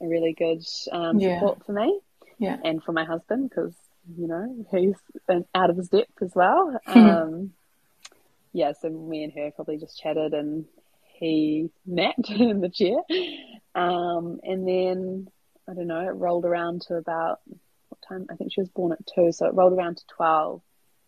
a 0.00 0.06
really 0.06 0.34
good 0.34 0.62
um, 0.92 1.18
yeah. 1.18 1.38
support 1.38 1.64
for 1.66 1.72
me 1.72 2.00
yeah. 2.38 2.56
and 2.64 2.82
for 2.82 2.92
my 2.92 3.04
husband 3.04 3.48
because 3.48 3.74
you 4.16 4.26
know 4.26 4.66
he's 4.70 4.96
out 5.54 5.70
of 5.70 5.76
his 5.76 5.88
depth 5.88 6.22
as 6.22 6.32
well. 6.34 6.78
um, 6.86 7.52
yeah, 8.54 8.72
so 8.72 8.88
me 8.88 9.24
and 9.24 9.32
her 9.34 9.50
probably 9.54 9.76
just 9.76 10.00
chatted 10.00 10.32
and 10.32 10.64
he 11.18 11.70
napped 11.84 12.30
in 12.30 12.60
the 12.60 12.70
chair, 12.70 12.96
um, 13.74 14.40
and 14.42 14.66
then 14.66 15.28
I 15.68 15.74
don't 15.74 15.86
know, 15.86 16.00
it 16.00 16.12
rolled 16.12 16.46
around 16.46 16.82
to 16.82 16.94
about 16.94 17.40
what 17.88 18.00
time? 18.08 18.26
I 18.30 18.36
think 18.36 18.52
she 18.52 18.60
was 18.62 18.70
born 18.70 18.92
at 18.92 19.06
two, 19.14 19.32
so 19.32 19.46
it 19.46 19.54
rolled 19.54 19.74
around 19.74 19.98
to 19.98 20.06
twelve, 20.06 20.62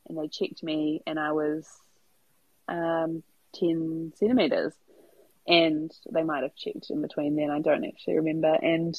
and 0.09 0.19
they 0.19 0.29
checked 0.29 0.63
me, 0.63 1.03
and 1.07 1.19
I 1.19 1.33
was 1.33 1.67
um, 2.69 3.23
ten 3.55 4.13
centimeters 4.17 4.75
and 5.47 5.93
they 6.13 6.23
might 6.23 6.43
have 6.43 6.57
checked 6.57 6.91
in 6.91 7.01
between 7.03 7.37
then. 7.37 7.51
I 7.51 7.61
don't 7.61 7.85
actually 7.85 8.17
remember. 8.17 8.53
And 8.53 8.95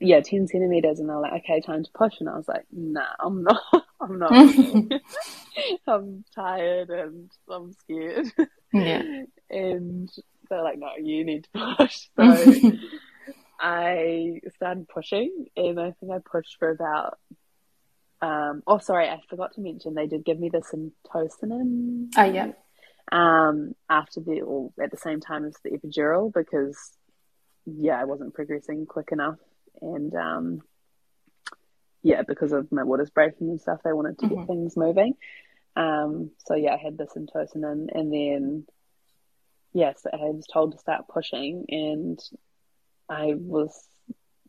yeah, 0.00 0.20
10 0.20 0.48
centimeters. 0.48 1.00
And 1.00 1.08
they're 1.08 1.18
like, 1.18 1.44
okay, 1.44 1.60
time 1.60 1.84
to 1.84 1.90
push. 1.92 2.14
And 2.20 2.28
I 2.28 2.36
was 2.36 2.48
like, 2.48 2.66
nah, 2.72 3.06
I'm 3.18 3.42
not, 3.42 3.62
I'm 4.00 4.18
not. 4.18 4.32
I'm 5.86 6.24
tired 6.34 6.90
and 6.90 7.30
I'm 7.48 7.72
scared. 7.72 8.32
Yeah. 8.72 9.02
and 9.50 10.10
they're 10.48 10.62
like, 10.62 10.78
no, 10.78 10.88
you 11.02 11.24
need 11.24 11.46
to 11.52 11.76
push. 11.76 12.08
So 12.16 12.72
I 13.62 14.40
started 14.56 14.88
pushing 14.88 15.46
and 15.54 15.78
I 15.78 15.90
think 15.90 16.12
I 16.12 16.18
pushed 16.18 16.56
for 16.58 16.70
about, 16.70 17.18
um, 18.22 18.62
oh, 18.66 18.78
sorry, 18.78 19.06
I 19.06 19.20
forgot 19.28 19.52
to 19.54 19.60
mention 19.60 19.92
they 19.92 20.06
did 20.06 20.24
give 20.24 20.40
me 20.40 20.48
the 20.48 20.62
syntocinon. 20.62 22.08
Oh, 22.16 22.24
yeah 22.24 22.52
um, 23.12 23.74
after 23.88 24.20
the 24.20 24.42
or 24.42 24.70
at 24.82 24.90
the 24.90 24.96
same 24.96 25.20
time 25.20 25.44
as 25.44 25.54
the 25.64 25.70
epidural 25.70 26.32
because 26.32 26.78
yeah, 27.66 28.00
I 28.00 28.04
wasn't 28.04 28.34
progressing 28.34 28.86
quick 28.86 29.08
enough, 29.12 29.38
and 29.80 30.14
um, 30.14 30.62
yeah, 32.02 32.22
because 32.26 32.52
of 32.52 32.70
my 32.72 32.82
waters 32.82 33.10
breaking 33.10 33.48
and 33.50 33.60
stuff, 33.60 33.80
they 33.84 33.92
wanted 33.92 34.18
to 34.18 34.26
mm-hmm. 34.26 34.36
get 34.36 34.46
things 34.46 34.76
moving. 34.76 35.14
Um, 35.76 36.30
so 36.46 36.54
yeah, 36.54 36.74
I 36.74 36.78
had 36.78 36.98
this 36.98 37.10
syntocinon, 37.16 37.88
and 37.92 38.12
then 38.12 38.66
yes, 39.72 40.04
I 40.12 40.16
was 40.16 40.46
told 40.46 40.72
to 40.72 40.78
start 40.78 41.08
pushing, 41.08 41.66
and 41.68 42.18
I 43.08 43.34
was 43.36 43.72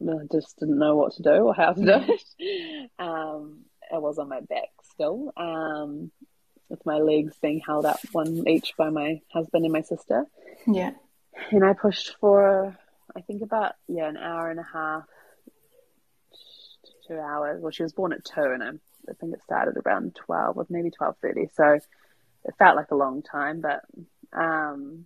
I 0.02 0.26
just 0.32 0.58
didn't 0.60 0.80
know 0.80 0.96
what 0.96 1.14
to 1.14 1.24
do 1.24 1.30
or 1.30 1.54
how 1.54 1.74
to 1.74 1.82
do 1.82 1.88
mm-hmm. 1.88 2.12
it. 2.12 2.90
Um, 3.00 3.66
I 3.94 3.98
was 3.98 4.18
on 4.18 4.30
my 4.30 4.40
back 4.40 4.70
still, 4.94 5.34
um, 5.36 6.12
with 6.70 6.86
my 6.86 6.98
legs 7.00 7.36
being 7.42 7.60
held 7.66 7.86
up 7.86 8.00
one 8.14 8.48
each 8.48 8.74
by 8.78 8.90
my 8.90 9.22
husband 9.32 9.66
and 9.66 9.74
my 9.74 9.82
sister. 9.82 10.26
Yeah. 10.66 10.92
And 11.52 11.64
I 11.64 11.74
pushed 11.74 12.16
for 12.20 12.78
I 13.16 13.22
think 13.22 13.42
about 13.42 13.74
yeah 13.88 14.08
an 14.08 14.18
hour 14.18 14.50
and 14.50 14.60
a 14.60 14.68
half, 14.72 15.04
two 17.12 17.20
hours. 17.20 17.62
Well, 17.62 17.72
she 17.72 17.84
was 17.84 17.94
born 17.94 18.14
at 18.14 18.26
two, 18.26 18.42
and 18.42 18.64
I, 18.64 18.70
I 19.10 19.14
think 19.20 19.34
it 19.34 19.44
started 19.44 19.76
around 19.86 20.16
twelve 20.16 20.58
or 20.58 20.66
maybe 20.70 20.92
twelve 20.92 21.16
thirty. 21.22 21.50
So 21.56 21.74
it 21.74 22.56
felt 22.58 22.76
like 22.76 22.92
a 22.92 22.96
long 22.96 23.22
time, 23.22 23.62
but 23.62 23.84
um, 24.34 25.06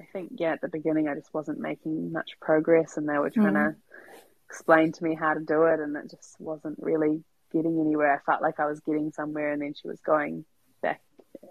I 0.00 0.04
think 0.12 0.32
yeah 0.36 0.52
at 0.52 0.60
the 0.60 0.68
beginning 0.68 1.08
I 1.08 1.14
just 1.14 1.32
wasn't 1.32 1.60
making 1.60 2.12
much 2.12 2.32
progress, 2.40 2.96
and 2.96 3.08
they 3.08 3.18
were 3.18 3.30
trying 3.30 3.54
mm. 3.54 3.72
to 3.72 3.76
explain 4.48 4.92
to 4.92 5.04
me 5.04 5.14
how 5.14 5.34
to 5.34 5.40
do 5.40 5.64
it, 5.64 5.80
and 5.80 5.96
it 5.96 6.10
just 6.10 6.36
wasn't 6.38 6.78
really 6.80 7.22
getting 7.52 7.80
anywhere. 7.80 8.14
I 8.14 8.30
felt 8.30 8.42
like 8.42 8.60
I 8.60 8.66
was 8.66 8.80
getting 8.80 9.12
somewhere, 9.12 9.52
and 9.52 9.62
then 9.62 9.74
she 9.74 9.88
was 9.88 10.00
going 10.00 10.44
back 10.82 11.00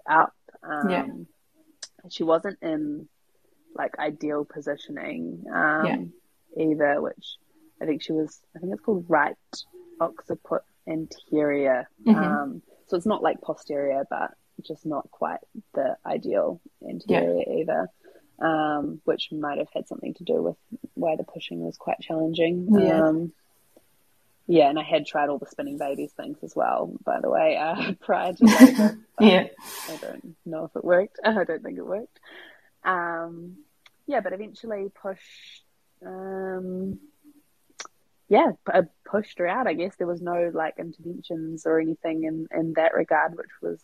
up. 0.08 0.34
Um, 0.62 0.90
yeah. 0.90 1.06
She 2.10 2.22
wasn't 2.22 2.58
in 2.60 3.08
like 3.74 3.98
ideal 3.98 4.44
positioning 4.44 5.44
um, 5.52 5.86
yeah. 6.56 6.64
either, 6.64 7.00
which 7.00 7.38
I 7.84 7.86
think 7.86 8.02
she 8.02 8.12
was. 8.12 8.40
I 8.56 8.58
think 8.58 8.72
it's 8.72 8.82
called 8.82 9.06
right 9.08 9.36
occiput 10.00 10.62
anterior. 10.88 11.88
Mm-hmm. 12.06 12.18
Um, 12.18 12.62
so 12.86 12.96
it's 12.96 13.06
not 13.06 13.22
like 13.22 13.40
posterior, 13.40 14.04
but 14.08 14.32
just 14.62 14.86
not 14.86 15.10
quite 15.10 15.40
the 15.74 15.96
ideal 16.06 16.60
anterior 16.88 17.42
yeah. 17.46 17.60
either. 17.60 17.88
Um, 18.40 19.00
which 19.04 19.28
might 19.30 19.58
have 19.58 19.68
had 19.72 19.86
something 19.86 20.14
to 20.14 20.24
do 20.24 20.42
with 20.42 20.56
why 20.94 21.14
the 21.14 21.22
pushing 21.22 21.60
was 21.60 21.76
quite 21.76 22.00
challenging. 22.00 22.68
Yeah. 22.72 23.06
Um, 23.06 23.32
yeah, 24.46 24.68
and 24.68 24.78
I 24.78 24.82
had 24.82 25.06
tried 25.06 25.28
all 25.30 25.38
the 25.38 25.46
spinning 25.46 25.78
babies 25.78 26.12
things 26.12 26.38
as 26.42 26.54
well, 26.54 26.92
by 27.04 27.20
the 27.20 27.30
way, 27.30 27.56
uh, 27.56 27.92
prior 28.00 28.32
to 28.34 28.44
labour. 28.44 28.98
yeah. 29.20 29.46
I 29.88 29.96
don't 29.96 30.36
know 30.44 30.64
if 30.64 30.76
it 30.76 30.84
worked. 30.84 31.18
I 31.24 31.44
don't 31.44 31.62
think 31.62 31.78
it 31.78 31.86
worked. 31.86 32.18
Um, 32.84 33.58
yeah, 34.06 34.20
but 34.20 34.34
eventually 34.34 34.90
pushed, 35.00 35.62
um, 36.04 36.98
yeah, 38.28 38.52
I 38.66 38.82
pushed 39.04 39.38
her 39.38 39.46
out. 39.46 39.66
I 39.66 39.74
guess 39.74 39.96
there 39.96 40.06
was 40.06 40.22
no 40.22 40.50
like 40.52 40.74
interventions 40.78 41.66
or 41.66 41.78
anything 41.78 42.24
in, 42.24 42.48
in 42.56 42.72
that 42.74 42.94
regard, 42.94 43.36
which 43.36 43.50
was 43.60 43.80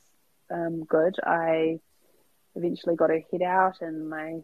um, 0.51 0.85
good. 0.85 1.17
I 1.23 1.81
eventually 2.55 2.97
got 2.97 3.11
her 3.11 3.23
head 3.31 3.43
out, 3.43 3.81
and 3.81 4.09
my 4.09 4.41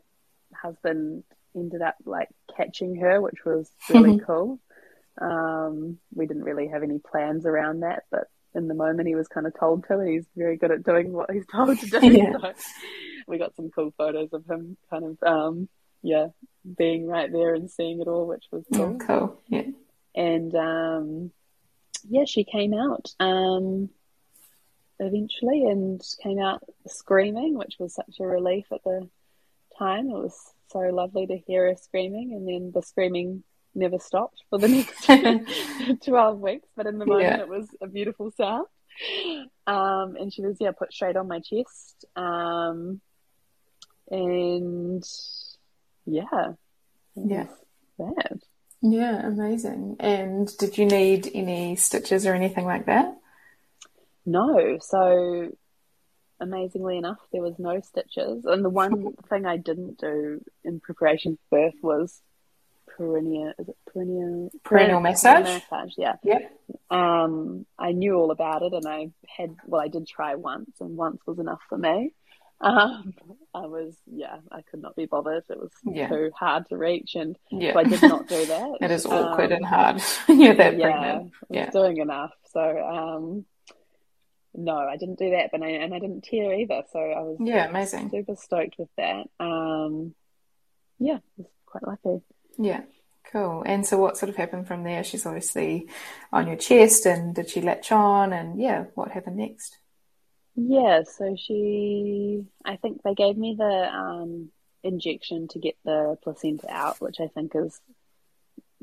husband 0.54 1.24
ended 1.54 1.82
up 1.82 1.96
like 2.04 2.28
catching 2.56 2.96
her, 2.96 3.20
which 3.20 3.44
was 3.44 3.70
really 3.88 4.20
cool. 4.26 4.60
Um, 5.20 5.98
we 6.14 6.26
didn't 6.26 6.44
really 6.44 6.68
have 6.68 6.82
any 6.82 6.98
plans 6.98 7.46
around 7.46 7.80
that, 7.80 8.04
but 8.10 8.28
in 8.54 8.68
the 8.68 8.74
moment 8.74 9.08
he 9.08 9.14
was 9.14 9.28
kind 9.28 9.46
of 9.46 9.58
told 9.58 9.84
to, 9.86 9.98
and 9.98 10.08
he's 10.08 10.26
very 10.36 10.56
good 10.56 10.70
at 10.70 10.84
doing 10.84 11.12
what 11.12 11.30
he's 11.30 11.46
told 11.52 11.78
to 11.78 11.86
do. 11.86 12.06
Yeah. 12.06 12.32
So 12.32 12.52
we 13.26 13.38
got 13.38 13.56
some 13.56 13.70
cool 13.70 13.92
photos 13.96 14.32
of 14.32 14.44
him 14.46 14.76
kind 14.90 15.04
of, 15.04 15.22
um, 15.22 15.68
yeah, 16.02 16.28
being 16.76 17.06
right 17.06 17.32
there 17.32 17.54
and 17.54 17.70
seeing 17.70 18.00
it 18.00 18.08
all, 18.08 18.26
which 18.26 18.44
was 18.52 18.64
cool. 18.72 18.98
Oh, 19.00 19.06
cool. 19.06 19.40
Yeah. 19.48 19.62
And 20.16 20.54
um, 20.54 21.30
yeah, 22.08 22.24
she 22.24 22.44
came 22.44 22.72
out 22.74 23.14
um, 23.20 23.90
eventually 24.98 25.66
and 25.66 26.02
came 26.22 26.40
out 26.40 26.62
screaming, 26.86 27.56
which 27.56 27.76
was 27.78 27.94
such 27.94 28.16
a 28.20 28.26
relief 28.26 28.66
at 28.72 28.82
the 28.84 29.08
time. 29.78 30.08
It 30.08 30.14
was 30.14 30.52
so 30.68 30.78
lovely 30.78 31.26
to 31.26 31.36
hear 31.36 31.68
her 31.68 31.76
screaming, 31.76 32.32
and 32.32 32.48
then 32.48 32.72
the 32.74 32.82
screaming 32.82 33.44
never 33.74 33.98
stopped 33.98 34.42
for 34.50 34.58
the 34.58 34.68
next 35.88 36.04
12 36.04 36.40
weeks, 36.40 36.68
but 36.76 36.86
in 36.86 36.98
the 36.98 37.06
moment 37.06 37.28
yeah. 37.28 37.40
it 37.40 37.48
was 37.48 37.68
a 37.80 37.86
beautiful 37.86 38.30
sound. 38.30 38.66
Um, 39.66 40.16
and 40.16 40.32
she 40.32 40.42
was, 40.42 40.56
yeah, 40.58 40.70
put 40.72 40.92
straight 40.92 41.16
on 41.16 41.28
my 41.28 41.40
chest. 41.40 42.06
Um, 42.16 43.00
and 44.10 45.04
yeah. 46.06 46.52
Yeah. 47.14 47.46
That. 47.98 48.42
Yeah, 48.88 49.26
amazing. 49.26 49.96
And 49.98 50.56
did 50.58 50.78
you 50.78 50.86
need 50.86 51.28
any 51.34 51.74
stitches 51.74 52.24
or 52.24 52.34
anything 52.34 52.64
like 52.64 52.86
that? 52.86 53.16
No. 54.24 54.78
So 54.80 55.50
amazingly 56.38 56.96
enough, 56.96 57.18
there 57.32 57.42
was 57.42 57.58
no 57.58 57.80
stitches. 57.80 58.44
And 58.44 58.64
the 58.64 58.70
one 58.70 59.14
thing 59.28 59.44
I 59.44 59.56
didn't 59.56 59.98
do 59.98 60.40
in 60.64 60.78
preparation 60.78 61.36
for 61.50 61.58
birth 61.58 61.74
was 61.82 62.20
perineal 62.98 63.52
is 63.58 63.68
it 63.68 63.76
massage? 65.02 65.44
massage 65.44 65.92
yeah 65.98 66.14
yeah 66.22 66.38
um 66.90 67.66
I 67.78 67.92
knew 67.92 68.14
all 68.14 68.30
about 68.30 68.62
it 68.62 68.72
and 68.72 68.86
I 68.88 69.10
had 69.36 69.54
well 69.66 69.82
I 69.82 69.88
did 69.88 70.06
try 70.06 70.34
once 70.36 70.70
and 70.80 70.96
once 70.96 71.20
was 71.26 71.38
enough 71.38 71.60
for 71.68 71.76
me 71.76 72.14
um 72.60 73.14
I 73.52 73.66
was 73.66 73.94
yeah 74.06 74.36
I 74.50 74.62
could 74.62 74.80
not 74.80 74.96
be 74.96 75.06
bothered 75.06 75.44
it 75.48 75.58
was 75.58 75.72
yeah. 75.84 76.08
too 76.08 76.30
hard 76.34 76.66
to 76.68 76.76
reach 76.76 77.14
and 77.14 77.36
yeah. 77.50 77.74
so 77.74 77.78
I 77.80 77.84
did 77.84 78.02
not 78.02 78.28
do 78.28 78.46
that 78.46 78.78
it 78.80 78.90
is 78.90 79.04
awkward 79.04 79.52
um, 79.52 79.58
and 79.58 79.66
hard 79.66 80.02
you're 80.28 80.54
that 80.54 80.78
yeah, 80.78 80.90
pregnant 80.90 81.32
yeah 81.50 81.70
doing 81.70 81.98
enough 81.98 82.32
so 82.52 82.60
um 82.60 83.44
no, 84.56 84.76
I 84.78 84.96
didn't 84.96 85.18
do 85.18 85.30
that, 85.30 85.50
but 85.52 85.62
I, 85.62 85.68
and 85.68 85.94
I 85.94 85.98
didn't 85.98 86.22
tear 86.22 86.54
either. 86.54 86.82
So 86.90 86.98
I 86.98 87.20
was 87.20 87.36
yeah, 87.40 87.68
amazing, 87.68 88.10
super 88.10 88.36
stoked 88.36 88.76
with 88.78 88.88
that. 88.96 89.26
Um, 89.38 90.14
yeah, 90.98 91.18
was 91.36 91.46
quite 91.66 91.86
lucky. 91.86 92.24
Yeah, 92.58 92.82
cool. 93.30 93.62
And 93.66 93.86
so, 93.86 93.98
what 93.98 94.16
sort 94.16 94.30
of 94.30 94.36
happened 94.36 94.66
from 94.66 94.82
there? 94.82 95.04
She's 95.04 95.26
obviously 95.26 95.88
on 96.32 96.46
your 96.46 96.56
chest, 96.56 97.06
and 97.06 97.34
did 97.34 97.50
she 97.50 97.60
latch 97.60 97.92
on? 97.92 98.32
And 98.32 98.58
yeah, 98.60 98.84
what 98.94 99.10
happened 99.10 99.36
next? 99.36 99.76
Yeah, 100.56 101.02
so 101.04 101.36
she, 101.38 102.44
I 102.64 102.76
think 102.76 103.02
they 103.02 103.14
gave 103.14 103.36
me 103.36 103.54
the 103.58 103.64
um, 103.64 104.50
injection 104.82 105.48
to 105.48 105.58
get 105.58 105.76
the 105.84 106.16
placenta 106.22 106.70
out, 106.70 107.00
which 107.00 107.20
I 107.20 107.26
think 107.28 107.52
is 107.54 107.78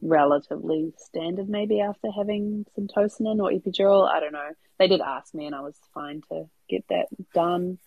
relatively 0.02 0.94
standard 0.98 1.50
maybe 1.50 1.82
after 1.82 2.10
having 2.12 2.66
some 2.76 2.88
syntocinon 2.88 3.42
or 3.42 3.52
epidural. 3.52 4.08
I 4.08 4.20
don't 4.20 4.34
know. 4.34 4.52
They 4.78 4.88
did 4.88 5.02
ask 5.02 5.34
me 5.34 5.46
and 5.46 5.56
I 5.56 5.62
was 5.62 5.76
fine 5.94 6.22
to 6.30 6.46
get 6.70 6.86
that 6.90 7.08
done. 7.34 7.80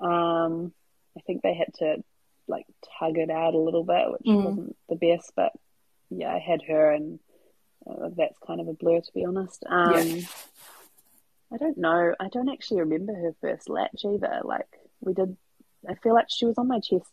Um, 0.00 0.72
I 1.16 1.20
think 1.26 1.42
they 1.42 1.54
had 1.54 1.72
to 1.78 2.02
like 2.48 2.66
tug 2.98 3.18
it 3.18 3.30
out 3.30 3.54
a 3.54 3.58
little 3.58 3.84
bit, 3.84 4.10
which 4.10 4.22
mm. 4.26 4.44
wasn't 4.44 4.76
the 4.88 4.96
best, 4.96 5.32
but 5.36 5.52
yeah, 6.10 6.32
I 6.34 6.38
had 6.38 6.62
her 6.68 6.90
and 6.90 7.20
uh, 7.88 8.10
that's 8.16 8.36
kind 8.46 8.60
of 8.60 8.68
a 8.68 8.74
blur 8.74 9.00
to 9.00 9.12
be 9.14 9.24
honest. 9.24 9.64
Um, 9.66 10.06
yeah. 10.06 10.22
I 11.52 11.56
don't 11.56 11.78
know. 11.78 12.14
I 12.18 12.28
don't 12.28 12.48
actually 12.48 12.80
remember 12.80 13.14
her 13.14 13.34
first 13.40 13.68
latch 13.68 14.04
either. 14.04 14.40
Like 14.44 14.68
we 15.00 15.14
did, 15.14 15.36
I 15.88 15.94
feel 15.94 16.14
like 16.14 16.26
she 16.28 16.46
was 16.46 16.58
on 16.58 16.68
my 16.68 16.80
chest, 16.80 17.10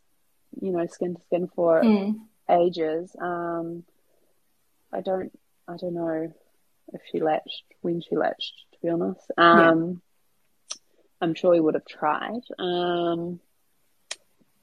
you 0.62 0.72
know, 0.72 0.86
skin 0.86 1.16
to 1.16 1.22
skin 1.24 1.50
for 1.56 1.82
mm. 1.82 2.16
ages. 2.50 3.16
Um, 3.20 3.84
I 4.94 5.02
don't 5.02 5.32
I 5.68 5.78
don't 5.78 5.94
know 5.94 6.34
if 6.94 7.02
she 7.12 7.20
latched 7.20 7.64
when 7.82 8.02
she 8.02 8.16
latched 8.16 8.54
to 8.74 8.78
be 8.82 8.90
honest. 8.90 9.32
Um, 9.38 10.02
yeah. 10.72 10.78
I'm 11.20 11.34
sure 11.34 11.52
we 11.52 11.60
would 11.60 11.74
have 11.74 11.86
tried. 11.86 12.42
Um, 12.60 13.40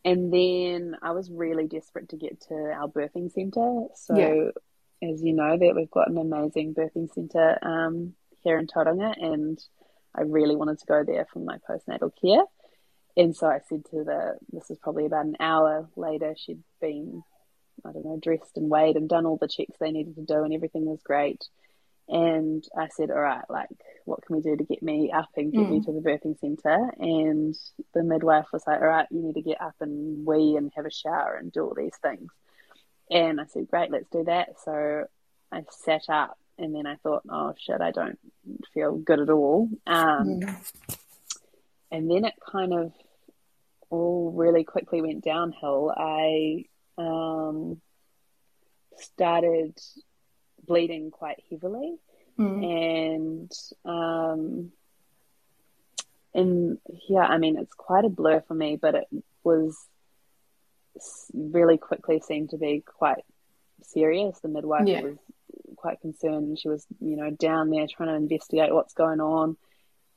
and 0.04 0.32
then 0.32 0.96
I 1.02 1.12
was 1.12 1.30
really 1.30 1.66
desperate 1.66 2.10
to 2.10 2.16
get 2.16 2.40
to 2.42 2.54
our 2.54 2.88
birthing 2.88 3.32
centre. 3.32 3.86
So, 3.96 4.16
yeah. 4.16 5.08
as 5.10 5.22
you 5.22 5.32
know, 5.32 5.56
that 5.56 5.74
we've 5.74 5.90
got 5.90 6.10
an 6.10 6.18
amazing 6.18 6.74
birthing 6.74 7.12
centre 7.12 7.58
um, 7.62 8.14
here 8.44 8.58
in 8.58 8.66
Tauranga, 8.66 9.14
and 9.20 9.58
I 10.14 10.22
really 10.22 10.54
wanted 10.54 10.78
to 10.78 10.86
go 10.86 11.02
there 11.04 11.26
for 11.32 11.40
my 11.40 11.58
postnatal 11.68 12.12
care. 12.20 12.44
And 13.16 13.34
so 13.34 13.48
I 13.48 13.60
said 13.68 13.84
to 13.90 14.04
the, 14.04 14.38
this 14.52 14.70
is 14.70 14.78
probably 14.78 15.06
about 15.06 15.26
an 15.26 15.36
hour 15.40 15.88
later, 15.96 16.34
she'd 16.36 16.62
been 16.80 17.22
I 17.84 17.92
don't 17.92 18.04
know, 18.04 18.18
dressed 18.22 18.56
and 18.56 18.70
weighed 18.70 18.96
and 18.96 19.08
done 19.08 19.26
all 19.26 19.36
the 19.36 19.48
checks 19.48 19.76
they 19.80 19.90
needed 19.90 20.16
to 20.16 20.22
do, 20.22 20.44
and 20.44 20.54
everything 20.54 20.84
was 20.84 21.02
great. 21.02 21.44
And 22.08 22.62
I 22.76 22.88
said, 22.88 23.10
all 23.10 23.18
right, 23.20 23.44
like, 23.48 23.68
what 24.04 24.22
can 24.24 24.36
we 24.36 24.42
do 24.42 24.56
to 24.56 24.64
get 24.64 24.82
me 24.82 25.10
up 25.10 25.30
and 25.36 25.52
get 25.52 25.62
mm. 25.62 25.70
me 25.70 25.80
to 25.80 25.92
the 25.92 26.00
birthing 26.00 26.38
centre? 26.38 26.92
And 26.98 27.54
the 27.94 28.02
midwife 28.02 28.46
was 28.52 28.64
like, 28.66 28.80
all 28.80 28.88
right, 28.88 29.08
you 29.10 29.22
need 29.22 29.34
to 29.34 29.42
get 29.42 29.60
up 29.60 29.74
and 29.80 30.26
wee 30.26 30.56
and 30.56 30.70
have 30.76 30.84
a 30.84 30.90
shower 30.90 31.36
and 31.40 31.50
do 31.50 31.62
all 31.62 31.74
these 31.74 31.96
things. 32.02 32.30
And 33.10 33.40
I 33.40 33.46
said, 33.46 33.68
great, 33.68 33.90
let's 33.90 34.08
do 34.10 34.24
that. 34.24 34.50
So 34.64 35.06
I 35.50 35.62
sat 35.70 36.02
up 36.08 36.38
and 36.58 36.74
then 36.74 36.86
I 36.86 36.96
thought, 36.96 37.22
oh 37.28 37.54
shit, 37.58 37.80
I 37.80 37.90
don't 37.90 38.18
feel 38.72 38.96
good 38.96 39.20
at 39.20 39.30
all. 39.30 39.68
Um, 39.86 40.40
mm. 40.40 40.72
And 41.90 42.10
then 42.10 42.24
it 42.24 42.34
kind 42.50 42.72
of 42.72 42.92
all 43.90 44.32
really 44.32 44.64
quickly 44.64 45.00
went 45.00 45.24
downhill. 45.24 45.92
I 45.96 46.64
um, 46.98 47.80
started 48.96 49.78
bleeding 50.66 51.10
quite 51.10 51.42
heavily, 51.50 51.96
mm. 52.38 52.64
and 52.64 53.52
um, 53.84 54.72
and 56.34 56.78
yeah, 57.08 57.26
I 57.26 57.38
mean 57.38 57.58
it's 57.58 57.74
quite 57.74 58.04
a 58.04 58.08
blur 58.08 58.42
for 58.46 58.54
me, 58.54 58.76
but 58.76 58.94
it 58.94 59.08
was 59.42 59.76
really 61.32 61.78
quickly 61.78 62.20
seemed 62.20 62.50
to 62.50 62.58
be 62.58 62.82
quite 62.84 63.24
serious. 63.82 64.38
The 64.40 64.48
midwife 64.48 64.86
yeah. 64.86 65.02
was 65.02 65.16
quite 65.84 66.00
concerned. 66.00 66.48
And 66.48 66.58
she 66.58 66.70
was, 66.70 66.86
you 67.00 67.16
know, 67.16 67.30
down 67.30 67.68
there 67.68 67.86
trying 67.86 68.08
to 68.08 68.14
investigate 68.14 68.74
what's 68.74 68.94
going 68.94 69.20
on. 69.20 69.58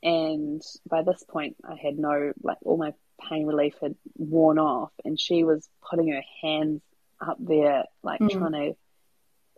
And 0.01 0.61
by 0.89 1.01
this 1.03 1.23
point, 1.27 1.57
I 1.67 1.75
had 1.75 1.97
no, 1.97 2.31
like, 2.41 2.57
all 2.63 2.77
my 2.77 2.93
pain 3.29 3.45
relief 3.45 3.73
had 3.81 3.95
worn 4.15 4.59
off, 4.59 4.91
and 5.03 5.19
she 5.19 5.43
was 5.43 5.67
putting 5.89 6.09
her 6.13 6.21
hands 6.41 6.81
up 7.19 7.37
there, 7.39 7.83
like 8.01 8.21
mm. 8.21 8.31
trying 8.31 8.51
to. 8.51 8.77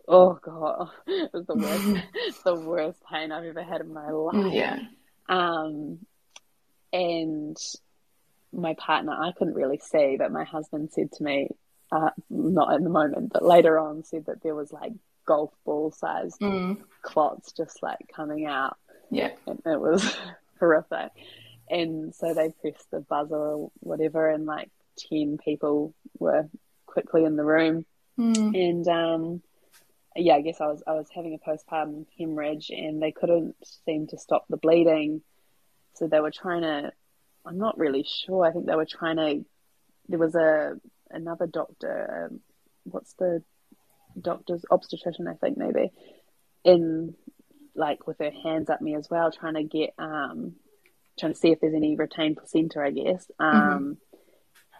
Oh 0.08 0.38
god, 0.42 0.88
it 1.06 1.30
was 1.32 1.46
the 1.46 1.54
worst, 1.54 2.42
the 2.44 2.54
worst 2.56 2.98
pain 3.12 3.30
I've 3.30 3.44
ever 3.44 3.62
had 3.62 3.82
in 3.82 3.92
my 3.92 4.10
life. 4.10 4.52
Yeah. 4.52 4.78
Um, 5.28 5.98
and 6.92 7.56
my 8.52 8.74
partner, 8.74 9.12
I 9.12 9.30
couldn't 9.36 9.54
really 9.54 9.78
see, 9.78 10.16
but 10.18 10.32
my 10.32 10.42
husband 10.42 10.90
said 10.90 11.12
to 11.12 11.22
me, 11.22 11.50
uh, 11.92 12.10
not 12.28 12.74
in 12.74 12.82
the 12.82 12.90
moment, 12.90 13.30
but 13.32 13.44
later 13.44 13.78
on, 13.78 14.02
said 14.04 14.26
that 14.26 14.42
there 14.42 14.54
was 14.54 14.72
like 14.72 14.92
golf 15.30 15.52
ball 15.64 15.92
sized 15.92 16.40
mm. 16.40 16.76
clots 17.02 17.52
just 17.52 17.84
like 17.84 18.10
coming 18.12 18.46
out. 18.46 18.76
Yeah. 19.12 19.30
And 19.46 19.62
it 19.64 19.80
was 19.80 20.16
horrific. 20.58 21.12
And 21.70 22.12
so 22.12 22.34
they 22.34 22.52
pressed 22.60 22.90
the 22.90 22.98
buzzer 22.98 23.36
or 23.36 23.70
whatever, 23.78 24.28
and 24.28 24.44
like 24.44 24.70
10 25.08 25.38
people 25.38 25.94
were 26.18 26.48
quickly 26.84 27.24
in 27.24 27.36
the 27.36 27.44
room. 27.44 27.86
Mm. 28.18 28.70
And 28.70 28.88
um, 28.88 29.42
yeah, 30.16 30.34
I 30.34 30.40
guess 30.40 30.60
I 30.60 30.66
was 30.66 30.82
I 30.84 30.94
was 30.94 31.06
having 31.14 31.34
a 31.34 31.48
postpartum 31.48 32.06
hemorrhage, 32.18 32.70
and 32.70 33.00
they 33.00 33.12
couldn't 33.12 33.54
seem 33.84 34.08
to 34.08 34.18
stop 34.18 34.46
the 34.50 34.56
bleeding. 34.56 35.22
So 35.94 36.08
they 36.08 36.20
were 36.20 36.32
trying 36.32 36.62
to. 36.62 36.90
I'm 37.46 37.58
not 37.58 37.78
really 37.78 38.04
sure. 38.04 38.44
I 38.44 38.50
think 38.50 38.66
they 38.66 38.74
were 38.74 38.84
trying 38.84 39.16
to. 39.16 39.44
There 40.08 40.18
was 40.18 40.34
a 40.34 40.74
another 41.08 41.46
doctor. 41.46 42.30
Um, 42.32 42.40
what's 42.82 43.12
the 43.12 43.44
doctor's 44.20 44.64
obstetrician? 44.70 45.28
I 45.28 45.34
think 45.34 45.58
maybe 45.58 45.90
in 46.64 47.14
like 47.74 48.06
with 48.06 48.18
her 48.18 48.30
hands 48.30 48.70
up 48.70 48.80
me 48.80 48.94
as 48.94 49.08
well, 49.10 49.30
trying 49.30 49.54
to 49.54 49.62
get 49.62 49.94
um, 49.98 50.54
trying 51.18 51.32
to 51.32 51.38
see 51.38 51.50
if 51.50 51.60
there's 51.60 51.74
any 51.74 51.96
retained 51.96 52.36
placenta, 52.36 52.80
I 52.80 52.90
guess. 52.90 53.30
Um, 53.38 53.54
mm-hmm. 53.54 53.92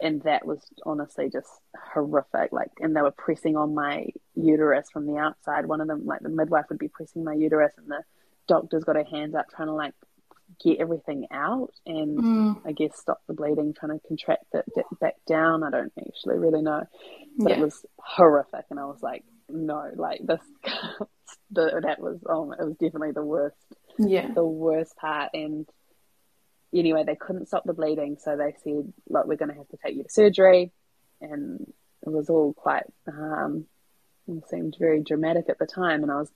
And 0.03 0.23
that 0.23 0.47
was 0.47 0.61
honestly 0.87 1.29
just 1.31 1.49
horrific. 1.93 2.53
Like, 2.53 2.71
and 2.81 2.97
they 2.97 3.03
were 3.03 3.11
pressing 3.11 3.57
on 3.57 3.75
my 3.75 4.07
uterus 4.35 4.89
from 4.91 5.07
the 5.07 5.19
outside. 5.19 5.67
One 5.67 5.83
of 5.83 5.89
them, 5.89 6.07
like 6.07 6.21
the 6.21 6.31
midwife, 6.31 6.67
would 6.71 6.79
be 6.79 6.89
pressing 6.89 7.23
my 7.23 7.35
uterus, 7.35 7.75
and 7.77 7.89
the 7.89 8.03
doctor's 8.49 8.85
got 8.85 8.97
her 8.97 9.05
hands 9.05 9.35
up 9.35 9.47
trying 9.51 9.69
to 9.69 9.75
like 9.75 9.93
get 10.63 10.81
everything 10.81 11.27
out 11.31 11.73
and 11.87 12.19
mm. 12.19 12.61
I 12.67 12.73
guess 12.73 12.99
stop 12.99 13.21
the 13.27 13.35
bleeding, 13.35 13.75
trying 13.75 13.99
to 13.99 14.07
contract 14.07 14.47
it 14.55 14.67
back 15.01 15.17
down. 15.27 15.63
I 15.63 15.71
don't 15.71 15.93
actually 15.99 16.39
really 16.39 16.63
know, 16.63 16.83
but 17.39 17.51
yeah. 17.51 17.57
it 17.57 17.61
was 17.61 17.85
horrific, 17.99 18.65
and 18.71 18.79
I 18.79 18.87
was 18.87 19.03
like, 19.03 19.25
no, 19.49 19.91
like 19.95 20.21
this, 20.25 20.41
the, 21.51 21.81
that 21.83 22.01
was 22.01 22.19
oh, 22.29 22.53
it 22.53 22.65
was 22.65 22.77
definitely 22.77 23.13
the 23.13 23.25
worst, 23.25 23.57
yeah, 23.99 24.33
the 24.33 24.45
worst 24.45 24.97
part, 24.97 25.31
and 25.35 25.67
anyway, 26.75 27.05
they 27.05 27.17
couldn't 27.17 27.49
stop 27.49 27.65
the 27.65 27.75
bleeding, 27.75 28.17
so 28.21 28.37
they 28.37 28.55
said, 28.63 28.93
"Look, 29.09 29.27
we're 29.27 29.37
going 29.37 29.51
to 29.51 29.57
have 29.57 29.69
to 29.69 29.79
take 29.85 29.97
you 29.97 30.05
to 30.05 30.11
surgery," 30.11 30.73
and 31.21 31.73
it 32.03 32.09
was 32.09 32.31
all 32.31 32.53
quite 32.55 32.85
um, 33.07 33.67
it 34.29 34.49
seemed 34.49 34.77
very 34.79 35.03
dramatic 35.03 35.49
at 35.49 35.59
the 35.59 35.67
time, 35.67 36.03
and 36.03 36.13
I 36.13 36.17
was 36.17 36.31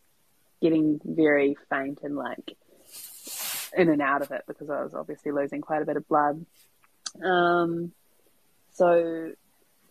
getting 0.61 1.01
very 1.05 1.57
faint 1.69 2.01
and 2.03 2.17
like 2.17 2.57
in 3.77 3.89
and 3.89 4.03
out 4.03 4.23
of 4.23 4.31
it 4.31 4.43
because 4.47 4.71
I 4.71 4.83
was 4.83 4.95
obviously 4.95 5.33
losing 5.33 5.61
quite 5.61 5.83
a 5.83 5.87
bit 5.87 5.97
of 5.97 6.09
blood. 6.09 6.45
Um, 7.23 7.93
so 8.73 9.33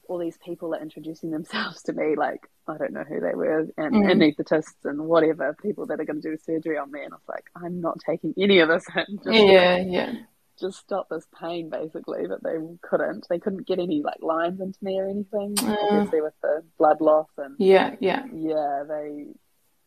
all 0.07 0.17
these 0.17 0.37
people 0.37 0.75
are 0.75 0.81
introducing 0.81 1.31
themselves 1.31 1.81
to 1.83 1.93
me 1.93 2.15
like 2.17 2.41
I 2.67 2.77
don't 2.77 2.91
know 2.91 3.05
who 3.07 3.21
they 3.21 3.33
were 3.33 3.67
and 3.77 3.95
mm. 3.95 4.11
anaesthetists 4.11 4.83
and 4.83 4.99
whatever 5.05 5.55
people 5.61 5.85
that 5.85 5.99
are 6.01 6.03
going 6.03 6.21
to 6.21 6.31
do 6.31 6.37
surgery 6.37 6.77
on 6.77 6.91
me 6.91 7.01
and 7.03 7.13
I 7.13 7.15
was 7.15 7.29
like 7.29 7.45
I'm 7.55 7.79
not 7.79 7.99
taking 8.05 8.33
any 8.37 8.59
of 8.59 8.67
this 8.67 8.85
in. 8.95 9.17
Just 9.23 9.29
yeah, 9.29 9.77
yeah 9.77 10.13
just 10.59 10.79
stop 10.79 11.09
this 11.09 11.25
pain 11.39 11.69
basically, 11.69 12.27
but 12.27 12.43
they 12.43 12.57
couldn't. 12.81 13.27
They 13.29 13.39
couldn't 13.39 13.67
get 13.67 13.79
any 13.79 14.01
like 14.03 14.21
lines 14.21 14.59
into 14.61 14.77
me 14.81 14.99
or 14.99 15.07
anything. 15.07 15.55
Uh, 15.61 15.75
obviously 15.89 16.21
with 16.21 16.33
the 16.41 16.63
blood 16.77 17.01
loss 17.01 17.27
and 17.37 17.55
yeah, 17.59 17.95
yeah, 17.99 18.23
yeah. 18.33 18.83
They 18.87 19.25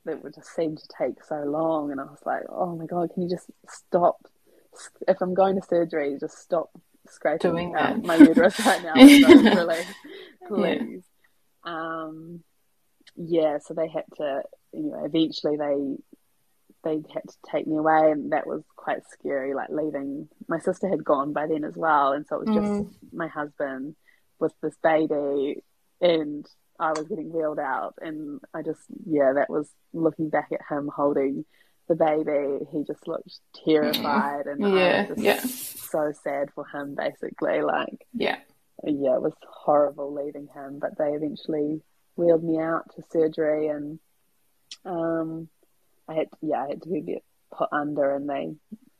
they 0.07 0.14
would 0.14 0.34
just 0.34 0.54
seem 0.54 0.76
to 0.76 0.88
take 0.98 1.22
so 1.24 1.36
long, 1.36 1.90
and 1.90 2.00
I 2.00 2.04
was 2.04 2.22
like, 2.24 2.44
oh 2.48 2.76
my 2.76 2.86
god, 2.86 3.11
can 3.12 3.24
you 3.24 3.28
just 3.28 3.50
stop? 3.68 4.16
If 5.07 5.20
I'm 5.20 5.34
going 5.34 5.61
to 5.61 5.66
surgery, 5.66 6.16
just 6.20 6.38
stop 6.38 6.70
scraping 7.09 7.50
Doing 7.50 7.74
out 7.74 8.02
my 8.02 8.16
uterus 8.16 8.59
right 8.64 8.82
now. 8.82 8.94
really, 8.94 9.82
please. 10.46 11.02
Yeah. 11.64 11.72
Um, 11.72 12.42
yeah. 13.16 13.59
So 13.59 13.74
they 13.74 13.88
had 13.88 14.04
to. 14.16 14.42
You 14.72 14.90
know, 14.90 15.04
eventually 15.04 15.57
they 15.57 15.96
they 16.84 17.02
had 17.12 17.22
to 17.28 17.36
take 17.50 17.66
me 17.66 17.76
away, 17.76 18.11
and 18.11 18.32
that 18.32 18.46
was 18.46 18.62
quite 18.76 19.00
scary. 19.11 19.54
Like 19.54 19.70
leaving, 19.70 20.28
my 20.48 20.59
sister 20.59 20.88
had 20.88 21.04
gone 21.04 21.32
by 21.32 21.46
then 21.46 21.64
as 21.64 21.74
well, 21.76 22.12
and 22.12 22.26
so 22.26 22.40
it 22.40 22.48
was 22.48 22.57
mm. 22.57 22.84
just 22.84 22.96
my 23.12 23.28
husband 23.28 23.96
with 24.38 24.52
this 24.62 24.76
baby, 24.82 25.62
and 26.00 26.46
I 26.79 26.91
was 26.91 27.07
getting 27.09 27.33
wheeled 27.33 27.59
out, 27.59 27.95
and 28.01 28.41
I 28.55 28.62
just 28.62 28.81
yeah, 29.07 29.33
that 29.35 29.51
was 29.51 29.70
looking 29.93 30.29
back 30.29 30.51
at 30.53 30.61
him 30.68 30.91
holding 30.95 31.45
the 31.89 31.95
baby. 31.95 32.64
He 32.72 32.85
just 32.85 33.07
looked 33.07 33.39
terrified, 33.64 34.47
and 34.47 34.61
yeah, 34.61 35.07
yeah, 35.16 35.41
so 35.41 36.12
sad 36.22 36.51
for 36.55 36.66
him. 36.66 36.95
Basically, 36.95 37.62
like 37.62 38.07
yeah, 38.14 38.39
yeah, 38.85 39.16
it 39.16 39.22
was 39.22 39.35
horrible 39.49 40.12
leaving 40.12 40.49
him, 40.55 40.79
but 40.79 40.99
they 40.99 41.11
eventually 41.11 41.81
wheeled 42.16 42.45
me 42.45 42.59
out 42.59 42.95
to 42.95 43.03
surgery, 43.11 43.68
and 43.68 43.99
um 44.85 45.49
I 46.09 46.14
had 46.14 46.29
yeah, 46.43 46.64
I 46.64 46.68
had 46.68 46.83
to 46.83 46.89
be 46.89 47.22
put 47.53 47.68
under, 47.72 48.14
and 48.14 48.29
they 48.29 48.55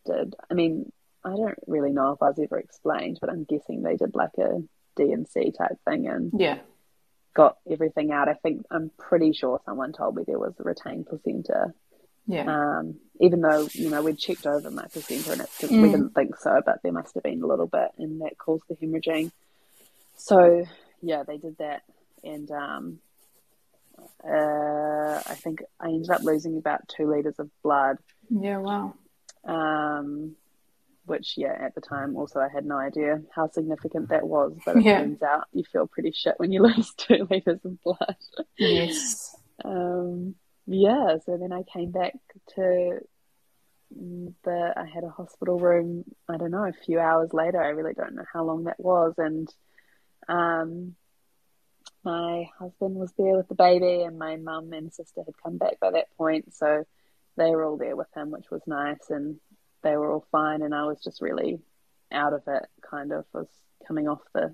did. 0.07 0.35
I 0.51 0.55
mean, 0.55 0.93
I 1.24 1.31
don't 1.31 1.59
really 1.66 1.93
know 1.93 2.12
if 2.12 2.22
I 2.22 2.29
was 2.29 2.39
ever 2.39 2.59
explained, 2.59 3.18
but 3.20 3.31
I'm 3.31 3.45
guessing 3.45 3.83
they 3.83 3.97
did 3.97 4.14
like 4.14 4.39
a 4.39 4.62
D&C 4.97 5.53
type 5.53 5.79
thing 5.85 6.09
and 6.09 6.33
yeah, 6.39 6.59
got 7.37 7.59
everything 7.70 8.11
out. 8.12 8.28
I 8.28 8.34
think 8.34 8.64
I'm 8.70 8.91
pretty 8.99 9.32
sure 9.32 9.61
someone 9.66 9.93
told 9.93 10.16
me 10.16 10.22
there 10.26 10.39
was 10.39 10.55
a 10.59 10.62
retained 10.62 11.07
placenta. 11.07 11.74
yeah, 12.26 12.47
Um, 12.78 12.97
even 13.20 13.41
though 13.43 13.68
you 13.72 13.89
know 13.91 14.03
we'd 14.03 14.18
checked 14.18 14.47
over 14.47 14.70
my 14.70 14.87
placenta 14.93 15.32
and 15.32 15.41
it, 15.43 15.51
Mm. 15.61 15.82
we 15.82 15.91
didn't 15.91 16.14
think 16.14 16.37
so, 16.37 16.61
but 16.64 16.82
there 16.82 16.93
must 16.93 17.14
have 17.14 17.22
been 17.22 17.43
a 17.43 17.47
little 17.47 17.66
bit, 17.68 17.91
and 17.99 18.20
that 18.22 18.39
caused 18.39 18.64
the 18.68 18.74
hemorrhaging. 18.74 19.30
So 20.16 20.64
yeah, 21.03 21.22
they 21.24 21.37
did 21.37 21.57
that, 21.59 21.82
and 22.24 22.51
um, 22.51 22.99
uh, 24.24 25.20
I 25.26 25.34
think 25.43 25.62
I 25.78 25.87
ended 25.89 26.11
up 26.11 26.22
losing 26.22 26.57
about 26.57 26.89
two 26.89 27.07
liters 27.11 27.39
of 27.39 27.51
blood. 27.62 27.99
yeah. 28.30 28.59
Wow. 28.59 28.95
Um, 29.45 30.37
which 31.07 31.34
yeah, 31.36 31.57
at 31.61 31.74
the 31.74 31.80
time 31.80 32.16
also 32.16 32.40
I 32.40 32.48
had 32.48 32.64
no 32.66 32.76
idea 32.76 33.20
how 33.34 33.48
significant 33.48 34.09
that 34.11 34.26
was, 34.26 34.52
but 34.64 34.76
it 34.76 34.84
Yeah. 34.84 34.98
turns 34.98 35.22
out 35.22 35.44
you 35.52 35.64
feel 35.72 35.86
pretty 35.86 36.12
shit 36.12 36.34
when 36.38 36.52
you 36.52 36.62
lose 36.68 36.92
two 36.94 37.26
liters 37.30 37.61
of 37.64 37.82
blood. 37.82 38.16
Yes. 38.59 39.34
um, 39.64 40.34
yeah, 40.66 41.16
so 41.24 41.36
then 41.38 41.52
I 41.52 41.62
came 41.62 41.90
back 41.92 42.14
to 42.57 42.98
the. 44.44 44.72
I 44.76 44.84
had 44.86 45.04
a 45.04 45.09
hospital 45.11 45.59
room. 45.61 46.04
I 46.28 46.36
don't 46.36 46.50
know, 46.50 46.64
a 46.64 46.72
few 46.84 46.98
hours 46.98 47.32
later. 47.32 47.62
I 47.62 47.68
really 47.68 47.94
don't 47.94 48.14
know 48.16 48.24
how 48.32 48.44
long 48.44 48.64
that 48.64 48.80
was, 48.80 49.14
and 49.18 49.48
um, 50.28 50.96
my 52.02 52.48
husband 52.59 52.96
was 52.96 53.12
there 53.16 53.36
with 53.36 53.48
the 53.48 53.54
baby, 53.54 54.02
and 54.02 54.18
my 54.18 54.36
mum 54.36 54.72
and 54.72 54.92
sister 54.92 55.22
had 55.24 55.34
come 55.42 55.57
back 55.57 55.78
by 55.80 55.92
that 55.92 56.09
point, 56.16 56.52
so 56.54 56.84
they 57.36 57.50
were 57.50 57.64
all 57.64 57.76
there 57.76 57.94
with 57.96 58.09
him, 58.16 58.30
which 58.30 58.50
was 58.50 58.62
nice, 58.66 59.11
and 59.11 59.36
they 59.87 59.97
were 59.97 60.11
all 60.11 60.26
fine, 60.32 60.62
and 60.62 60.74
I 60.74 60.84
was 60.84 61.01
just 61.03 61.22
really 61.22 61.61
out 62.12 62.32
of 62.32 62.43
it. 62.49 62.66
Kind 62.91 63.12
of 63.12 63.24
was 63.32 63.47
coming 63.87 64.09
off 64.09 64.20
the 64.34 64.53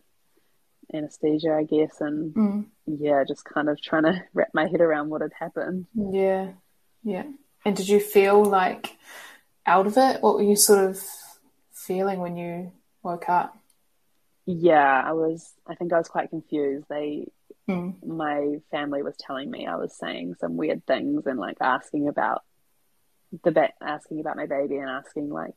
anesthesia, 0.93 1.55
I 1.55 1.65
guess, 1.65 2.01
and 2.01 2.35
Mm. 2.35 2.67
yeah, 2.87 3.25
just 3.27 3.45
kind 3.45 3.69
of 3.69 3.81
trying 3.81 4.03
to 4.05 4.23
wrap 4.35 4.51
my 4.53 4.67
head 4.69 4.81
around 4.81 5.09
what 5.11 5.23
had 5.23 5.33
happened. 5.39 5.87
Yeah. 5.95 6.53
Yeah. 7.03 7.25
And 7.65 7.77
did 7.77 7.89
you 7.89 7.99
feel 8.01 8.45
like 8.45 8.97
out 9.67 9.87
of 9.87 9.97
it? 9.97 10.23
What 10.23 10.35
were 10.37 10.43
you 10.43 10.57
sort 10.57 10.85
of 10.91 11.01
feeling 11.73 12.21
when 12.21 12.37
you 12.37 12.73
woke 13.03 13.29
up? 13.29 13.57
Yeah, 14.45 15.03
I 15.05 15.13
was. 15.13 15.55
I 15.67 15.75
think 15.77 15.93
I 15.93 15.99
was 15.99 16.09
quite 16.09 16.31
confused. 16.31 16.87
They, 16.89 17.29
Mm. 17.69 18.05
my 18.05 18.57
family 18.73 19.03
was 19.05 19.15
telling 19.17 19.49
me 19.49 19.69
I 19.69 19.77
was 19.77 19.97
saying 19.97 20.35
some 20.41 20.57
weird 20.57 20.85
things 20.85 21.27
and 21.27 21.39
like 21.39 21.59
asking 21.61 22.09
about 22.09 22.43
the 23.45 23.53
ba- 23.53 23.73
asking 23.81 24.21
about 24.21 24.37
my 24.37 24.47
baby 24.47 24.77
and 24.77 24.89
asking 24.91 25.31
like 25.31 25.55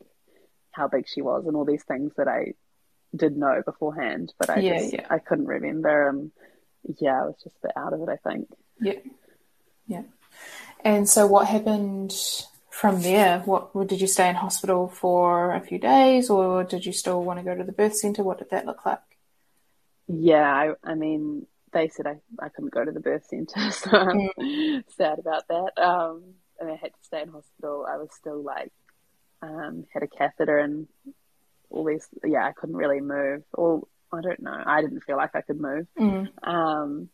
how 0.72 0.88
big 0.88 1.08
she 1.08 1.22
was 1.22 1.46
and 1.46 1.56
all 1.56 1.66
these 1.66 1.84
things 1.84 2.14
that 2.18 2.28
I 2.28 2.54
did 3.16 3.38
know 3.38 3.62
beforehand, 3.66 4.34
but 4.40 4.50
I 4.50 4.62
Yeah, 4.62 4.74
just 4.80 4.94
yeah. 4.94 5.08
I 5.10 5.20
couldn't 5.20 5.48
remember. 5.48 6.10
And 6.10 6.32
yeah, 7.00 7.22
I 7.22 7.26
was 7.26 7.36
just 7.44 7.56
a 7.58 7.68
bit 7.68 7.78
out 7.78 7.94
of 7.94 8.02
it. 8.02 8.10
I 8.10 8.18
think. 8.30 8.50
Yeah. 8.80 9.00
Yeah. 9.88 10.04
And 10.84 11.10
so 11.10 11.28
what 11.28 11.48
happened 11.48 12.14
from 12.70 13.02
there? 13.02 13.40
What 13.42 13.88
did 13.88 14.02
you 14.02 14.08
stay 14.08 14.30
in 14.30 14.36
hospital 14.36 14.88
for 14.88 15.54
a 15.54 15.62
few 15.62 15.80
days 15.80 16.30
or 16.30 16.64
did 16.64 16.86
you 16.86 16.94
still 16.94 17.24
want 17.24 17.40
to 17.40 17.46
go 17.46 17.56
to 17.56 17.64
the 17.64 17.72
birth 17.72 17.96
center? 17.98 18.24
What 18.24 18.40
did 18.40 18.50
that 18.52 18.66
look 18.66 18.86
like? 18.86 19.00
Yeah, 20.08 20.44
I, 20.44 20.74
I 20.84 20.96
mean, 20.96 21.48
they 21.74 21.90
said 21.90 22.06
I, 22.08 22.18
I 22.40 22.50
couldn't 22.50 22.74
go 22.74 22.86
to 22.86 22.92
the 22.92 23.00
birth 23.00 23.26
centre, 23.26 23.72
so 23.72 23.90
I'm 23.92 24.30
sad 24.98 25.20
about 25.20 25.48
that. 25.50 25.72
Um, 25.82 26.36
and 26.60 26.70
I 26.70 26.76
had 26.76 26.94
to 26.94 27.04
stay 27.04 27.22
in 27.22 27.30
hospital. 27.30 27.86
I 27.90 27.98
was 27.98 28.10
still 28.14 28.42
like, 28.42 28.72
um, 29.42 29.86
had 29.94 30.04
a 30.04 30.08
catheter 30.08 30.58
and 30.58 30.88
all 31.70 31.86
these. 31.86 32.08
Yeah, 32.24 32.46
I 32.46 32.52
couldn't 32.52 32.78
really 32.78 33.02
move. 33.02 33.44
Or 33.54 33.88
I 34.12 34.22
don't 34.22 34.42
know. 34.42 34.64
I 34.66 34.82
didn't 34.82 35.02
feel 35.02 35.18
like 35.18 35.36
I 35.36 35.42
could 35.42 35.60
move. 35.60 35.88
Mm. 36.00 36.28
Um, 36.48 37.10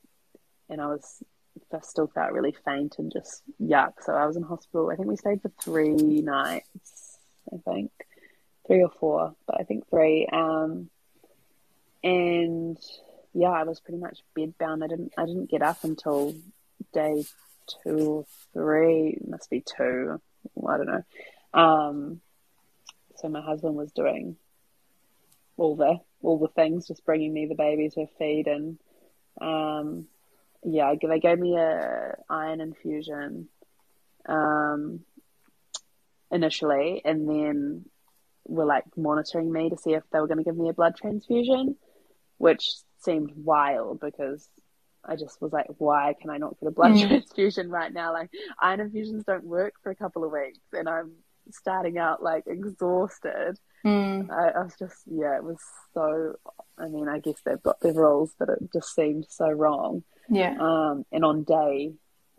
and 0.70 0.82
I 0.82 0.88
was, 0.88 1.24
I 1.74 1.80
still 1.82 2.08
felt 2.08 2.32
really 2.32 2.56
faint 2.66 2.96
and 3.00 3.12
just 3.12 3.44
yuck. 3.62 3.94
So 4.02 4.14
I 4.14 4.26
was 4.26 4.38
in 4.38 4.44
hospital. 4.44 4.90
I 4.92 4.96
think 4.96 5.08
we 5.08 5.18
stayed 5.18 5.42
for 5.42 5.52
three 5.62 6.22
nights. 6.22 7.18
I 7.52 7.58
think 7.66 7.92
three 8.68 8.84
or 8.84 8.92
four, 9.00 9.36
but 9.48 9.60
I 9.60 9.64
think 9.64 9.90
three. 9.90 10.28
Um, 10.32 10.90
and 12.04 12.78
yeah, 13.34 13.50
I 13.50 13.64
was 13.64 13.80
pretty 13.80 14.00
much 14.00 14.20
bedbound. 14.38 14.84
I 14.84 14.88
didn't, 14.88 15.14
I 15.18 15.26
didn't 15.26 15.50
get 15.50 15.62
up 15.62 15.84
until 15.84 16.36
day 16.94 17.26
two 17.84 17.98
or 17.98 18.26
three. 18.54 19.18
Must 19.28 19.50
be 19.50 19.62
two. 19.62 20.22
I 20.68 20.78
don't 20.78 20.88
know. 20.88 21.04
Um, 21.54 22.22
so 23.18 23.30
my 23.30 23.42
husband 23.42 23.76
was 23.76 23.92
doing 23.92 24.38
all 25.58 25.76
the 25.76 26.00
all 26.22 26.40
the 26.40 26.48
things, 26.48 26.88
just 26.88 27.06
bringing 27.06 27.34
me 27.34 27.46
the 27.46 27.56
baby 27.56 27.90
to 27.90 28.08
feed, 28.18 28.48
and 28.48 28.78
um, 29.40 30.08
yeah, 30.64 30.94
they 31.02 31.20
gave 31.20 31.40
me 31.40 31.56
a 31.56 32.16
iron 32.30 32.62
infusion 32.62 33.48
um, 34.28 35.02
initially, 36.32 37.02
and 37.04 37.28
then 37.28 37.86
were 38.46 38.66
like 38.66 38.86
monitoring 38.98 39.52
me 39.52 39.70
to 39.70 39.78
see 39.78 39.94
if 39.94 40.04
they 40.12 40.20
were 40.20 40.28
going 40.28 40.38
to 40.38 40.44
give 40.44 40.58
me 40.58 40.70
a 40.70 40.74
blood 40.74 40.96
transfusion, 40.96 41.76
which 42.38 42.70
seemed 43.00 43.32
wild 43.36 44.00
because 44.00 44.48
I 45.04 45.16
just 45.16 45.42
was 45.42 45.52
like, 45.52 45.68
why 45.78 46.16
can 46.20 46.30
I 46.30 46.38
not 46.38 46.60
get 46.60 46.68
a 46.68 46.72
blood 46.72 46.92
Mm. 46.92 47.08
transfusion 47.08 47.70
right 47.70 47.92
now? 47.92 48.14
Like 48.14 48.30
iron 48.62 48.82
infusions 48.82 49.24
don't 49.24 49.44
work 49.44 49.74
for 49.82 49.92
a 49.92 49.96
couple 49.96 50.24
of 50.24 50.32
weeks, 50.32 50.60
and 50.74 50.88
I'm 50.88 51.14
starting 51.52 51.98
out 51.98 52.22
like 52.22 52.46
exhausted. 52.48 53.58
Mm. 53.86 54.30
I, 54.30 54.60
I 54.60 54.64
was 54.64 54.76
just, 54.78 55.02
yeah, 55.08 55.38
it 55.38 55.44
was 55.44 55.58
so. 55.94 56.36
I 56.78 56.88
mean, 56.88 57.08
I 57.10 57.20
guess 57.20 57.36
they've 57.46 57.62
got 57.62 57.80
their 57.82 57.94
rules, 57.94 58.34
but 58.38 58.50
it 58.50 58.60
just 58.74 58.94
seemed 58.94 59.26
so 59.30 59.50
wrong. 59.50 60.04
Yeah. 60.30 60.56
Um, 60.60 61.06
and 61.12 61.26
on 61.26 61.44
day, 61.44 61.94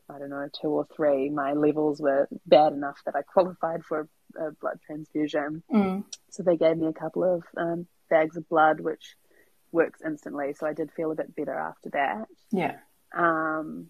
I 0.09 0.19
don't 0.19 0.31
know, 0.31 0.49
two 0.61 0.69
or 0.69 0.87
three, 0.97 1.31
my 1.31 1.53
levels 1.53 2.01
were 2.01 2.29
bad 2.47 2.73
enough 2.73 2.99
that 3.07 3.15
I 3.17 3.23
qualified 3.23 3.85
for 3.85 4.09
a, 4.37 4.47
a 4.47 4.51
blood 4.53 4.79
transfusion. 4.87 5.63
Mm. 5.73 6.05
So 6.31 6.43
they 6.43 6.57
gave 6.57 6.77
me 6.77 6.87
a 6.87 6.93
couple 6.93 7.25
of 7.25 7.43
um, 7.57 7.87
bags 8.09 8.37
of 8.37 8.49
blood, 8.49 8.81
which 8.81 9.17
works 9.73 10.01
instantly. 10.05 10.55
So 10.55 10.66
I 10.66 10.73
did 10.75 10.93
feel 10.93 11.11
a 11.11 11.16
bit 11.16 11.35
better 11.35 11.55
after 11.55 11.91
that. 11.91 12.27
Yeah. 12.51 12.77
Um, 13.12 13.89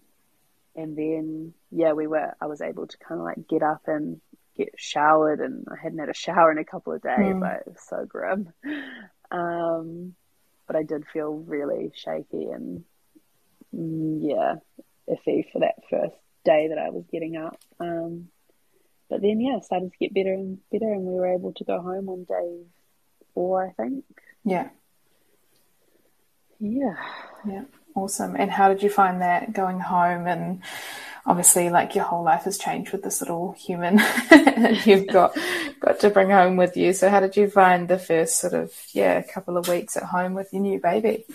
and 0.75 0.97
then, 0.97 1.53
yeah, 1.71 1.93
we 1.93 2.07
were, 2.07 2.33
I 2.41 2.47
was 2.47 2.61
able 2.61 2.87
to 2.87 2.97
kind 2.97 3.19
of 3.21 3.25
like 3.25 3.47
get 3.47 3.61
up 3.61 3.83
and 3.87 4.19
get 4.55 4.73
showered, 4.77 5.39
and 5.39 5.67
I 5.71 5.75
hadn't 5.81 5.99
had 5.99 6.09
a 6.09 6.13
shower 6.13 6.51
in 6.51 6.57
a 6.57 6.65
couple 6.65 6.93
of 6.93 7.01
days, 7.01 7.17
Mm. 7.17 7.39
but 7.39 7.61
it 7.61 7.67
was 7.67 7.81
so 7.81 8.05
grim. 8.05 8.53
Um, 9.31 10.15
but 10.67 10.75
I 10.75 10.83
did 10.83 11.05
feel 11.07 11.33
really 11.33 11.91
shaky 11.95 12.45
and, 12.45 12.83
mm, 13.75 14.19
yeah, 14.21 14.55
iffy 15.09 15.51
for 15.51 15.59
that 15.59 15.75
first 15.89 16.15
day 16.45 16.67
that 16.69 16.77
I 16.77 16.89
was 16.89 17.05
getting 17.11 17.35
up. 17.35 17.57
Um, 17.79 18.29
but 19.09 19.21
then, 19.21 19.41
yeah, 19.41 19.59
started 19.59 19.91
to 19.91 19.97
get 19.97 20.13
better 20.13 20.33
and 20.33 20.59
better, 20.71 20.91
and 20.91 21.03
we 21.03 21.13
were 21.13 21.33
able 21.33 21.53
to 21.53 21.63
go 21.63 21.81
home 21.81 22.09
on 22.09 22.23
day 22.23 22.63
four, 23.33 23.65
I 23.67 23.71
think. 23.71 24.05
Yeah. 24.43 24.69
Yeah. 26.63 26.95
Yeah. 27.45 27.65
Awesome. 27.93 28.37
And 28.37 28.49
how 28.49 28.69
did 28.69 28.81
you 28.81 28.89
find 28.89 29.21
that 29.21 29.51
going 29.51 29.81
home? 29.81 30.27
And 30.27 30.63
obviously, 31.25 31.69
like 31.69 31.93
your 31.93 32.05
whole 32.05 32.23
life 32.23 32.43
has 32.43 32.57
changed 32.57 32.93
with 32.93 33.03
this 33.03 33.19
little 33.19 33.51
human 33.51 34.01
you've 34.85 35.07
got 35.07 35.37
got 35.81 35.99
to 35.99 36.09
bring 36.09 36.29
home 36.29 36.55
with 36.55 36.77
you. 36.77 36.93
So, 36.93 37.09
how 37.09 37.19
did 37.19 37.35
you 37.35 37.49
find 37.49 37.89
the 37.89 37.99
first 37.99 38.39
sort 38.39 38.53
of 38.53 38.73
yeah 38.93 39.21
couple 39.23 39.57
of 39.57 39.67
weeks 39.67 39.97
at 39.97 40.03
home 40.03 40.35
with 40.35 40.53
your 40.53 40.61
new 40.61 40.79
baby? 40.79 41.25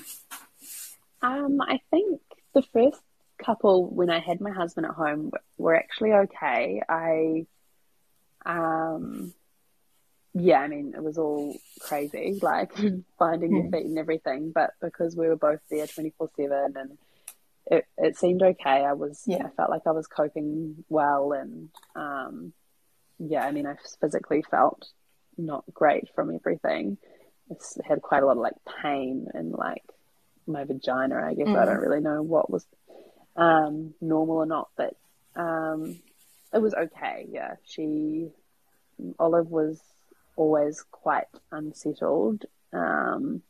Um, 1.21 1.61
I 1.61 1.81
think 1.91 2.23
the 2.55 2.63
first 2.73 3.01
couple 3.45 3.87
when 3.87 4.09
I 4.09 4.21
had 4.21 4.41
my 4.41 4.51
husband 4.51 4.87
at 4.87 4.95
home 4.95 5.33
were 5.59 5.77
actually 5.77 6.13
okay. 6.13 6.83
I, 6.89 7.47
um, 8.47 9.35
yeah, 10.39 10.61
I 10.61 10.69
mean, 10.69 10.95
it 10.97 11.03
was 11.03 11.19
all 11.19 11.57
crazy, 11.81 12.39
like 12.43 12.73
finding 13.19 13.55
your 13.55 13.71
feet 13.71 13.87
and 13.87 13.99
everything. 13.99 14.53
But 14.55 14.71
because 14.81 15.17
we 15.17 15.29
were 15.29 15.37
both 15.37 15.61
there 15.71 15.87
twenty 15.87 16.13
four 16.17 16.31
seven, 16.37 16.75
and 16.77 16.99
it 17.67 17.87
it 17.97 18.17
seemed 18.17 18.43
okay. 18.43 18.85
I 18.85 18.93
was, 18.95 19.23
Yeah. 19.27 19.47
I 19.47 19.51
felt 19.51 19.71
like 19.71 19.87
I 19.87 19.93
was 19.93 20.07
coping 20.07 20.85
well, 20.89 21.33
and 21.33 21.69
um, 21.95 22.53
yeah, 23.19 23.45
I 23.45 23.53
mean, 23.53 23.67
I 23.67 23.77
physically 24.01 24.43
felt 24.51 24.87
not 25.37 25.65
great 25.73 26.09
from 26.15 26.35
everything. 26.35 26.99
I 27.51 27.55
had 27.87 28.03
quite 28.03 28.23
a 28.23 28.27
lot 28.27 28.33
of 28.33 28.43
like 28.43 28.57
pain 28.83 29.27
and 29.33 29.53
like 29.53 29.85
my 30.47 30.65
vagina. 30.65 31.17
I 31.25 31.35
guess 31.35 31.49
I 31.49 31.65
don't 31.65 31.79
really 31.81 32.01
know 32.01 32.23
what 32.23 32.51
was 32.51 32.67
um, 33.37 33.95
normal 34.01 34.37
or 34.37 34.47
not, 34.47 34.69
but 34.77 34.97
um, 35.37 35.99
it 36.53 36.59
was 36.59 36.75
okay. 36.75 37.27
Yeah, 37.31 37.55
she 37.65 38.29
Olive 39.19 39.49
was 39.49 39.81
always 40.39 40.85
quite 40.91 41.27
unsettled. 41.53 42.45
Um, 42.73 43.43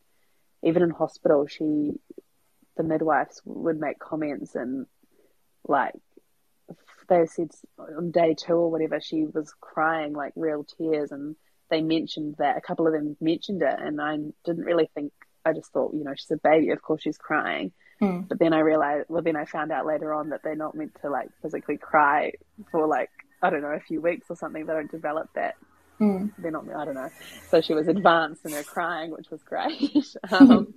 even 0.62 0.82
in 0.82 0.90
hospital, 0.90 1.46
she 1.46 1.92
the 2.76 2.82
midwives 2.84 3.42
would 3.44 3.80
make 3.80 3.98
comments 3.98 4.54
and 4.54 4.86
like 5.66 5.94
they 7.08 7.26
said 7.26 7.50
on 7.96 8.12
day 8.12 8.34
two 8.34 8.52
or 8.52 8.70
whatever 8.70 9.00
she 9.00 9.24
was 9.24 9.52
crying 9.60 10.12
like 10.12 10.32
real 10.36 10.64
tears 10.64 11.10
and 11.10 11.34
they 11.70 11.80
mentioned 11.80 12.36
that 12.38 12.56
a 12.56 12.60
couple 12.60 12.86
of 12.86 12.92
them 12.92 13.16
mentioned 13.20 13.62
it 13.62 13.74
and 13.80 14.00
I 14.00 14.18
didn't 14.44 14.64
really 14.64 14.88
think 14.94 15.12
I 15.44 15.52
just 15.52 15.72
thought, 15.72 15.94
you 15.94 16.04
know, 16.04 16.14
she's 16.14 16.30
a 16.30 16.36
baby, 16.36 16.70
of 16.70 16.82
course 16.82 17.02
she's 17.02 17.18
crying. 17.18 17.72
Mm. 18.00 18.28
But 18.28 18.38
then 18.38 18.52
I 18.52 18.60
realized, 18.60 19.06
well, 19.08 19.22
then 19.22 19.36
I 19.36 19.44
found 19.44 19.72
out 19.72 19.86
later 19.86 20.14
on 20.14 20.28
that 20.30 20.42
they're 20.44 20.54
not 20.54 20.74
meant 20.74 20.96
to 21.02 21.10
like 21.10 21.28
physically 21.42 21.76
cry 21.76 22.32
for 22.70 22.86
like, 22.86 23.10
I 23.42 23.50
don't 23.50 23.62
know, 23.62 23.68
a 23.68 23.80
few 23.80 24.00
weeks 24.00 24.26
or 24.30 24.36
something. 24.36 24.66
They 24.66 24.72
don't 24.72 24.90
develop 24.90 25.30
that. 25.34 25.56
Mm. 26.00 26.32
They're 26.38 26.50
not, 26.50 26.64
I 26.74 26.84
don't 26.84 26.94
know. 26.94 27.10
So 27.50 27.60
she 27.60 27.74
was 27.74 27.88
advanced 27.88 28.44
in 28.44 28.52
her 28.52 28.62
crying, 28.62 29.10
which 29.10 29.30
was 29.30 29.42
great. 29.42 30.06
um, 30.30 30.74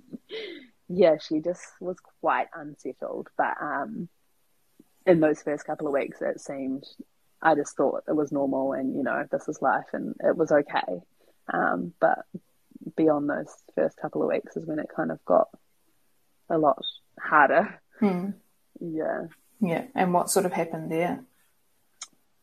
yeah, 0.88 1.16
she 1.18 1.40
just 1.40 1.62
was 1.80 1.96
quite 2.20 2.48
unsettled. 2.54 3.28
But 3.36 3.54
um, 3.60 4.08
in 5.06 5.20
those 5.20 5.42
first 5.42 5.64
couple 5.64 5.86
of 5.86 5.92
weeks, 5.92 6.20
it 6.20 6.40
seemed, 6.40 6.84
I 7.40 7.54
just 7.54 7.76
thought 7.76 8.04
it 8.08 8.16
was 8.16 8.32
normal 8.32 8.72
and, 8.72 8.94
you 8.96 9.02
know, 9.02 9.24
this 9.30 9.48
is 9.48 9.62
life 9.62 9.86
and 9.92 10.14
it 10.20 10.36
was 10.36 10.50
okay. 10.50 11.00
Um, 11.52 11.92
but 12.00 12.24
beyond 12.96 13.28
those 13.28 13.52
first 13.74 13.96
couple 13.96 14.22
of 14.22 14.28
weeks 14.28 14.56
is 14.56 14.66
when 14.66 14.78
it 14.78 14.88
kind 14.94 15.10
of 15.10 15.24
got 15.24 15.48
a 16.50 16.58
lot 16.58 16.82
harder. 17.18 17.80
Mm. 18.00 18.34
Yeah. 18.84 19.26
Yeah. 19.60 19.84
And 19.94 20.12
what 20.12 20.28
sort 20.28 20.44
of 20.44 20.52
happened 20.52 20.90
there? 20.90 21.22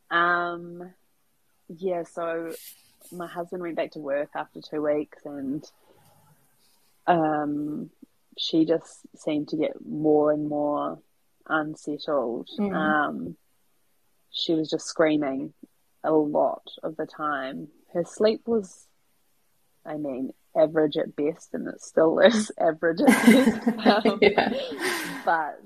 Um, 0.09 0.93
yeah, 1.69 2.03
so 2.03 2.53
my 3.11 3.27
husband 3.27 3.61
went 3.61 3.75
back 3.75 3.91
to 3.91 3.99
work 3.99 4.29
after 4.35 4.59
two 4.61 4.81
weeks 4.81 5.19
and 5.25 5.63
um, 7.07 7.89
she 8.37 8.65
just 8.65 9.01
seemed 9.17 9.49
to 9.49 9.57
get 9.57 9.85
more 9.85 10.31
and 10.31 10.47
more 10.47 10.99
unsettled. 11.47 12.49
Mm. 12.57 12.73
Um, 12.73 13.37
she 14.31 14.53
was 14.53 14.69
just 14.69 14.85
screaming 14.85 15.53
a 16.03 16.11
lot 16.11 16.63
of 16.83 16.95
the 16.95 17.05
time. 17.05 17.67
Her 17.93 18.03
sleep 18.05 18.41
was, 18.45 18.85
I 19.85 19.97
mean, 19.97 20.31
average 20.55 20.97
at 20.97 21.15
best, 21.15 21.53
and 21.53 21.67
it 21.67 21.81
still 21.81 22.19
is 22.19 22.51
average 22.59 23.01
at 23.01 23.07
best. 23.07 23.67
Um, 24.05 24.19
yeah. 24.21 24.53
But 25.25 25.65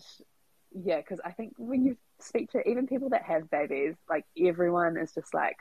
yeah, 0.72 0.98
because 0.98 1.20
I 1.24 1.32
think 1.32 1.54
when 1.58 1.86
you 1.86 1.98
speak 2.20 2.52
to 2.52 2.68
even 2.68 2.88
people 2.88 3.10
that 3.10 3.24
have 3.24 3.52
babies, 3.52 3.96
like 4.10 4.26
everyone 4.42 4.98
is 4.98 5.14
just 5.14 5.34
like, 5.34 5.58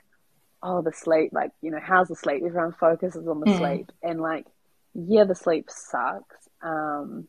oh, 0.65 0.81
the 0.81 0.93
sleep, 0.93 1.31
like, 1.33 1.51
you 1.61 1.69
know, 1.71 1.79
how's 1.81 2.07
the 2.07 2.15
sleep? 2.15 2.41
Everyone 2.45 2.71
focuses 2.71 3.27
on 3.27 3.41
the 3.41 3.47
Mm. 3.47 3.57
sleep. 3.57 3.91
And 4.01 4.21
like, 4.21 4.47
yeah, 4.93 5.25
the 5.25 5.35
sleep 5.35 5.69
sucks. 5.69 6.47
Um, 6.61 7.27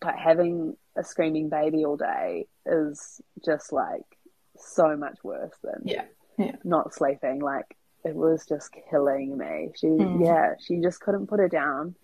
but 0.00 0.14
having 0.14 0.76
a 0.94 1.02
screaming 1.02 1.48
baby 1.48 1.84
all 1.84 1.96
day 1.96 2.46
is 2.64 3.20
just 3.44 3.72
like 3.72 4.04
so 4.56 4.96
much 4.96 5.18
worse 5.24 5.56
than 5.62 5.82
Yeah. 5.84 6.04
Yeah. 6.38 6.56
not 6.64 6.94
sleeping. 6.94 7.40
Like, 7.40 7.76
it 8.04 8.14
was 8.14 8.46
just 8.46 8.70
killing 8.88 9.36
me. 9.36 9.72
She, 9.74 9.88
Mm. 9.88 10.20
yeah, 10.24 10.54
she 10.60 10.80
just 10.80 11.00
couldn't 11.00 11.26
put 11.26 11.40
her 11.40 11.48
down 11.48 11.96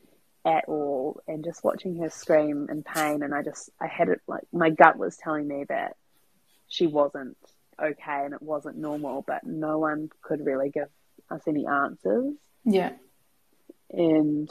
at 0.45 0.65
all. 0.69 1.21
And 1.29 1.45
just 1.45 1.63
watching 1.63 1.97
her 1.99 2.11
scream 2.11 2.67
in 2.69 2.83
pain, 2.83 3.23
and 3.23 3.33
I 3.33 3.43
just, 3.43 3.71
I 3.81 3.87
had 3.87 4.09
it 4.09 4.21
like, 4.27 4.43
my 4.53 4.71
gut 4.71 4.99
was 4.99 5.17
telling 5.17 5.47
me 5.47 5.65
that 5.69 5.97
she 6.67 6.89
wasn't 6.89 7.37
okay 7.81 8.25
and 8.25 8.35
it 8.35 8.43
wasn't 8.43 8.77
normal, 8.77 9.23
but 9.27 9.45
no 9.45 9.79
one 9.79 10.09
could 10.23 10.45
really 10.45 10.71
give 10.71 10.89
us 11.31 11.43
any 11.47 11.67
answers. 11.67 12.35
Yeah. 12.65 12.93
And 13.91 14.51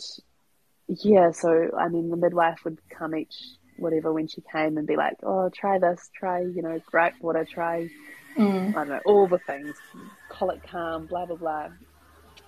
yeah, 0.88 1.32
so 1.32 1.72
I 1.78 1.88
mean, 1.89 2.09
the 2.09 2.17
midwife 2.17 2.59
would 2.65 2.80
come 2.89 3.15
each 3.15 3.36
whatever 3.78 4.13
when 4.13 4.28
she 4.28 4.41
came 4.51 4.78
and 4.78 4.86
be 4.86 4.95
like, 4.95 5.15
"Oh, 5.24 5.49
try 5.49 5.80
this, 5.80 6.09
try 6.13 6.41
you 6.41 6.61
know, 6.61 6.80
gripe 6.86 7.15
water, 7.22 7.45
try 7.45 7.89
Mm. 8.38 8.69
I 8.69 8.72
don't 8.72 8.88
know 8.89 9.01
all 9.05 9.28
the 9.28 9.39
things, 9.39 9.76
colic 10.30 10.63
calm, 10.63 11.05
blah 11.07 11.26
blah 11.26 11.36
blah." 11.36 11.69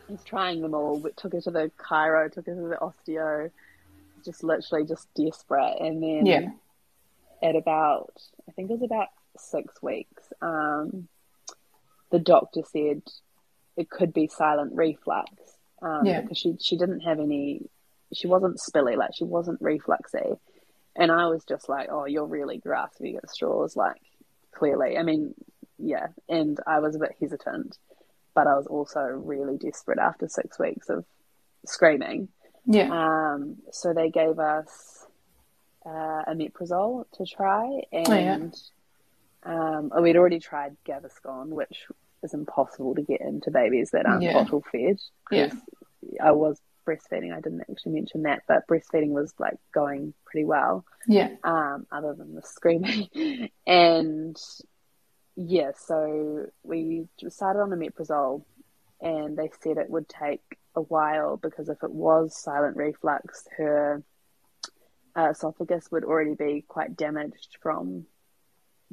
He's 0.07 0.23
trying 0.23 0.61
them 0.61 0.73
all. 0.73 0.99
But 0.99 1.17
took 1.17 1.33
her 1.33 1.41
to 1.41 1.51
the 1.51 1.71
chiro, 1.77 2.31
took 2.31 2.45
her 2.45 2.55
to 2.55 2.67
the 2.69 2.77
osteo, 2.77 3.51
just 4.23 4.43
literally 4.43 4.85
just 4.85 5.07
desperate. 5.13 5.77
And 5.81 6.01
then 6.01 6.25
Yeah. 6.25 6.51
at 7.41 7.55
about 7.55 8.13
I 8.47 8.51
think 8.51 8.69
it 8.69 8.73
was 8.73 8.83
about 8.83 9.07
six 9.37 9.81
weeks, 9.81 10.12
um, 10.41 11.07
the 12.11 12.19
doctor 12.19 12.61
said 12.71 13.01
it 13.75 13.89
could 13.89 14.13
be 14.13 14.27
silent 14.27 14.73
reflux. 14.75 15.31
Um, 15.81 16.05
Yeah. 16.05 16.21
because 16.21 16.37
she 16.37 16.55
she 16.59 16.77
didn't 16.77 17.01
have 17.01 17.19
any 17.19 17.69
she 18.13 18.27
wasn't 18.27 18.59
spilly, 18.59 18.95
like 18.95 19.11
she 19.15 19.23
wasn't 19.23 19.61
refluxy. 19.61 20.37
And 20.95 21.11
I 21.11 21.25
was 21.27 21.43
just 21.45 21.67
like, 21.67 21.89
Oh, 21.91 22.05
you're 22.05 22.25
really 22.27 22.57
grasping 22.57 23.17
at 23.17 23.29
straws, 23.29 23.75
like 23.75 23.99
clearly. 24.53 24.97
I 24.97 25.03
mean, 25.03 25.33
yeah. 25.79 26.07
And 26.29 26.59
I 26.67 26.79
was 26.79 26.95
a 26.95 26.99
bit 26.99 27.15
hesitant, 27.19 27.77
but 28.35 28.45
I 28.47 28.55
was 28.55 28.67
also 28.67 29.01
really 29.01 29.57
desperate 29.57 29.97
after 29.99 30.27
six 30.27 30.59
weeks 30.59 30.89
of 30.89 31.03
screaming. 31.65 32.29
Yeah. 32.65 32.89
Um, 32.91 33.57
so 33.71 33.93
they 33.93 34.09
gave 34.09 34.37
us 34.39 35.05
uh, 35.85 36.23
omeprazole 36.29 37.05
to 37.17 37.25
try, 37.25 37.81
and 37.91 38.55
um, 39.45 39.91
oh, 39.93 40.01
we'd 40.01 40.15
already 40.17 40.39
tried 40.39 40.75
Gaviscon, 40.85 41.47
which 41.49 41.87
is 42.23 42.33
impossible 42.33 42.95
to 42.95 43.01
get 43.01 43.21
into 43.21 43.51
babies 43.51 43.91
that 43.91 44.05
aren't 44.05 44.23
Yeah. 44.23 44.33
bottle 44.33 44.63
fed. 44.71 44.99
Yeah. 45.31 45.51
I 46.21 46.31
was 46.31 46.59
breastfeeding. 46.87 47.33
I 47.33 47.39
didn't 47.41 47.61
actually 47.69 47.93
mention 47.93 48.23
that, 48.23 48.43
but 48.47 48.67
breastfeeding 48.67 49.09
was 49.09 49.33
like 49.39 49.57
going 49.73 50.13
pretty 50.25 50.45
well, 50.45 50.85
Yeah. 51.07 51.29
um, 51.43 51.87
other 51.91 52.13
than 52.13 52.35
the 52.35 52.41
screaming. 52.41 53.49
and 53.67 54.37
yeah, 55.35 55.71
so 55.75 56.45
we 56.63 57.07
started 57.29 57.59
on 57.59 57.69
omeprazole, 57.71 58.43
and 59.01 59.37
they 59.37 59.49
said 59.61 59.77
it 59.77 59.89
would 59.89 60.07
take 60.07 60.41
a 60.75 60.81
while 60.81 61.37
because 61.37 61.69
if 61.69 61.83
it 61.83 61.91
was 61.91 62.35
silent 62.35 62.77
reflux, 62.77 63.47
her 63.57 64.03
uh, 65.15 65.29
esophagus 65.31 65.91
would 65.91 66.03
already 66.03 66.33
be 66.35 66.63
quite 66.67 66.95
damaged 66.95 67.57
from 67.61 68.05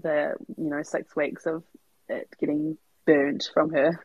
the 0.01 0.35
you 0.57 0.71
know 0.71 0.83
six 0.83 1.15
weeks 1.15 1.47
of 1.47 1.63
it 2.09 2.29
getting 2.39 2.77
burnt 3.07 3.51
from 3.53 3.71
her 3.73 4.05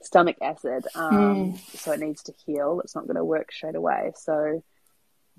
stomach 0.00 0.36
acid. 0.42 0.84
Um, 0.94 1.58
So 1.74 1.92
it 1.92 2.00
needs 2.00 2.22
to 2.24 2.32
heal. 2.46 2.80
It's 2.82 2.94
not 2.94 3.06
going 3.06 3.16
to 3.16 3.24
work 3.24 3.52
straight 3.52 3.74
away. 3.74 4.12
So 4.16 4.62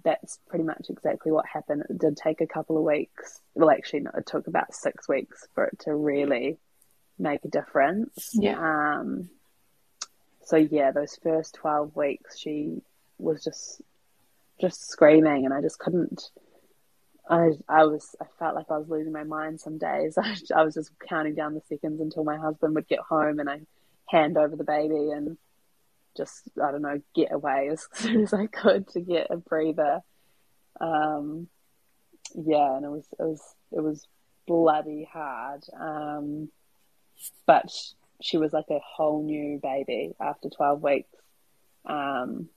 that's 0.03 0.39
pretty 0.49 0.65
much 0.65 0.87
exactly 0.89 1.31
what 1.31 1.45
happened. 1.45 1.83
It 1.89 1.97
did 1.97 2.17
take 2.17 2.41
a 2.41 2.47
couple 2.47 2.77
of 2.77 2.83
weeks. 2.83 3.39
Well, 3.55 3.69
actually, 3.69 4.01
no, 4.01 4.11
it 4.17 4.25
took 4.25 4.47
about 4.47 4.73
six 4.73 5.07
weeks 5.07 5.47
for 5.53 5.65
it 5.65 5.79
to 5.79 5.95
really 5.95 6.57
make 7.17 7.45
a 7.45 7.49
difference. 7.49 8.31
Yeah. 8.33 8.57
Um, 8.59 9.29
so 10.45 10.57
yeah, 10.57 10.91
those 10.91 11.17
first 11.23 11.55
twelve 11.55 11.95
weeks, 11.95 12.37
she 12.37 12.81
was 13.17 13.43
just 13.43 13.81
just 14.59 14.89
screaming, 14.89 15.45
and 15.45 15.53
I 15.53 15.61
just 15.61 15.79
couldn't. 15.79 16.29
I 17.30 17.51
I 17.69 17.86
was 17.86 18.15
I 18.21 18.26
felt 18.38 18.55
like 18.55 18.69
I 18.69 18.78
was 18.78 18.89
losing 18.89 19.13
my 19.13 19.24
mind 19.24 19.61
some 19.61 19.78
days. 19.78 20.17
I, 20.21 20.36
I 20.55 20.63
was 20.63 20.74
just 20.74 20.91
counting 21.07 21.36
down 21.36 21.53
the 21.53 21.61
seconds 21.67 22.01
until 22.01 22.24
my 22.24 22.38
husband 22.38 22.76
would 22.76 22.88
get 22.88 22.99
home, 22.99 23.39
and 23.39 23.49
I 23.49 23.61
hand 24.09 24.38
over 24.38 24.55
the 24.55 24.63
baby 24.63 25.11
and 25.11 25.38
just 26.15 26.43
I 26.61 26.71
don't 26.71 26.82
know 26.82 27.01
get 27.15 27.32
away 27.32 27.69
as 27.71 27.88
soon 27.93 28.21
as 28.21 28.34
I 28.34 28.47
could 28.47 28.88
to 28.89 29.01
get 29.01 29.28
a 29.30 29.38
breather. 29.38 30.01
Um, 30.80 31.47
yeah, 32.36 32.76
and 32.76 32.86
it 32.86 32.89
was 32.89 33.05
it 33.19 33.24
was 33.24 33.41
it 33.71 33.82
was 33.82 34.07
bloody 34.47 35.07
hard. 35.11 35.63
Um, 35.80 36.49
but 37.45 37.71
she 38.21 38.38
was 38.38 38.53
like 38.53 38.69
a 38.69 38.80
whole 38.80 39.24
new 39.24 39.59
baby 39.61 40.13
after 40.19 40.49
twelve 40.49 40.82
weeks, 40.82 41.15
um, 41.86 42.49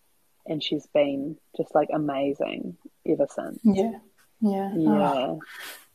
and 0.46 0.62
she's 0.62 0.86
been 0.86 1.36
just 1.56 1.74
like 1.74 1.88
amazing 1.92 2.76
ever 3.06 3.26
since. 3.32 3.60
Yeah. 3.62 3.98
Yeah. 4.40 4.78
Oh, 4.84 5.02
Yeah, 5.02 5.38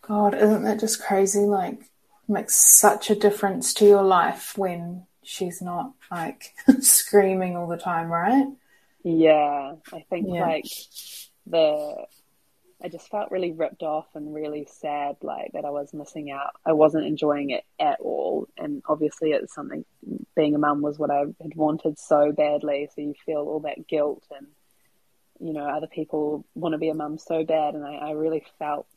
God, 0.01 0.35
isn't 0.35 0.63
that 0.63 0.79
just 0.79 1.01
crazy? 1.03 1.41
Like, 1.41 1.79
makes 2.27 2.55
such 2.55 3.09
a 3.09 3.15
difference 3.15 3.73
to 3.75 3.85
your 3.85 4.03
life 4.03 4.57
when 4.57 5.07
she's 5.23 5.61
not 5.61 5.93
like 6.11 6.55
screaming 6.81 7.57
all 7.57 7.67
the 7.67 7.77
time, 7.77 8.09
right? 8.09 8.47
yeah. 9.03 9.73
I 9.93 10.05
think 10.09 10.27
Yeah. 10.27 10.37
like 10.37 10.65
the 11.45 12.05
I 12.83 12.89
just 12.89 13.09
felt 13.09 13.31
really 13.31 13.51
ripped 13.53 13.83
off 13.83 14.07
and 14.15 14.33
really 14.35 14.67
sad, 14.71 15.17
like 15.21 15.51
that 15.53 15.65
I 15.65 15.71
was 15.71 15.93
missing 15.93 16.31
out. 16.31 16.51
I 16.65 16.73
wasn't 16.73 17.05
enjoying 17.07 17.51
it 17.51 17.63
at 17.79 17.99
all, 18.01 18.47
and 18.57 18.83
obviously 18.87 19.31
it's 19.31 19.53
something. 19.55 19.85
Being 20.35 20.55
a 20.55 20.59
mum 20.59 20.81
was 20.81 20.99
what 20.99 21.11
I 21.11 21.19
had 21.41 21.55
wanted 21.55 21.99
so 21.99 22.31
badly, 22.33 22.89
so 22.95 23.01
you 23.01 23.15
feel 23.25 23.39
all 23.39 23.61
that 23.61 23.87
guilt, 23.87 24.25
and 24.37 24.47
you 25.41 25.53
know 25.53 25.65
other 25.65 25.87
people 25.87 26.45
want 26.55 26.73
to 26.73 26.77
be 26.77 26.89
a 26.89 26.93
mum 26.93 27.17
so 27.17 27.43
bad, 27.43 27.75
and 27.75 27.85
I, 27.85 27.95
I 27.95 28.11
really 28.11 28.43
felt. 28.59 28.87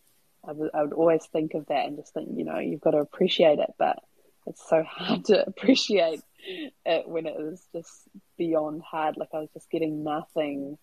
I 0.47 0.53
would, 0.53 0.93
always 0.93 1.25
think 1.25 1.55
of 1.55 1.65
that 1.69 1.87
and 1.87 1.97
just 1.97 2.13
think, 2.13 2.29
you 2.37 2.45
know, 2.45 2.59
you've 2.59 2.83
got 2.83 2.91
to 2.91 2.99
appreciate 2.99 3.61
it, 3.61 3.73
but 3.79 3.99
it's 4.47 4.69
so 4.69 4.83
hard 4.87 5.25
to 5.27 5.43
appreciate 5.47 6.21
it 6.85 7.09
when 7.09 7.27
it 7.27 7.35
was 7.37 7.67
just 7.73 7.91
beyond 8.37 8.83
hard. 8.83 9.17
Like 9.17 9.31
I 9.33 9.39
was 9.39 9.49
just 9.55 9.71
getting 9.71 10.05
nothing 10.05 10.77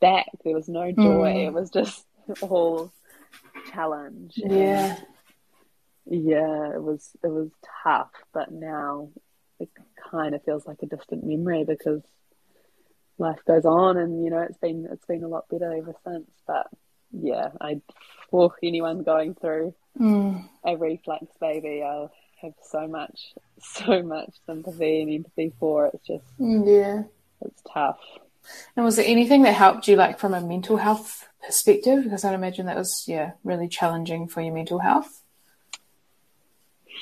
back. 0.00 0.26
There 0.44 0.54
was 0.54 0.68
no 0.68 0.90
joy. 0.92 1.34
Mm. 1.34 1.46
It 1.48 1.52
was 1.52 1.70
just 1.70 2.06
all 2.40 2.92
challenge. 3.72 4.38
And, 4.42 4.52
Yeah. 4.52 4.96
yeah, 6.06 6.74
it 6.74 6.82
was 6.82 7.10
it 7.22 7.28
was 7.28 7.50
tough, 7.84 8.12
but 8.32 8.50
now 8.50 9.10
it 9.58 9.68
kind 10.10 10.34
of 10.34 10.42
feels 10.44 10.66
like 10.66 10.82
a 10.82 10.86
distant 10.86 11.24
memory 11.24 11.64
because 11.64 12.02
life 13.18 13.38
goes 13.46 13.64
on, 13.64 13.96
and 13.96 14.24
you 14.24 14.30
know 14.30 14.40
it's 14.40 14.58
been 14.58 14.88
it's 14.90 15.06
been 15.06 15.24
a 15.24 15.28
lot 15.28 15.48
better 15.48 15.72
ever 15.72 15.94
since. 16.04 16.30
But 16.46 16.66
yeah, 17.12 17.50
I 17.60 17.80
for 18.30 18.54
anyone 18.62 19.02
going 19.02 19.34
through 19.34 19.74
mm. 19.98 20.48
a 20.64 20.76
reflux 20.76 21.26
baby, 21.40 21.82
I'll 21.82 22.12
have 22.42 22.54
so 22.62 22.86
much 22.86 23.34
so 23.60 24.02
much 24.02 24.34
sympathy 24.46 25.02
and 25.02 25.10
empathy 25.12 25.52
for. 25.58 25.86
It's 25.86 26.06
just 26.06 26.24
yeah, 26.38 27.04
it's 27.42 27.62
tough. 27.72 28.00
And 28.76 28.84
was 28.84 28.96
there 28.96 29.04
anything 29.06 29.42
that 29.42 29.54
helped 29.54 29.88
you, 29.88 29.96
like 29.96 30.20
from 30.20 30.32
a 30.32 30.40
mental 30.40 30.76
health 30.76 31.28
perspective? 31.44 32.04
Because 32.04 32.24
I'd 32.24 32.34
imagine 32.34 32.66
that 32.66 32.76
was 32.76 33.04
yeah 33.06 33.32
really 33.44 33.68
challenging 33.68 34.28
for 34.28 34.40
your 34.40 34.54
mental 34.54 34.78
health. 34.78 35.22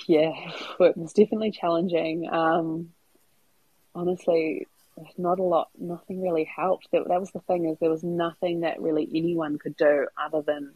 Yeah, 0.06 0.32
it 0.80 0.96
was 0.96 1.12
definitely 1.12 1.50
challenging. 1.50 2.28
Um, 2.30 2.92
honestly, 3.94 4.66
not 5.16 5.38
a 5.38 5.42
lot, 5.42 5.68
nothing 5.78 6.22
really 6.22 6.44
helped. 6.44 6.88
That, 6.92 7.08
that 7.08 7.20
was 7.20 7.30
the 7.30 7.40
thing 7.40 7.66
is 7.66 7.78
there 7.78 7.90
was 7.90 8.04
nothing 8.04 8.60
that 8.60 8.80
really 8.80 9.08
anyone 9.14 9.58
could 9.58 9.76
do 9.76 10.06
other 10.22 10.42
than 10.42 10.74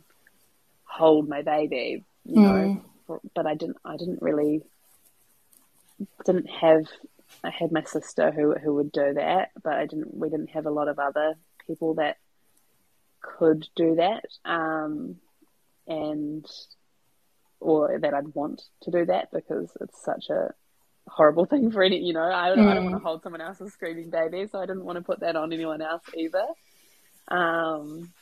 hold 0.85 1.29
my 1.29 1.43
baby, 1.43 2.05
you 2.25 2.35
mm. 2.35 2.43
know. 2.43 2.73
Hmm. 3.07 3.29
But 3.35 3.47
I 3.47 3.55
didn't, 3.55 3.79
I 3.85 3.97
didn't 3.97 4.21
really, 4.21 4.63
didn't 6.27 6.51
have. 6.51 6.87
I 7.43 7.51
had 7.51 7.73
my 7.73 7.83
sister 7.85 8.31
who 8.31 8.55
who 8.55 8.75
would 8.75 8.93
do 8.93 9.15
that, 9.15 9.51
but 9.63 9.75
I 9.75 9.87
didn't. 9.87 10.15
We 10.15 10.29
didn't 10.29 10.51
have 10.51 10.67
a 10.67 10.71
lot 10.71 10.89
of 10.89 10.99
other 10.99 11.35
people 11.67 11.95
that 11.95 12.19
could 13.23 13.67
do 13.77 13.95
that, 13.95 14.25
um, 14.45 15.17
and 15.87 16.47
or 17.61 17.99
that 17.99 18.13
I'd 18.13 18.35
want 18.35 18.63
to 18.83 18.91
do 18.91 19.07
that 19.07 19.31
because 19.33 19.71
it's 19.81 20.05
such 20.05 20.29
a 20.29 20.53
horrible 21.09 21.47
thing 21.47 21.71
for 21.71 21.83
any, 21.83 21.99
you 21.99 22.13
know, 22.13 22.23
I, 22.23 22.51
mm. 22.51 22.69
I 22.69 22.75
don't 22.75 22.85
want 22.85 22.97
to 22.97 23.03
hold 23.03 23.23
someone 23.23 23.41
else's 23.41 23.73
screaming 23.73 24.11
baby, 24.11 24.47
so 24.51 24.59
I 24.59 24.67
didn't 24.67 24.85
want 24.85 24.97
to 24.97 25.05
put 25.05 25.21
that 25.21 25.37
on 25.37 25.53
anyone 25.53 25.83
else 25.83 26.03
either. 26.17 26.47
Um, 27.29 28.13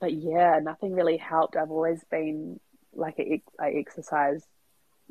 but 0.00 0.12
yeah, 0.12 0.58
nothing 0.62 0.94
really 0.94 1.16
helped. 1.16 1.56
I've 1.56 1.70
always 1.70 2.02
been 2.10 2.58
like 2.94 3.18
a, 3.18 3.42
I 3.60 3.70
exercise 3.70 4.42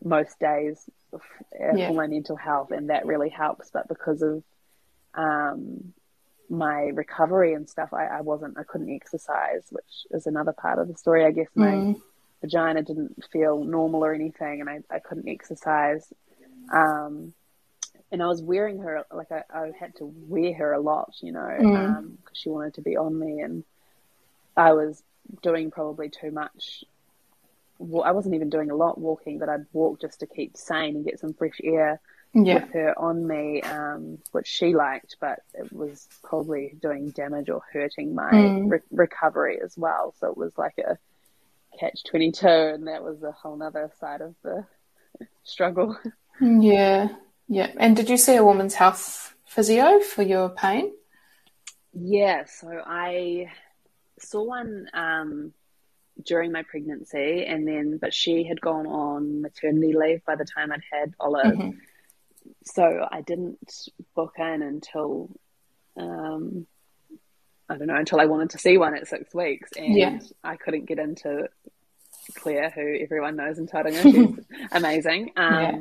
most 0.03 0.39
days 0.39 0.89
for 1.11 1.21
yeah. 1.77 1.91
my 1.91 2.07
mental 2.07 2.36
health, 2.36 2.71
and 2.71 2.89
that 2.89 3.05
really 3.05 3.30
helps. 3.30 3.69
But 3.71 3.88
because 3.88 4.21
of 4.21 4.43
um, 5.13 5.93
my 6.49 6.89
recovery 6.93 7.53
and 7.53 7.69
stuff, 7.69 7.93
I, 7.93 8.05
I, 8.05 8.21
wasn't, 8.21 8.57
I 8.57 8.63
couldn't 8.63 8.89
exercise, 8.89 9.63
which 9.69 10.07
is 10.11 10.25
another 10.25 10.53
part 10.53 10.80
of 10.80 10.88
the 10.88 10.97
story. 10.97 11.25
I 11.25 11.32
guess 11.32 11.49
my 11.55 11.67
mm. 11.67 12.01
vagina 12.41 12.82
didn't 12.82 13.23
feel 13.32 13.63
normal 13.63 14.03
or 14.03 14.13
anything, 14.13 14.61
and 14.61 14.69
I, 14.69 14.80
I 14.89 14.99
couldn't 14.99 15.30
exercise. 15.30 16.11
Um, 16.72 17.34
and 18.11 18.24
I 18.24 18.28
was 18.28 18.41
wearing 18.41 18.80
her 18.80 19.03
like 19.11 19.32
I, 19.32 19.43
I, 19.53 19.72
had 19.80 19.95
to 19.97 20.11
wear 20.28 20.53
her 20.53 20.74
a 20.74 20.80
lot, 20.80 21.13
you 21.22 21.32
know, 21.32 21.47
because 21.57 21.65
mm. 21.65 21.97
um, 21.97 22.17
she 22.34 22.49
wanted 22.49 22.76
to 22.76 22.82
be 22.82 22.97
on 22.97 23.17
me, 23.17 23.41
and 23.41 23.63
I 24.57 24.74
was 24.74 25.03
doing 25.41 25.72
probably 25.72 26.09
too 26.09 26.32
much. 26.32 26.84
Well, 27.78 28.03
I 28.03 28.11
wasn't 28.11 28.36
even 28.36 28.49
doing 28.49 28.72
a 28.72 28.76
lot 28.76 28.99
walking, 28.99 29.39
but 29.39 29.47
I'd 29.47 29.65
walk 29.74 30.01
just 30.01 30.20
to 30.22 30.28
keep 30.28 30.57
sane 30.57 30.95
and 30.95 31.05
get 31.05 31.20
some 31.20 31.34
fresh 31.34 31.61
air 31.63 32.01
yeah. 32.34 32.55
with 32.55 32.74
her 32.74 32.99
on 32.99 33.26
me, 33.26 33.61
um, 33.61 34.17
which 34.32 34.47
she 34.47 34.74
liked, 34.74 35.17
but 35.22 35.39
it 35.53 35.72
was 35.72 36.07
probably 36.24 36.76
doing 36.82 37.11
damage 37.11 37.49
or 37.49 37.61
hurting 37.72 38.15
my 38.15 38.32
mm. 38.32 38.72
re- 38.72 38.80
recovery 38.91 39.59
as 39.63 39.78
well. 39.78 40.13
So 40.20 40.28
it 40.28 40.38
was 40.38 40.57
like 40.57 40.78
a 40.80 40.97
catch 41.80 42.03
twenty 42.03 42.32
two, 42.32 42.47
and 42.47 42.88
that 42.88 43.03
was 43.03 43.22
a 43.24 43.32
whole 43.32 43.61
other 43.61 43.91
side 43.99 44.22
of 44.22 44.36
the 44.43 44.65
struggle. 45.43 45.97
Yeah, 46.41 47.09
yeah. 47.47 47.71
And 47.77 47.95
did 47.95 48.09
you 48.09 48.17
see 48.17 48.35
a 48.35 48.43
woman's 48.43 48.75
health 48.75 49.33
physio 49.45 49.99
for 49.99 50.23
your 50.23 50.49
pain? 50.49 50.93
Yeah, 51.93 52.45
so 52.45 52.81
I 52.85 53.51
saw 54.19 54.43
one 54.43 54.87
um, 54.93 55.53
during 56.23 56.51
my 56.51 56.63
pregnancy, 56.63 57.45
and 57.45 57.67
then 57.67 57.97
but 57.97 58.13
she 58.13 58.43
had 58.43 58.61
gone 58.61 58.87
on 58.87 59.41
maternity 59.41 59.93
leave 59.93 60.23
by 60.25 60.35
the 60.35 60.45
time 60.45 60.71
I'd 60.71 60.81
had 60.91 61.13
Olive, 61.19 61.55
mm-hmm. 61.55 61.77
so 62.63 63.07
I 63.11 63.21
didn't 63.21 63.89
book 64.15 64.35
in 64.37 64.61
until 64.61 65.29
um, 65.97 66.67
I 67.67 67.77
don't 67.77 67.87
know 67.87 67.95
until 67.95 68.19
I 68.19 68.25
wanted 68.25 68.51
to 68.51 68.57
see 68.57 68.77
one 68.77 68.95
at 68.95 69.07
six 69.07 69.33
weeks, 69.33 69.71
and 69.75 69.95
yeah. 69.95 70.19
I 70.43 70.55
couldn't 70.55 70.85
get 70.85 70.99
into 70.99 71.49
Claire, 72.35 72.69
who 72.69 72.97
everyone 73.01 73.35
knows 73.35 73.57
in 73.57 73.67
Tauranga. 73.67 74.01
She's 74.01 74.45
amazing. 74.71 75.31
Um, 75.35 75.53
yeah. 75.53 75.79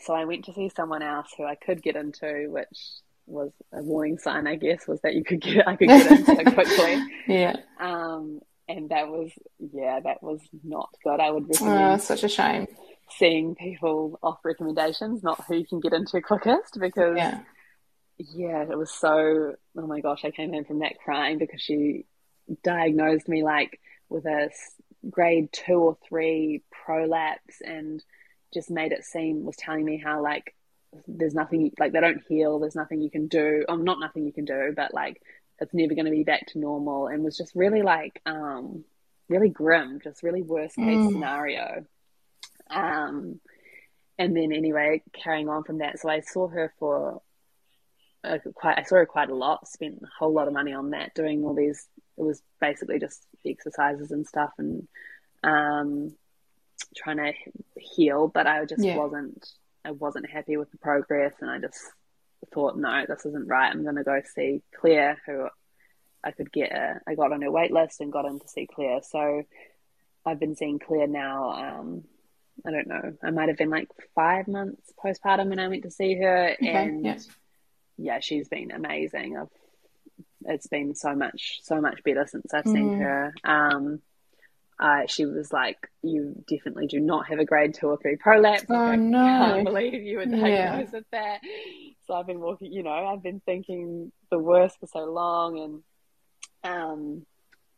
So 0.00 0.14
I 0.14 0.24
went 0.24 0.46
to 0.46 0.54
see 0.54 0.70
someone 0.74 1.02
else 1.02 1.28
who 1.36 1.44
I 1.44 1.54
could 1.54 1.82
get 1.82 1.96
into, 1.96 2.46
which 2.48 2.78
was 3.26 3.52
a 3.72 3.82
warning 3.82 4.18
sign, 4.18 4.46
I 4.46 4.56
guess, 4.56 4.86
was 4.86 5.00
that 5.02 5.14
you 5.14 5.24
could 5.24 5.40
get 5.40 5.66
I 5.66 5.76
could 5.76 5.88
get 5.88 6.10
into 6.10 6.50
quickly. 6.52 7.02
Yeah. 7.26 7.56
Um, 7.78 8.40
and 8.68 8.90
that 8.90 9.08
was 9.08 9.30
yeah, 9.58 10.00
that 10.00 10.22
was 10.22 10.40
not 10.64 10.90
good. 11.02 11.20
I 11.20 11.30
would 11.30 11.48
recommend. 11.48 11.94
Oh, 11.94 11.96
such 11.98 12.24
a 12.24 12.28
shame. 12.28 12.68
Seeing 13.18 13.56
people 13.56 14.18
off 14.22 14.38
recommendations, 14.44 15.22
not 15.22 15.44
who 15.46 15.56
you 15.56 15.66
can 15.66 15.80
get 15.80 15.92
into 15.92 16.20
quickest, 16.20 16.78
because 16.78 17.16
yeah. 17.16 17.40
yeah, 18.18 18.62
it 18.62 18.78
was 18.78 18.90
so. 18.90 19.54
Oh 19.76 19.86
my 19.86 20.00
gosh, 20.00 20.24
I 20.24 20.30
came 20.30 20.52
home 20.52 20.64
from 20.64 20.78
that 20.80 20.98
crying 21.04 21.38
because 21.38 21.60
she 21.60 22.06
diagnosed 22.62 23.28
me 23.28 23.42
like 23.42 23.80
with 24.08 24.26
a 24.26 24.50
grade 25.08 25.48
two 25.52 25.74
or 25.74 25.98
three 26.08 26.62
prolapse 26.70 27.60
and 27.64 28.02
just 28.52 28.70
made 28.70 28.92
it 28.92 29.04
seem 29.04 29.44
was 29.44 29.56
telling 29.56 29.84
me 29.84 29.96
how 29.96 30.22
like 30.22 30.54
there's 31.06 31.34
nothing 31.34 31.72
like 31.78 31.92
they 31.92 32.00
don't 32.00 32.22
heal 32.28 32.58
there's 32.58 32.74
nothing 32.74 33.00
you 33.00 33.10
can 33.10 33.28
do 33.28 33.64
or 33.68 33.76
not 33.76 34.00
nothing 34.00 34.24
you 34.24 34.32
can 34.32 34.44
do 34.44 34.72
but 34.74 34.92
like 34.92 35.22
it's 35.60 35.74
never 35.74 35.94
going 35.94 36.06
to 36.06 36.10
be 36.10 36.24
back 36.24 36.46
to 36.46 36.58
normal 36.58 37.06
and 37.06 37.22
was 37.22 37.36
just 37.36 37.54
really 37.54 37.82
like 37.82 38.20
um 38.26 38.84
really 39.28 39.48
grim 39.48 40.00
just 40.02 40.22
really 40.22 40.42
worst 40.42 40.76
case 40.76 40.98
mm. 40.98 41.12
scenario 41.12 41.84
um 42.70 43.38
and 44.18 44.36
then 44.36 44.52
anyway 44.52 45.02
carrying 45.12 45.48
on 45.48 45.62
from 45.62 45.78
that 45.78 45.98
so 45.98 46.08
i 46.08 46.20
saw 46.20 46.48
her 46.48 46.72
for 46.78 47.22
uh, 48.24 48.38
quite 48.54 48.78
i 48.78 48.82
saw 48.82 48.96
her 48.96 49.06
quite 49.06 49.30
a 49.30 49.34
lot 49.34 49.68
spent 49.68 49.98
a 50.02 50.06
whole 50.18 50.32
lot 50.32 50.48
of 50.48 50.54
money 50.54 50.72
on 50.72 50.90
that 50.90 51.14
doing 51.14 51.44
all 51.44 51.54
these 51.54 51.86
it 52.18 52.22
was 52.22 52.42
basically 52.60 52.98
just 52.98 53.26
exercises 53.46 54.10
and 54.10 54.26
stuff 54.26 54.50
and 54.58 54.88
um 55.44 56.12
trying 56.96 57.18
to 57.18 57.32
heal, 57.76 58.28
but 58.28 58.46
I 58.46 58.64
just 58.64 58.82
yeah. 58.82 58.96
wasn't 58.96 59.46
I 59.84 59.92
wasn't 59.92 60.30
happy 60.30 60.56
with 60.56 60.70
the 60.70 60.78
progress, 60.78 61.34
and 61.40 61.50
I 61.50 61.58
just 61.58 61.78
thought, 62.52 62.76
no, 62.76 63.04
this 63.08 63.24
isn't 63.26 63.48
right. 63.48 63.70
I'm 63.70 63.82
going 63.82 63.96
to 63.96 64.04
go 64.04 64.20
see 64.34 64.62
Claire, 64.78 65.18
who 65.26 65.48
I 66.22 66.32
could 66.32 66.52
get. 66.52 66.72
A, 66.72 67.00
I 67.06 67.14
got 67.14 67.32
on 67.32 67.42
her 67.42 67.50
wait 67.50 67.72
list 67.72 68.00
and 68.00 68.12
got 68.12 68.26
in 68.26 68.40
to 68.40 68.48
see 68.48 68.66
Claire. 68.66 69.00
So 69.02 69.42
I've 70.24 70.40
been 70.40 70.56
seeing 70.56 70.78
Claire 70.78 71.06
now. 71.06 71.50
Um, 71.50 72.04
I 72.66 72.70
don't 72.70 72.88
know. 72.88 73.14
I 73.22 73.30
might 73.30 73.48
have 73.48 73.56
been 73.56 73.70
like 73.70 73.88
five 74.14 74.48
months 74.48 74.92
postpartum 75.02 75.48
when 75.48 75.58
I 75.58 75.68
went 75.68 75.84
to 75.84 75.90
see 75.90 76.16
her, 76.16 76.56
okay, 76.60 76.68
and 76.68 77.04
yeah. 77.04 77.18
yeah, 77.96 78.20
she's 78.20 78.48
been 78.48 78.70
amazing. 78.70 79.38
I've 79.38 79.48
it's 80.46 80.66
been 80.66 80.94
so 80.94 81.14
much 81.14 81.60
so 81.62 81.80
much 81.80 82.02
better 82.02 82.26
since 82.26 82.52
I've 82.52 82.66
seen 82.66 82.98
mm. 82.98 82.98
her. 82.98 83.34
Um, 83.44 84.00
uh, 84.80 85.06
she 85.06 85.26
was 85.26 85.52
like, 85.52 85.76
"You 86.02 86.42
definitely 86.48 86.86
do 86.86 87.00
not 87.00 87.28
have 87.28 87.38
a 87.38 87.44
grade 87.44 87.74
two 87.74 87.88
or 87.88 87.98
three 87.98 88.16
prolapse." 88.16 88.64
Oh 88.70 88.74
like, 88.74 88.98
no! 88.98 89.18
I 89.18 89.48
can't 89.52 89.64
believe 89.66 90.02
you 90.02 90.16
were 90.16 90.24
diagnosed 90.24 90.92
yeah. 90.92 90.98
with 90.98 91.04
that. 91.12 91.40
So 92.06 92.14
I've 92.14 92.26
been 92.26 92.40
walking, 92.40 92.72
you 92.72 92.82
know, 92.82 92.90
I've 92.90 93.22
been 93.22 93.42
thinking 93.44 94.10
the 94.30 94.38
worst 94.38 94.80
for 94.80 94.86
so 94.86 95.04
long, 95.04 95.82
and 96.64 96.72
um, 96.72 97.26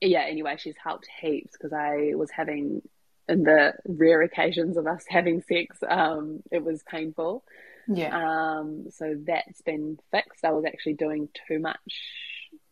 yeah. 0.00 0.22
Anyway, 0.22 0.56
she's 0.58 0.76
helped 0.82 1.08
heaps 1.20 1.52
because 1.52 1.72
I 1.72 2.12
was 2.14 2.30
having, 2.30 2.82
in 3.28 3.42
the 3.42 3.74
rare 3.84 4.22
occasions 4.22 4.76
of 4.76 4.86
us 4.86 5.04
having 5.08 5.42
sex, 5.42 5.78
um, 5.88 6.40
it 6.52 6.62
was 6.62 6.84
painful. 6.88 7.42
Yeah. 7.88 8.16
Um, 8.16 8.86
so 8.90 9.16
that's 9.26 9.60
been 9.62 9.98
fixed. 10.12 10.44
I 10.44 10.52
was 10.52 10.64
actually 10.64 10.94
doing 10.94 11.28
too 11.48 11.58
much 11.58 11.80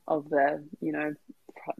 of 0.06 0.28
the, 0.28 0.64
you 0.80 0.92
know, 0.92 1.14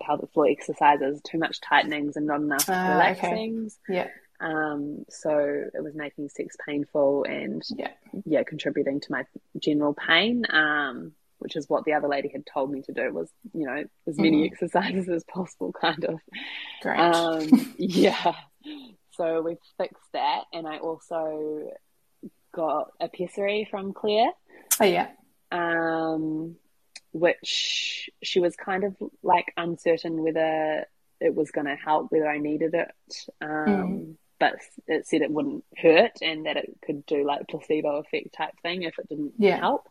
pelvic 0.01 0.33
floor 0.33 0.49
exercises, 0.49 1.21
too 1.23 1.39
much 1.39 1.61
tightenings 1.61 2.17
and 2.17 2.27
not 2.27 2.41
enough 2.41 2.69
uh, 2.69 2.73
relaxings. 2.73 3.77
Okay. 3.89 3.97
Yeah. 3.99 4.09
Um, 4.41 5.05
so 5.11 5.31
it 5.31 5.83
was 5.83 5.95
making 5.95 6.31
sex 6.31 6.57
painful 6.67 7.25
and 7.25 7.63
yeah, 7.77 7.91
yeah, 8.25 8.43
contributing 8.43 9.01
to 9.01 9.13
my 9.13 9.25
general 9.59 9.95
pain. 9.95 10.45
Um, 10.51 11.13
which 11.41 11.57
is 11.57 11.69
what 11.69 11.85
the 11.85 11.95
other 11.95 12.07
lady 12.07 12.29
had 12.29 12.45
told 12.45 12.71
me 12.71 12.83
to 12.83 12.93
do 12.93 13.13
was, 13.13 13.31
you 13.55 13.65
know, 13.65 13.83
as 14.07 14.19
many 14.19 14.43
mm. 14.43 14.47
exercises 14.47 15.09
as 15.09 15.25
possible, 15.25 15.73
kind 15.73 16.05
of. 16.05 16.21
Great. 16.83 16.99
Um, 16.99 17.75
yeah. 17.79 18.35
So 19.13 19.41
we 19.41 19.57
fixed 19.79 20.13
that, 20.13 20.43
and 20.53 20.67
I 20.67 20.79
also 20.79 21.71
got 22.55 22.91
a 23.01 23.09
pessary 23.09 23.67
from 23.71 23.93
Claire. 23.93 24.31
Oh 24.81 24.85
yeah. 24.85 25.09
Um, 25.51 26.57
which 27.13 28.11
she 28.23 28.41
was 28.41 28.55
kind 28.57 28.85
of 28.85 28.97
like 29.23 29.53
uncertain 29.57 30.23
whether 30.23 30.87
it 31.21 31.35
was 31.35 31.51
going 31.51 31.67
to 31.67 31.77
help, 31.77 32.11
whether 32.11 32.29
I 32.29 32.39
needed 32.39 32.75
it. 32.75 32.91
Um, 33.41 33.49
mm. 33.49 34.15
But 34.39 34.57
it 34.87 35.07
said 35.07 35.21
it 35.21 35.31
wouldn't 35.31 35.65
hurt 35.77 36.23
and 36.23 36.47
that 36.47 36.57
it 36.57 36.79
could 36.85 37.05
do 37.05 37.27
like 37.27 37.49
placebo 37.49 37.97
effect 37.97 38.35
type 38.35 38.55
thing 38.63 38.83
if 38.83 38.99
it 38.99 39.09
didn't 39.09 39.35
yeah. 39.39 39.59
help. 39.59 39.89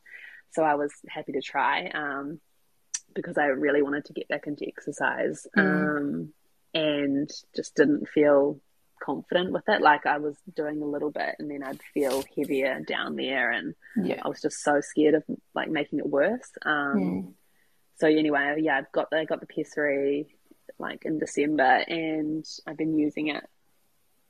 So 0.51 0.63
I 0.63 0.73
was 0.73 0.91
happy 1.07 1.33
to 1.33 1.41
try. 1.41 1.87
Um, 1.89 2.39
because 3.13 3.37
I 3.37 3.45
really 3.45 3.81
wanted 3.81 4.05
to 4.05 4.13
get 4.13 4.27
back 4.27 4.47
into 4.47 4.67
exercise 4.67 5.45
mm. 5.57 5.61
um, 5.61 6.33
and 6.73 7.29
just 7.55 7.75
didn't 7.75 8.07
feel 8.09 8.59
confident 9.01 9.51
with 9.51 9.63
it. 9.67 9.81
Like 9.81 10.05
I 10.05 10.17
was 10.17 10.35
doing 10.55 10.81
a 10.81 10.85
little 10.85 11.11
bit 11.11 11.35
and 11.39 11.49
then 11.49 11.63
I'd 11.63 11.81
feel 11.93 12.23
heavier 12.35 12.81
down 12.81 13.15
there 13.15 13.51
and 13.51 13.73
yeah. 14.03 14.21
I 14.23 14.27
was 14.27 14.41
just 14.41 14.61
so 14.63 14.81
scared 14.81 15.15
of 15.15 15.23
like 15.59 15.69
making 15.69 15.99
it 15.99 16.07
worse. 16.07 16.51
Um. 16.65 17.35
So 17.97 18.07
anyway, 18.07 18.55
yeah, 18.61 18.77
I've 18.77 18.91
got 18.93 19.09
the, 19.09 19.17
I 19.17 19.25
got 19.25 19.41
the 19.41 19.45
pessary 19.45 20.27
like 20.77 21.03
in 21.05 21.19
December 21.19 21.83
and 21.87 22.45
I've 22.65 22.77
been 22.77 22.97
using 22.97 23.27
it 23.27 23.43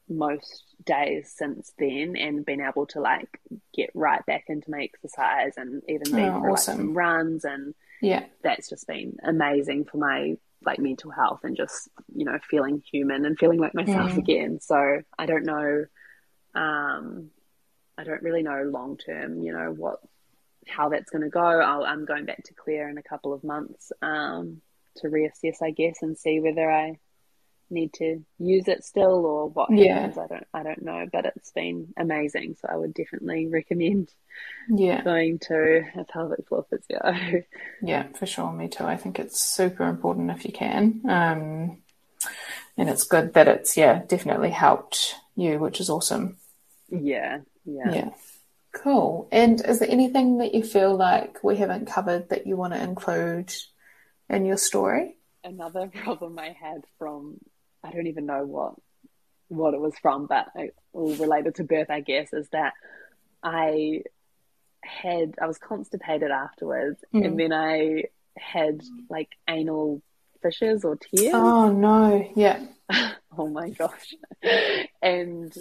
most 0.10 0.64
days 0.86 1.32
since 1.36 1.72
then 1.78 2.16
and 2.18 2.46
been 2.46 2.62
able 2.62 2.88
to 2.88 3.00
like 3.00 3.40
get 3.76 3.92
right 3.94 4.26
back 4.26 4.46
into 4.48 4.72
my 4.72 4.82
exercise 4.82 5.54
and 5.56 5.84
even 5.88 6.12
been 6.12 6.30
oh, 6.30 6.40
for 6.40 6.50
awesome. 6.50 6.78
like 6.78 6.86
some 6.86 6.98
runs 6.98 7.46
and 7.46 7.76
yeah 8.02 8.26
that's 8.44 8.70
just 8.70 8.88
been 8.88 9.18
amazing 9.24 9.86
for 9.86 9.98
my 9.98 10.36
like 10.66 10.80
mental 10.80 11.12
health 11.12 11.42
and 11.44 11.56
just 11.56 11.90
you 12.16 12.26
know 12.26 12.38
feeling 12.50 12.82
human 12.92 13.26
and 13.26 13.38
feeling 13.38 13.60
like 13.60 13.76
myself 13.76 14.18
again 14.18 14.60
so 14.60 15.00
i 15.18 15.26
don't 15.26 15.46
know 15.46 15.86
um 16.56 17.30
i 17.98 18.04
don't 18.04 18.24
really 18.24 18.42
know 18.42 18.64
long 18.64 18.98
term 18.98 19.42
you 19.44 19.54
know 19.54 19.74
what 19.78 20.00
how 20.70 20.90
that's 20.90 21.10
going 21.10 21.24
to 21.24 21.30
go 21.30 21.40
i 21.40 21.92
am 21.92 22.06
going 22.06 22.26
back 22.26 22.44
to 22.44 22.54
Claire 22.54 22.90
in 22.90 22.98
a 22.98 23.04
couple 23.04 23.34
of 23.34 23.44
months 23.44 23.92
um 24.02 24.62
to 24.98 25.08
reassess 25.08 25.62
i 25.62 25.72
guess 25.72 25.98
and 26.02 26.18
see 26.18 26.40
whether 26.40 26.70
i 26.70 26.98
need 27.72 27.94
to 27.94 28.24
use 28.38 28.68
it 28.68 28.84
still 28.84 29.26
or 29.26 29.50
what 29.50 29.70
happens. 29.70 30.16
Yeah. 30.16 30.24
I 30.24 30.28
don't 30.28 30.48
I 30.54 30.64
don't 30.64 30.82
know, 30.82 31.08
but 31.12 31.26
it's 31.26 31.52
been 31.52 31.94
amazing. 31.98 32.58
So 32.60 32.68
I 32.72 32.76
would 32.76 32.94
definitely 32.94 33.48
recommend 33.48 34.12
yeah 34.70 35.04
going 35.04 35.40
to 35.40 35.84
a 35.96 36.04
pelvic 36.06 36.48
floor 36.48 36.66
physio. 36.70 37.44
Yeah, 37.82 38.08
for 38.18 38.26
sure. 38.26 38.52
Me 38.52 38.68
too. 38.68 38.84
I 38.84 38.98
think 38.98 39.20
it's 39.20 39.42
super 39.42 39.86
important 39.86 40.32
if 40.32 40.46
you 40.46 40.52
can. 40.52 41.02
Um, 41.06 41.78
and 42.78 42.90
it's 42.90 43.04
good 43.04 43.34
that 43.34 43.48
it's 43.48 43.78
yeah 43.78 44.02
definitely 44.08 44.52
helped 44.52 45.16
you, 45.36 45.60
which 45.60 45.80
is 45.80 45.90
awesome. 45.90 46.38
Yeah, 46.90 47.40
yeah, 47.66 47.94
yeah. 47.94 48.10
Cool. 48.84 49.28
And 49.32 49.64
is 49.66 49.80
there 49.80 49.90
anything 49.90 50.38
that 50.38 50.54
you 50.54 50.64
feel 50.64 50.96
like 50.96 51.44
we 51.44 51.58
haven't 51.58 51.88
covered 51.88 52.30
that 52.30 52.48
you 52.48 52.56
want 52.56 52.74
to 52.74 52.82
include 52.82 53.54
in 54.30 54.46
your 54.46 54.58
story? 54.58 55.18
Another 55.44 55.88
problem 56.04 56.40
I 56.40 56.56
had 56.60 56.84
from 56.98 57.40
I 57.84 57.92
don't 57.92 58.08
even 58.08 58.26
know 58.26 58.46
what 58.46 58.76
what 59.48 59.74
it 59.74 59.82
was 59.82 59.98
from, 60.02 60.28
but 60.28 60.48
all 60.94 61.16
related 61.16 61.56
to 61.56 61.64
birth, 61.64 61.90
I 61.90 62.02
guess, 62.02 62.32
is 62.34 62.48
that 62.50 62.74
I 63.44 64.04
had 64.84 65.36
I 65.42 65.48
was 65.48 65.58
constipated 65.58 66.32
afterwards, 66.32 67.04
mm. 67.14 67.26
and 67.26 67.40
then 67.40 67.52
I 67.52 68.04
had 68.38 68.82
like 69.10 69.30
anal 69.48 70.02
fissures 70.42 70.86
or 70.86 70.98
tears. 70.98 71.34
Oh 71.34 71.72
no! 71.72 72.30
Yeah. 72.36 72.64
oh 73.38 73.48
my 73.48 73.70
gosh! 73.70 74.16
And 75.02 75.54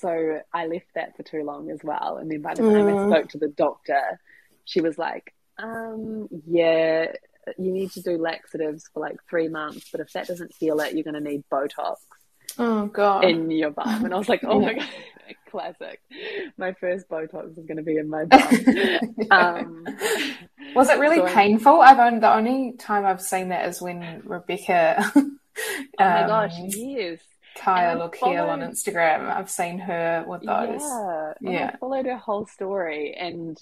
so 0.00 0.40
I 0.52 0.66
left 0.66 0.86
that 0.94 1.16
for 1.16 1.22
too 1.22 1.42
long 1.42 1.70
as 1.70 1.80
well. 1.82 2.18
And 2.18 2.30
then 2.30 2.42
by 2.42 2.54
the 2.54 2.62
time 2.62 2.86
mm. 2.86 3.04
I 3.04 3.08
spoke 3.08 3.30
to 3.30 3.38
the 3.38 3.48
doctor, 3.48 4.20
she 4.64 4.80
was 4.80 4.98
like, 4.98 5.34
um, 5.58 6.28
"Yeah, 6.46 7.12
you 7.58 7.72
need 7.72 7.92
to 7.92 8.02
do 8.02 8.18
laxatives 8.18 8.88
for 8.92 9.00
like 9.00 9.16
three 9.28 9.48
months, 9.48 9.88
but 9.90 10.00
if 10.00 10.12
that 10.12 10.26
doesn't 10.26 10.52
heal 10.58 10.80
it, 10.80 10.94
you're 10.94 11.04
going 11.04 11.14
to 11.14 11.20
need 11.20 11.44
Botox. 11.50 11.96
Oh 12.58 12.86
god! 12.86 13.24
In 13.24 13.50
your 13.50 13.70
bum, 13.70 14.04
and 14.04 14.14
I 14.14 14.16
was 14.16 14.28
like, 14.28 14.42
oh 14.44 14.60
my 14.60 14.74
god, 14.78 14.88
classic. 15.50 16.00
My 16.56 16.72
first 16.72 17.08
Botox 17.08 17.58
is 17.58 17.66
going 17.66 17.76
to 17.76 17.82
be 17.82 17.96
in 17.96 18.08
my 18.08 18.24
bum. 18.24 19.28
um, 19.30 19.86
was 20.74 20.88
it 20.88 20.98
really 20.98 21.16
so 21.16 21.26
painful? 21.26 21.80
I've 21.80 21.98
only 21.98 22.20
the 22.20 22.34
only 22.34 22.72
time 22.78 23.04
I've 23.04 23.20
seen 23.20 23.50
that 23.50 23.68
is 23.68 23.82
when 23.82 24.22
Rebecca. 24.24 25.12
um, 25.14 25.38
oh 25.98 26.04
my 26.04 26.26
gosh! 26.26 26.54
Yes. 26.58 27.20
Kyle 27.56 28.02
or 28.02 28.10
Keel 28.10 28.46
on 28.46 28.60
Instagram. 28.60 29.28
I've 29.28 29.50
seen 29.50 29.78
her 29.78 30.24
with 30.26 30.42
those. 30.42 30.80
Yeah, 30.80 31.32
yeah. 31.40 31.70
I 31.74 31.76
followed 31.78 32.06
her 32.06 32.16
whole 32.16 32.46
story, 32.46 33.14
and 33.18 33.58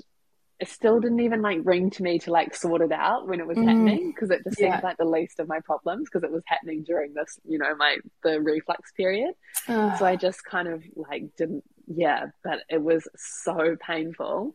it 0.61 0.69
still 0.69 1.01
didn't 1.01 1.21
even 1.21 1.43
like 1.43 1.59
ring 1.65 1.91
to 1.91 2.03
me 2.03 2.19
to 2.21 2.31
like 2.31 2.55
sort 2.55 2.81
it 2.81 2.93
out 2.93 3.27
when 3.27 3.41
it 3.41 3.47
was 3.47 3.59
mm. 3.59 3.67
happening 3.67 4.13
because 4.13 4.31
it 4.31 4.43
just 4.45 4.61
yeah. 4.61 4.73
seemed 4.73 4.85
like 4.85 4.97
the 4.97 5.05
least 5.05 5.41
of 5.41 5.49
my 5.49 5.61
problems 5.61 6.09
because 6.09 6.23
it 6.23 6.31
was 6.31 6.43
happening 6.47 6.83
during 6.85 7.13
this 7.13 7.39
you 7.45 7.59
know 7.59 7.75
my 7.77 7.99
the 8.23 8.41
reflux 8.41 8.93
period 8.93 9.35
uh. 9.69 9.97
so 9.99 10.07
i 10.07 10.15
just 10.15 10.45
kind 10.45 10.69
of 10.69 10.83
like 10.95 11.25
didn't 11.37 11.65
yeah 11.87 12.27
but 12.45 12.61
it 12.71 12.81
was 12.81 13.09
so 13.17 13.77
painful 13.85 14.55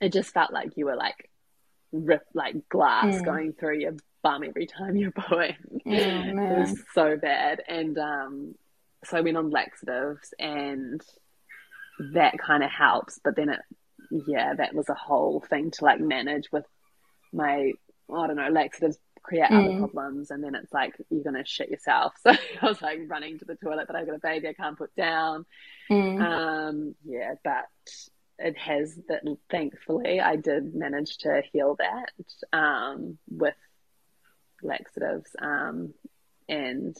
it 0.00 0.12
just 0.12 0.32
felt 0.32 0.52
like 0.52 0.76
you 0.76 0.84
were 0.84 0.96
like 0.96 1.30
rip 1.90 2.22
like 2.34 2.68
glass 2.68 3.14
mm. 3.14 3.24
going 3.24 3.52
through 3.52 3.78
your 3.78 3.94
bum 4.24 4.42
every 4.42 4.66
time 4.66 4.96
you're 4.96 5.12
pooing 5.12 5.54
oh, 5.72 5.80
it 5.86 6.58
was 6.58 6.82
so 6.94 7.16
bad 7.16 7.62
and 7.68 7.96
um 7.98 8.54
so 9.04 9.16
i 9.16 9.20
went 9.20 9.36
on 9.36 9.50
laxatives 9.50 10.34
and 10.40 11.00
that 12.12 12.36
kind 12.38 12.64
of 12.64 12.70
helps 12.70 13.20
but 13.22 13.36
then 13.36 13.50
it 13.50 13.60
yeah, 14.10 14.54
that 14.54 14.74
was 14.74 14.88
a 14.88 14.94
whole 14.94 15.40
thing 15.40 15.70
to 15.72 15.84
like 15.84 16.00
manage 16.00 16.50
with 16.52 16.64
my, 17.32 17.72
I 18.12 18.26
don't 18.26 18.36
know, 18.36 18.48
laxatives 18.48 18.98
create 19.22 19.50
mm. 19.50 19.64
other 19.64 19.78
problems. 19.78 20.30
And 20.30 20.42
then 20.42 20.54
it's 20.54 20.72
like, 20.72 20.94
you're 21.10 21.24
going 21.24 21.36
to 21.36 21.44
shit 21.44 21.70
yourself. 21.70 22.14
So 22.22 22.30
I 22.62 22.66
was 22.66 22.82
like 22.82 23.00
running 23.08 23.38
to 23.38 23.44
the 23.44 23.56
toilet, 23.56 23.86
but 23.86 23.96
I've 23.96 24.06
got 24.06 24.16
a 24.16 24.20
baby 24.20 24.48
I 24.48 24.52
can't 24.52 24.78
put 24.78 24.94
down. 24.94 25.46
Mm. 25.90 26.20
Um, 26.22 26.94
yeah, 27.04 27.34
but 27.42 27.66
it 28.38 28.56
has 28.58 28.98
that 29.08 29.22
thankfully 29.50 30.20
I 30.20 30.36
did 30.36 30.74
manage 30.74 31.18
to 31.18 31.42
heal 31.52 31.76
that, 31.78 32.56
um, 32.56 33.18
with 33.30 33.54
laxatives. 34.64 35.30
Um, 35.40 35.94
and 36.48 36.96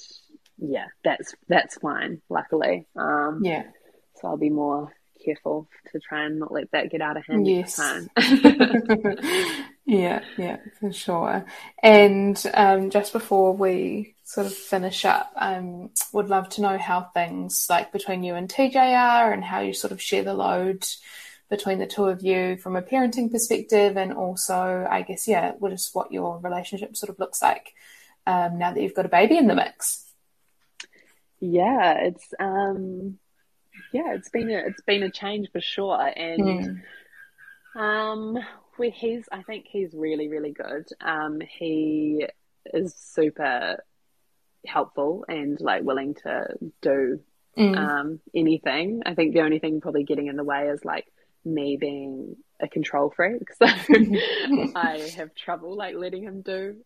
yeah, 0.59 0.87
that's, 1.03 1.35
that's 1.49 1.79
fine, 1.79 2.23
luckily. 2.29 2.87
Um, 2.97 3.41
yeah. 3.43 3.65
So 4.17 4.29
I'll 4.29 4.37
be 4.37 4.51
more 4.51 4.93
careful 5.25 5.69
to 5.93 6.01
try 6.01 6.25
and 6.25 6.39
not 6.39 6.53
let 6.53 6.71
that 6.73 6.91
get 6.91 7.01
out 7.01 7.17
of 7.17 7.25
hand 7.27 7.47
yes. 7.47 7.81
yeah, 9.87 10.23
yeah, 10.37 10.59
for 10.81 10.93
sure. 10.93 11.45
And 11.83 12.43
um, 12.55 12.91
just 12.91 13.13
before 13.13 13.57
we 13.57 14.15
sort 14.25 14.47
of 14.47 14.55
finish 14.55 15.05
up, 15.05 15.33
um, 15.37 15.91
would 16.13 16.29
love 16.29 16.49
to 16.51 16.63
know 16.63 16.79
how 16.79 17.03
things 17.15 17.67
like 17.69 17.93
between 17.93 18.23
you 18.23 18.35
and 18.35 18.49
TJ 18.49 18.77
are 18.77 19.33
and 19.33 19.45
how 19.45 19.61
you 19.61 19.73
sort 19.73 19.93
of 19.93 20.01
share 20.01 20.23
the 20.23 20.35
load 20.35 20.85
between 21.51 21.79
the 21.79 21.87
two 21.87 22.07
of 22.07 22.23
you 22.23 22.57
from 22.57 22.77
a 22.77 22.83
parenting 22.83 23.31
perspective 23.31 23.97
and 23.97 24.13
also 24.13 24.87
I 24.91 25.03
guess 25.03 25.29
yeah, 25.29 25.53
what 25.59 25.73
is 25.73 25.91
what 25.93 26.13
your 26.13 26.39
relationship 26.39 26.97
sort 26.97 27.11
of 27.11 27.19
looks 27.19 27.43
like 27.43 27.75
um, 28.27 28.59
now 28.59 28.73
that 28.73 28.83
you've 28.83 28.95
got 28.95 29.07
a 29.07 29.11
baby 29.11 29.37
in 29.37 29.47
the 29.47 29.55
mix. 29.55 30.05
Yeah, 31.41 31.95
it's 31.99 32.27
um 32.39 33.19
yeah, 33.93 34.15
it's 34.15 34.31
been 34.31 34.51
a 34.51 34.59
it's 34.67 34.83
been 34.83 35.03
a 35.03 35.11
change 35.11 35.49
for 35.53 35.61
sure, 35.61 36.01
and 36.17 36.83
mm. 37.77 37.81
um, 37.81 38.39
we 38.79 38.91
he's 38.91 39.29
I 39.31 39.43
think 39.43 39.67
he's 39.69 39.93
really 39.93 40.29
really 40.29 40.53
good. 40.53 40.87
Um, 41.01 41.41
he 41.41 42.27
is 42.73 42.95
super 42.95 43.83
helpful 44.67 45.27
and 45.29 45.61
like 45.61 45.83
willing 45.83 46.15
to 46.15 46.47
do 46.81 47.21
mm. 47.59 47.77
um 47.77 48.21
anything. 48.35 49.03
I 49.05 49.15
think 49.15 49.35
the 49.35 49.43
only 49.43 49.59
thing 49.59 49.81
probably 49.81 50.05
getting 50.05 50.29
in 50.29 50.37
the 50.37 50.45
way 50.45 50.69
is 50.69 50.85
like 50.85 51.07
me 51.45 51.77
being 51.77 52.37
a 52.61 52.69
control 52.69 53.13
freak, 53.15 53.43
so 53.59 53.67
I 54.75 55.13
have 55.17 55.35
trouble 55.35 55.77
like 55.77 55.95
letting 55.97 56.23
him 56.23 56.43
do 56.43 56.77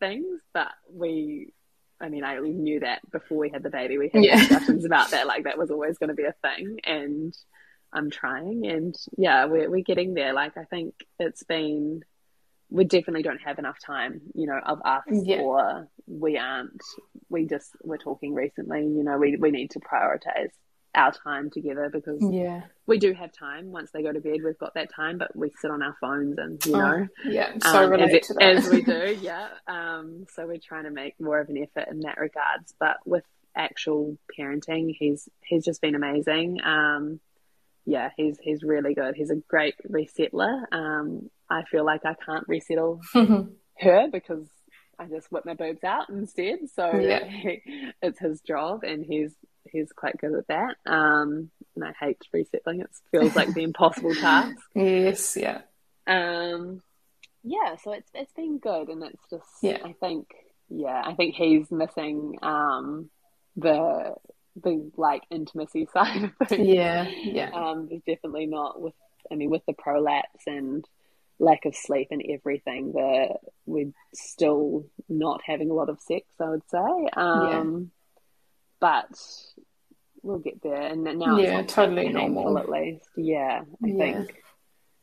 things. 0.00 0.40
But 0.52 0.72
we 0.92 1.52
I 2.00 2.08
mean, 2.08 2.24
I 2.24 2.38
knew 2.38 2.80
that 2.80 3.00
before 3.10 3.38
we 3.38 3.50
had 3.50 3.62
the 3.62 3.70
baby. 3.70 3.98
We 3.98 4.10
had 4.12 4.24
yeah. 4.24 4.36
discussions 4.36 4.84
about 4.84 5.10
that. 5.10 5.26
Like 5.26 5.44
that 5.44 5.58
was 5.58 5.70
always 5.70 5.98
going 5.98 6.08
to 6.08 6.14
be 6.14 6.24
a 6.24 6.34
thing, 6.42 6.78
and 6.84 7.36
I'm 7.92 8.10
trying. 8.10 8.66
And 8.66 8.94
yeah, 9.18 9.44
we're 9.44 9.70
we're 9.70 9.84
getting 9.84 10.14
there. 10.14 10.32
Like 10.32 10.56
I 10.56 10.64
think 10.64 10.94
it's 11.18 11.42
been. 11.44 12.02
We 12.72 12.84
definitely 12.84 13.24
don't 13.24 13.40
have 13.42 13.58
enough 13.58 13.78
time, 13.84 14.20
you 14.32 14.46
know, 14.46 14.60
of 14.64 14.80
us, 14.84 15.02
yeah. 15.10 15.38
or 15.38 15.88
we 16.06 16.38
aren't. 16.38 16.80
We 17.28 17.44
just 17.44 17.70
we're 17.82 17.98
talking 17.98 18.32
recently. 18.32 18.82
You 18.82 19.02
know, 19.02 19.18
we 19.18 19.36
we 19.36 19.50
need 19.50 19.72
to 19.72 19.80
prioritize 19.80 20.52
our 20.94 21.12
time 21.12 21.50
together 21.50 21.88
because 21.88 22.20
yeah. 22.20 22.62
we 22.86 22.98
do 22.98 23.12
have 23.12 23.32
time 23.32 23.70
once 23.70 23.90
they 23.92 24.02
go 24.02 24.12
to 24.12 24.20
bed. 24.20 24.38
We've 24.44 24.58
got 24.58 24.74
that 24.74 24.92
time 24.94 25.18
but 25.18 25.34
we 25.36 25.50
sit 25.60 25.70
on 25.70 25.82
our 25.82 25.96
phones 26.00 26.38
and 26.38 26.64
you 26.66 26.74
oh, 26.74 26.78
know 26.78 27.08
yeah 27.24 27.52
so 27.62 27.92
um, 27.92 28.00
as, 28.00 28.12
it, 28.12 28.26
as 28.40 28.68
we 28.68 28.82
do 28.82 29.16
yeah. 29.22 29.48
Um 29.68 30.26
so 30.34 30.46
we're 30.46 30.58
trying 30.58 30.84
to 30.84 30.90
make 30.90 31.20
more 31.20 31.40
of 31.40 31.48
an 31.48 31.58
effort 31.58 31.88
in 31.90 32.00
that 32.00 32.18
regards 32.18 32.74
but 32.80 32.96
with 33.04 33.24
actual 33.56 34.16
parenting 34.38 34.94
he's 34.98 35.28
he's 35.44 35.64
just 35.64 35.80
been 35.80 35.94
amazing. 35.94 36.60
Um 36.64 37.20
yeah 37.86 38.10
he's 38.16 38.38
he's 38.40 38.62
really 38.62 38.94
good. 38.94 39.14
He's 39.14 39.30
a 39.30 39.36
great 39.36 39.76
resettler. 39.88 40.64
Um 40.72 41.30
I 41.48 41.62
feel 41.64 41.84
like 41.84 42.04
I 42.04 42.14
can't 42.14 42.48
resettle 42.48 43.00
her 43.14 44.08
because 44.10 44.46
I 44.98 45.06
just 45.06 45.30
whip 45.32 45.46
my 45.46 45.54
boobs 45.54 45.82
out 45.84 46.10
instead. 46.10 46.58
So 46.74 46.98
yeah. 46.98 47.20
it's 48.02 48.18
his 48.18 48.40
job 48.40 48.82
and 48.82 49.04
he's 49.04 49.34
he's 49.70 49.92
quite 49.92 50.18
good 50.18 50.34
at 50.34 50.48
that. 50.48 50.76
Um, 50.86 51.50
and 51.74 51.84
I 51.84 51.92
hate 51.98 52.18
resettling; 52.32 52.80
it 52.80 52.90
feels 53.10 53.34
like 53.36 53.52
the 53.54 53.62
impossible 53.62 54.14
task. 54.14 54.56
Yes, 54.74 55.36
yeah. 55.36 55.62
Um, 56.06 56.82
yeah, 57.42 57.76
so 57.82 57.92
it's 57.92 58.10
it's 58.14 58.32
been 58.32 58.58
good, 58.58 58.88
and 58.88 59.02
it's 59.02 59.22
just 59.30 59.46
yeah. 59.62 59.78
I 59.84 59.92
think 59.92 60.28
yeah, 60.68 61.02
I 61.04 61.14
think 61.14 61.34
he's 61.34 61.70
missing 61.70 62.38
um, 62.42 63.10
the 63.56 64.14
the 64.62 64.90
like 64.96 65.22
intimacy 65.30 65.88
side 65.92 66.24
of 66.24 66.48
things. 66.48 66.68
Yeah, 66.68 67.08
yeah. 67.08 67.50
Um, 67.52 67.88
there's 67.88 68.02
definitely 68.06 68.46
not 68.46 68.80
with 68.80 68.94
I 69.30 69.34
mean 69.34 69.50
with 69.50 69.64
the 69.66 69.72
prolapse 69.72 70.46
and 70.46 70.84
lack 71.38 71.64
of 71.64 71.74
sleep 71.74 72.08
and 72.10 72.22
everything 72.28 72.92
that 72.92 73.38
we're 73.64 73.92
still 74.12 74.84
not 75.08 75.40
having 75.44 75.70
a 75.70 75.74
lot 75.74 75.88
of 75.88 76.00
sex. 76.00 76.26
I 76.40 76.50
would 76.50 76.68
say. 76.68 77.08
Um, 77.14 77.48
yeah. 77.48 77.99
But 78.80 79.08
we'll 80.22 80.38
get 80.38 80.62
there, 80.62 80.80
and 80.80 81.04
now 81.04 81.38
yeah, 81.38 81.62
totally 81.62 82.08
normal 82.08 82.58
at 82.58 82.68
least. 82.68 83.06
Yeah, 83.16 83.62
I 83.82 83.86
yeah. 83.86 83.98
think 83.98 84.40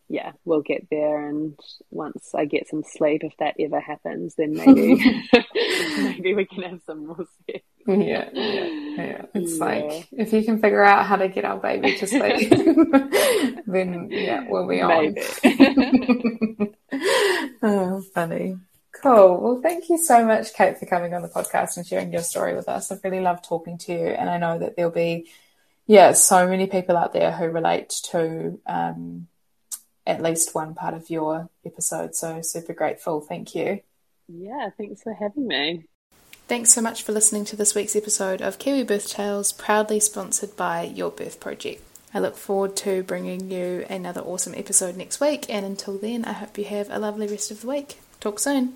yeah, 0.10 0.32
we'll 0.46 0.62
get 0.62 0.88
there. 0.90 1.28
And 1.28 1.60
once 1.90 2.34
I 2.34 2.46
get 2.46 2.68
some 2.68 2.84
sleep, 2.84 3.24
if 3.24 3.34
that 3.40 3.56
ever 3.60 3.80
happens, 3.80 4.36
then 4.36 4.54
maybe 4.54 4.96
maybe 5.98 6.34
we 6.34 6.46
can 6.46 6.64
have 6.64 6.82
some 6.86 7.08
more 7.08 7.26
sex. 7.46 7.64
Yeah, 7.88 8.30
yeah, 8.34 8.66
yeah. 8.96 9.26
It's 9.34 9.58
yeah. 9.58 9.66
like 9.66 10.08
if 10.12 10.34
you 10.34 10.44
can 10.44 10.60
figure 10.60 10.84
out 10.84 11.06
how 11.06 11.16
to 11.18 11.28
get 11.28 11.46
our 11.46 11.58
baby 11.58 11.98
to 11.98 12.08
sleep, 12.08 12.50
then 13.68 14.08
yeah, 14.10 14.46
we'll 14.50 14.68
be 14.68 14.82
on. 14.82 15.16
Maybe. 15.44 16.74
oh, 17.64 18.02
funny. 18.14 18.58
Cool. 19.02 19.38
Well, 19.40 19.62
thank 19.62 19.90
you 19.90 19.98
so 19.98 20.26
much, 20.26 20.54
Kate, 20.54 20.78
for 20.78 20.86
coming 20.86 21.14
on 21.14 21.22
the 21.22 21.28
podcast 21.28 21.78
and 21.78 21.86
sharing 21.86 22.12
your 22.12 22.24
story 22.24 22.56
with 22.56 22.68
us. 22.68 22.92
I've 22.92 23.04
really 23.04 23.22
loved 23.22 23.46
talking 23.46 23.78
to 23.80 23.92
you, 23.92 24.08
and 24.08 24.30
I 24.30 24.38
know 24.38 24.60
that 24.60 24.76
there'll 24.76 24.92
be, 24.92 25.30
yeah, 25.86 26.14
so 26.14 26.48
many 26.48 26.68
people 26.68 26.98
out 26.98 27.14
there 27.14 27.32
who 27.32 27.46
relate 27.46 27.90
to 28.12 28.60
um, 28.66 29.28
at 30.06 30.22
least 30.22 30.56
one 30.56 30.74
part 30.74 30.94
of 30.94 31.10
your 31.10 31.50
episode. 31.66 32.16
So 32.16 32.42
super 32.42 32.74
grateful. 32.74 33.22
Thank 33.22 33.54
you. 33.56 33.82
Yeah, 34.28 34.70
thanks 34.78 35.04
for 35.04 35.14
having 35.14 35.48
me. 35.48 35.86
Thanks 36.48 36.72
so 36.72 36.82
much 36.82 37.04
for 37.04 37.12
listening 37.12 37.46
to 37.46 37.56
this 37.56 37.76
week's 37.76 37.96
episode 37.96 38.42
of 38.42 38.58
Kiwi 38.58 38.84
Birth 38.84 39.10
Tales, 39.10 39.52
proudly 39.52 40.00
sponsored 40.00 40.56
by 40.56 40.84
Your 40.84 41.12
Birth 41.12 41.40
Project. 41.40 41.84
I 42.14 42.20
look 42.20 42.38
forward 42.38 42.76
to 42.78 43.04
bringing 43.04 43.52
you 43.52 43.86
another 43.90 44.22
awesome 44.22 44.56
episode 44.56 44.96
next 44.96 45.20
week, 45.20 45.46
and 45.50 45.66
until 45.66 45.98
then, 45.98 46.26
I 46.26 46.32
hope 46.32 46.58
you 46.58 46.64
have 46.66 46.90
a 46.90 47.00
lovely 47.00 47.28
rest 47.28 47.52
of 47.52 47.62
the 47.62 47.68
week. 47.68 48.00
Talk 48.20 48.40
soon. 48.40 48.76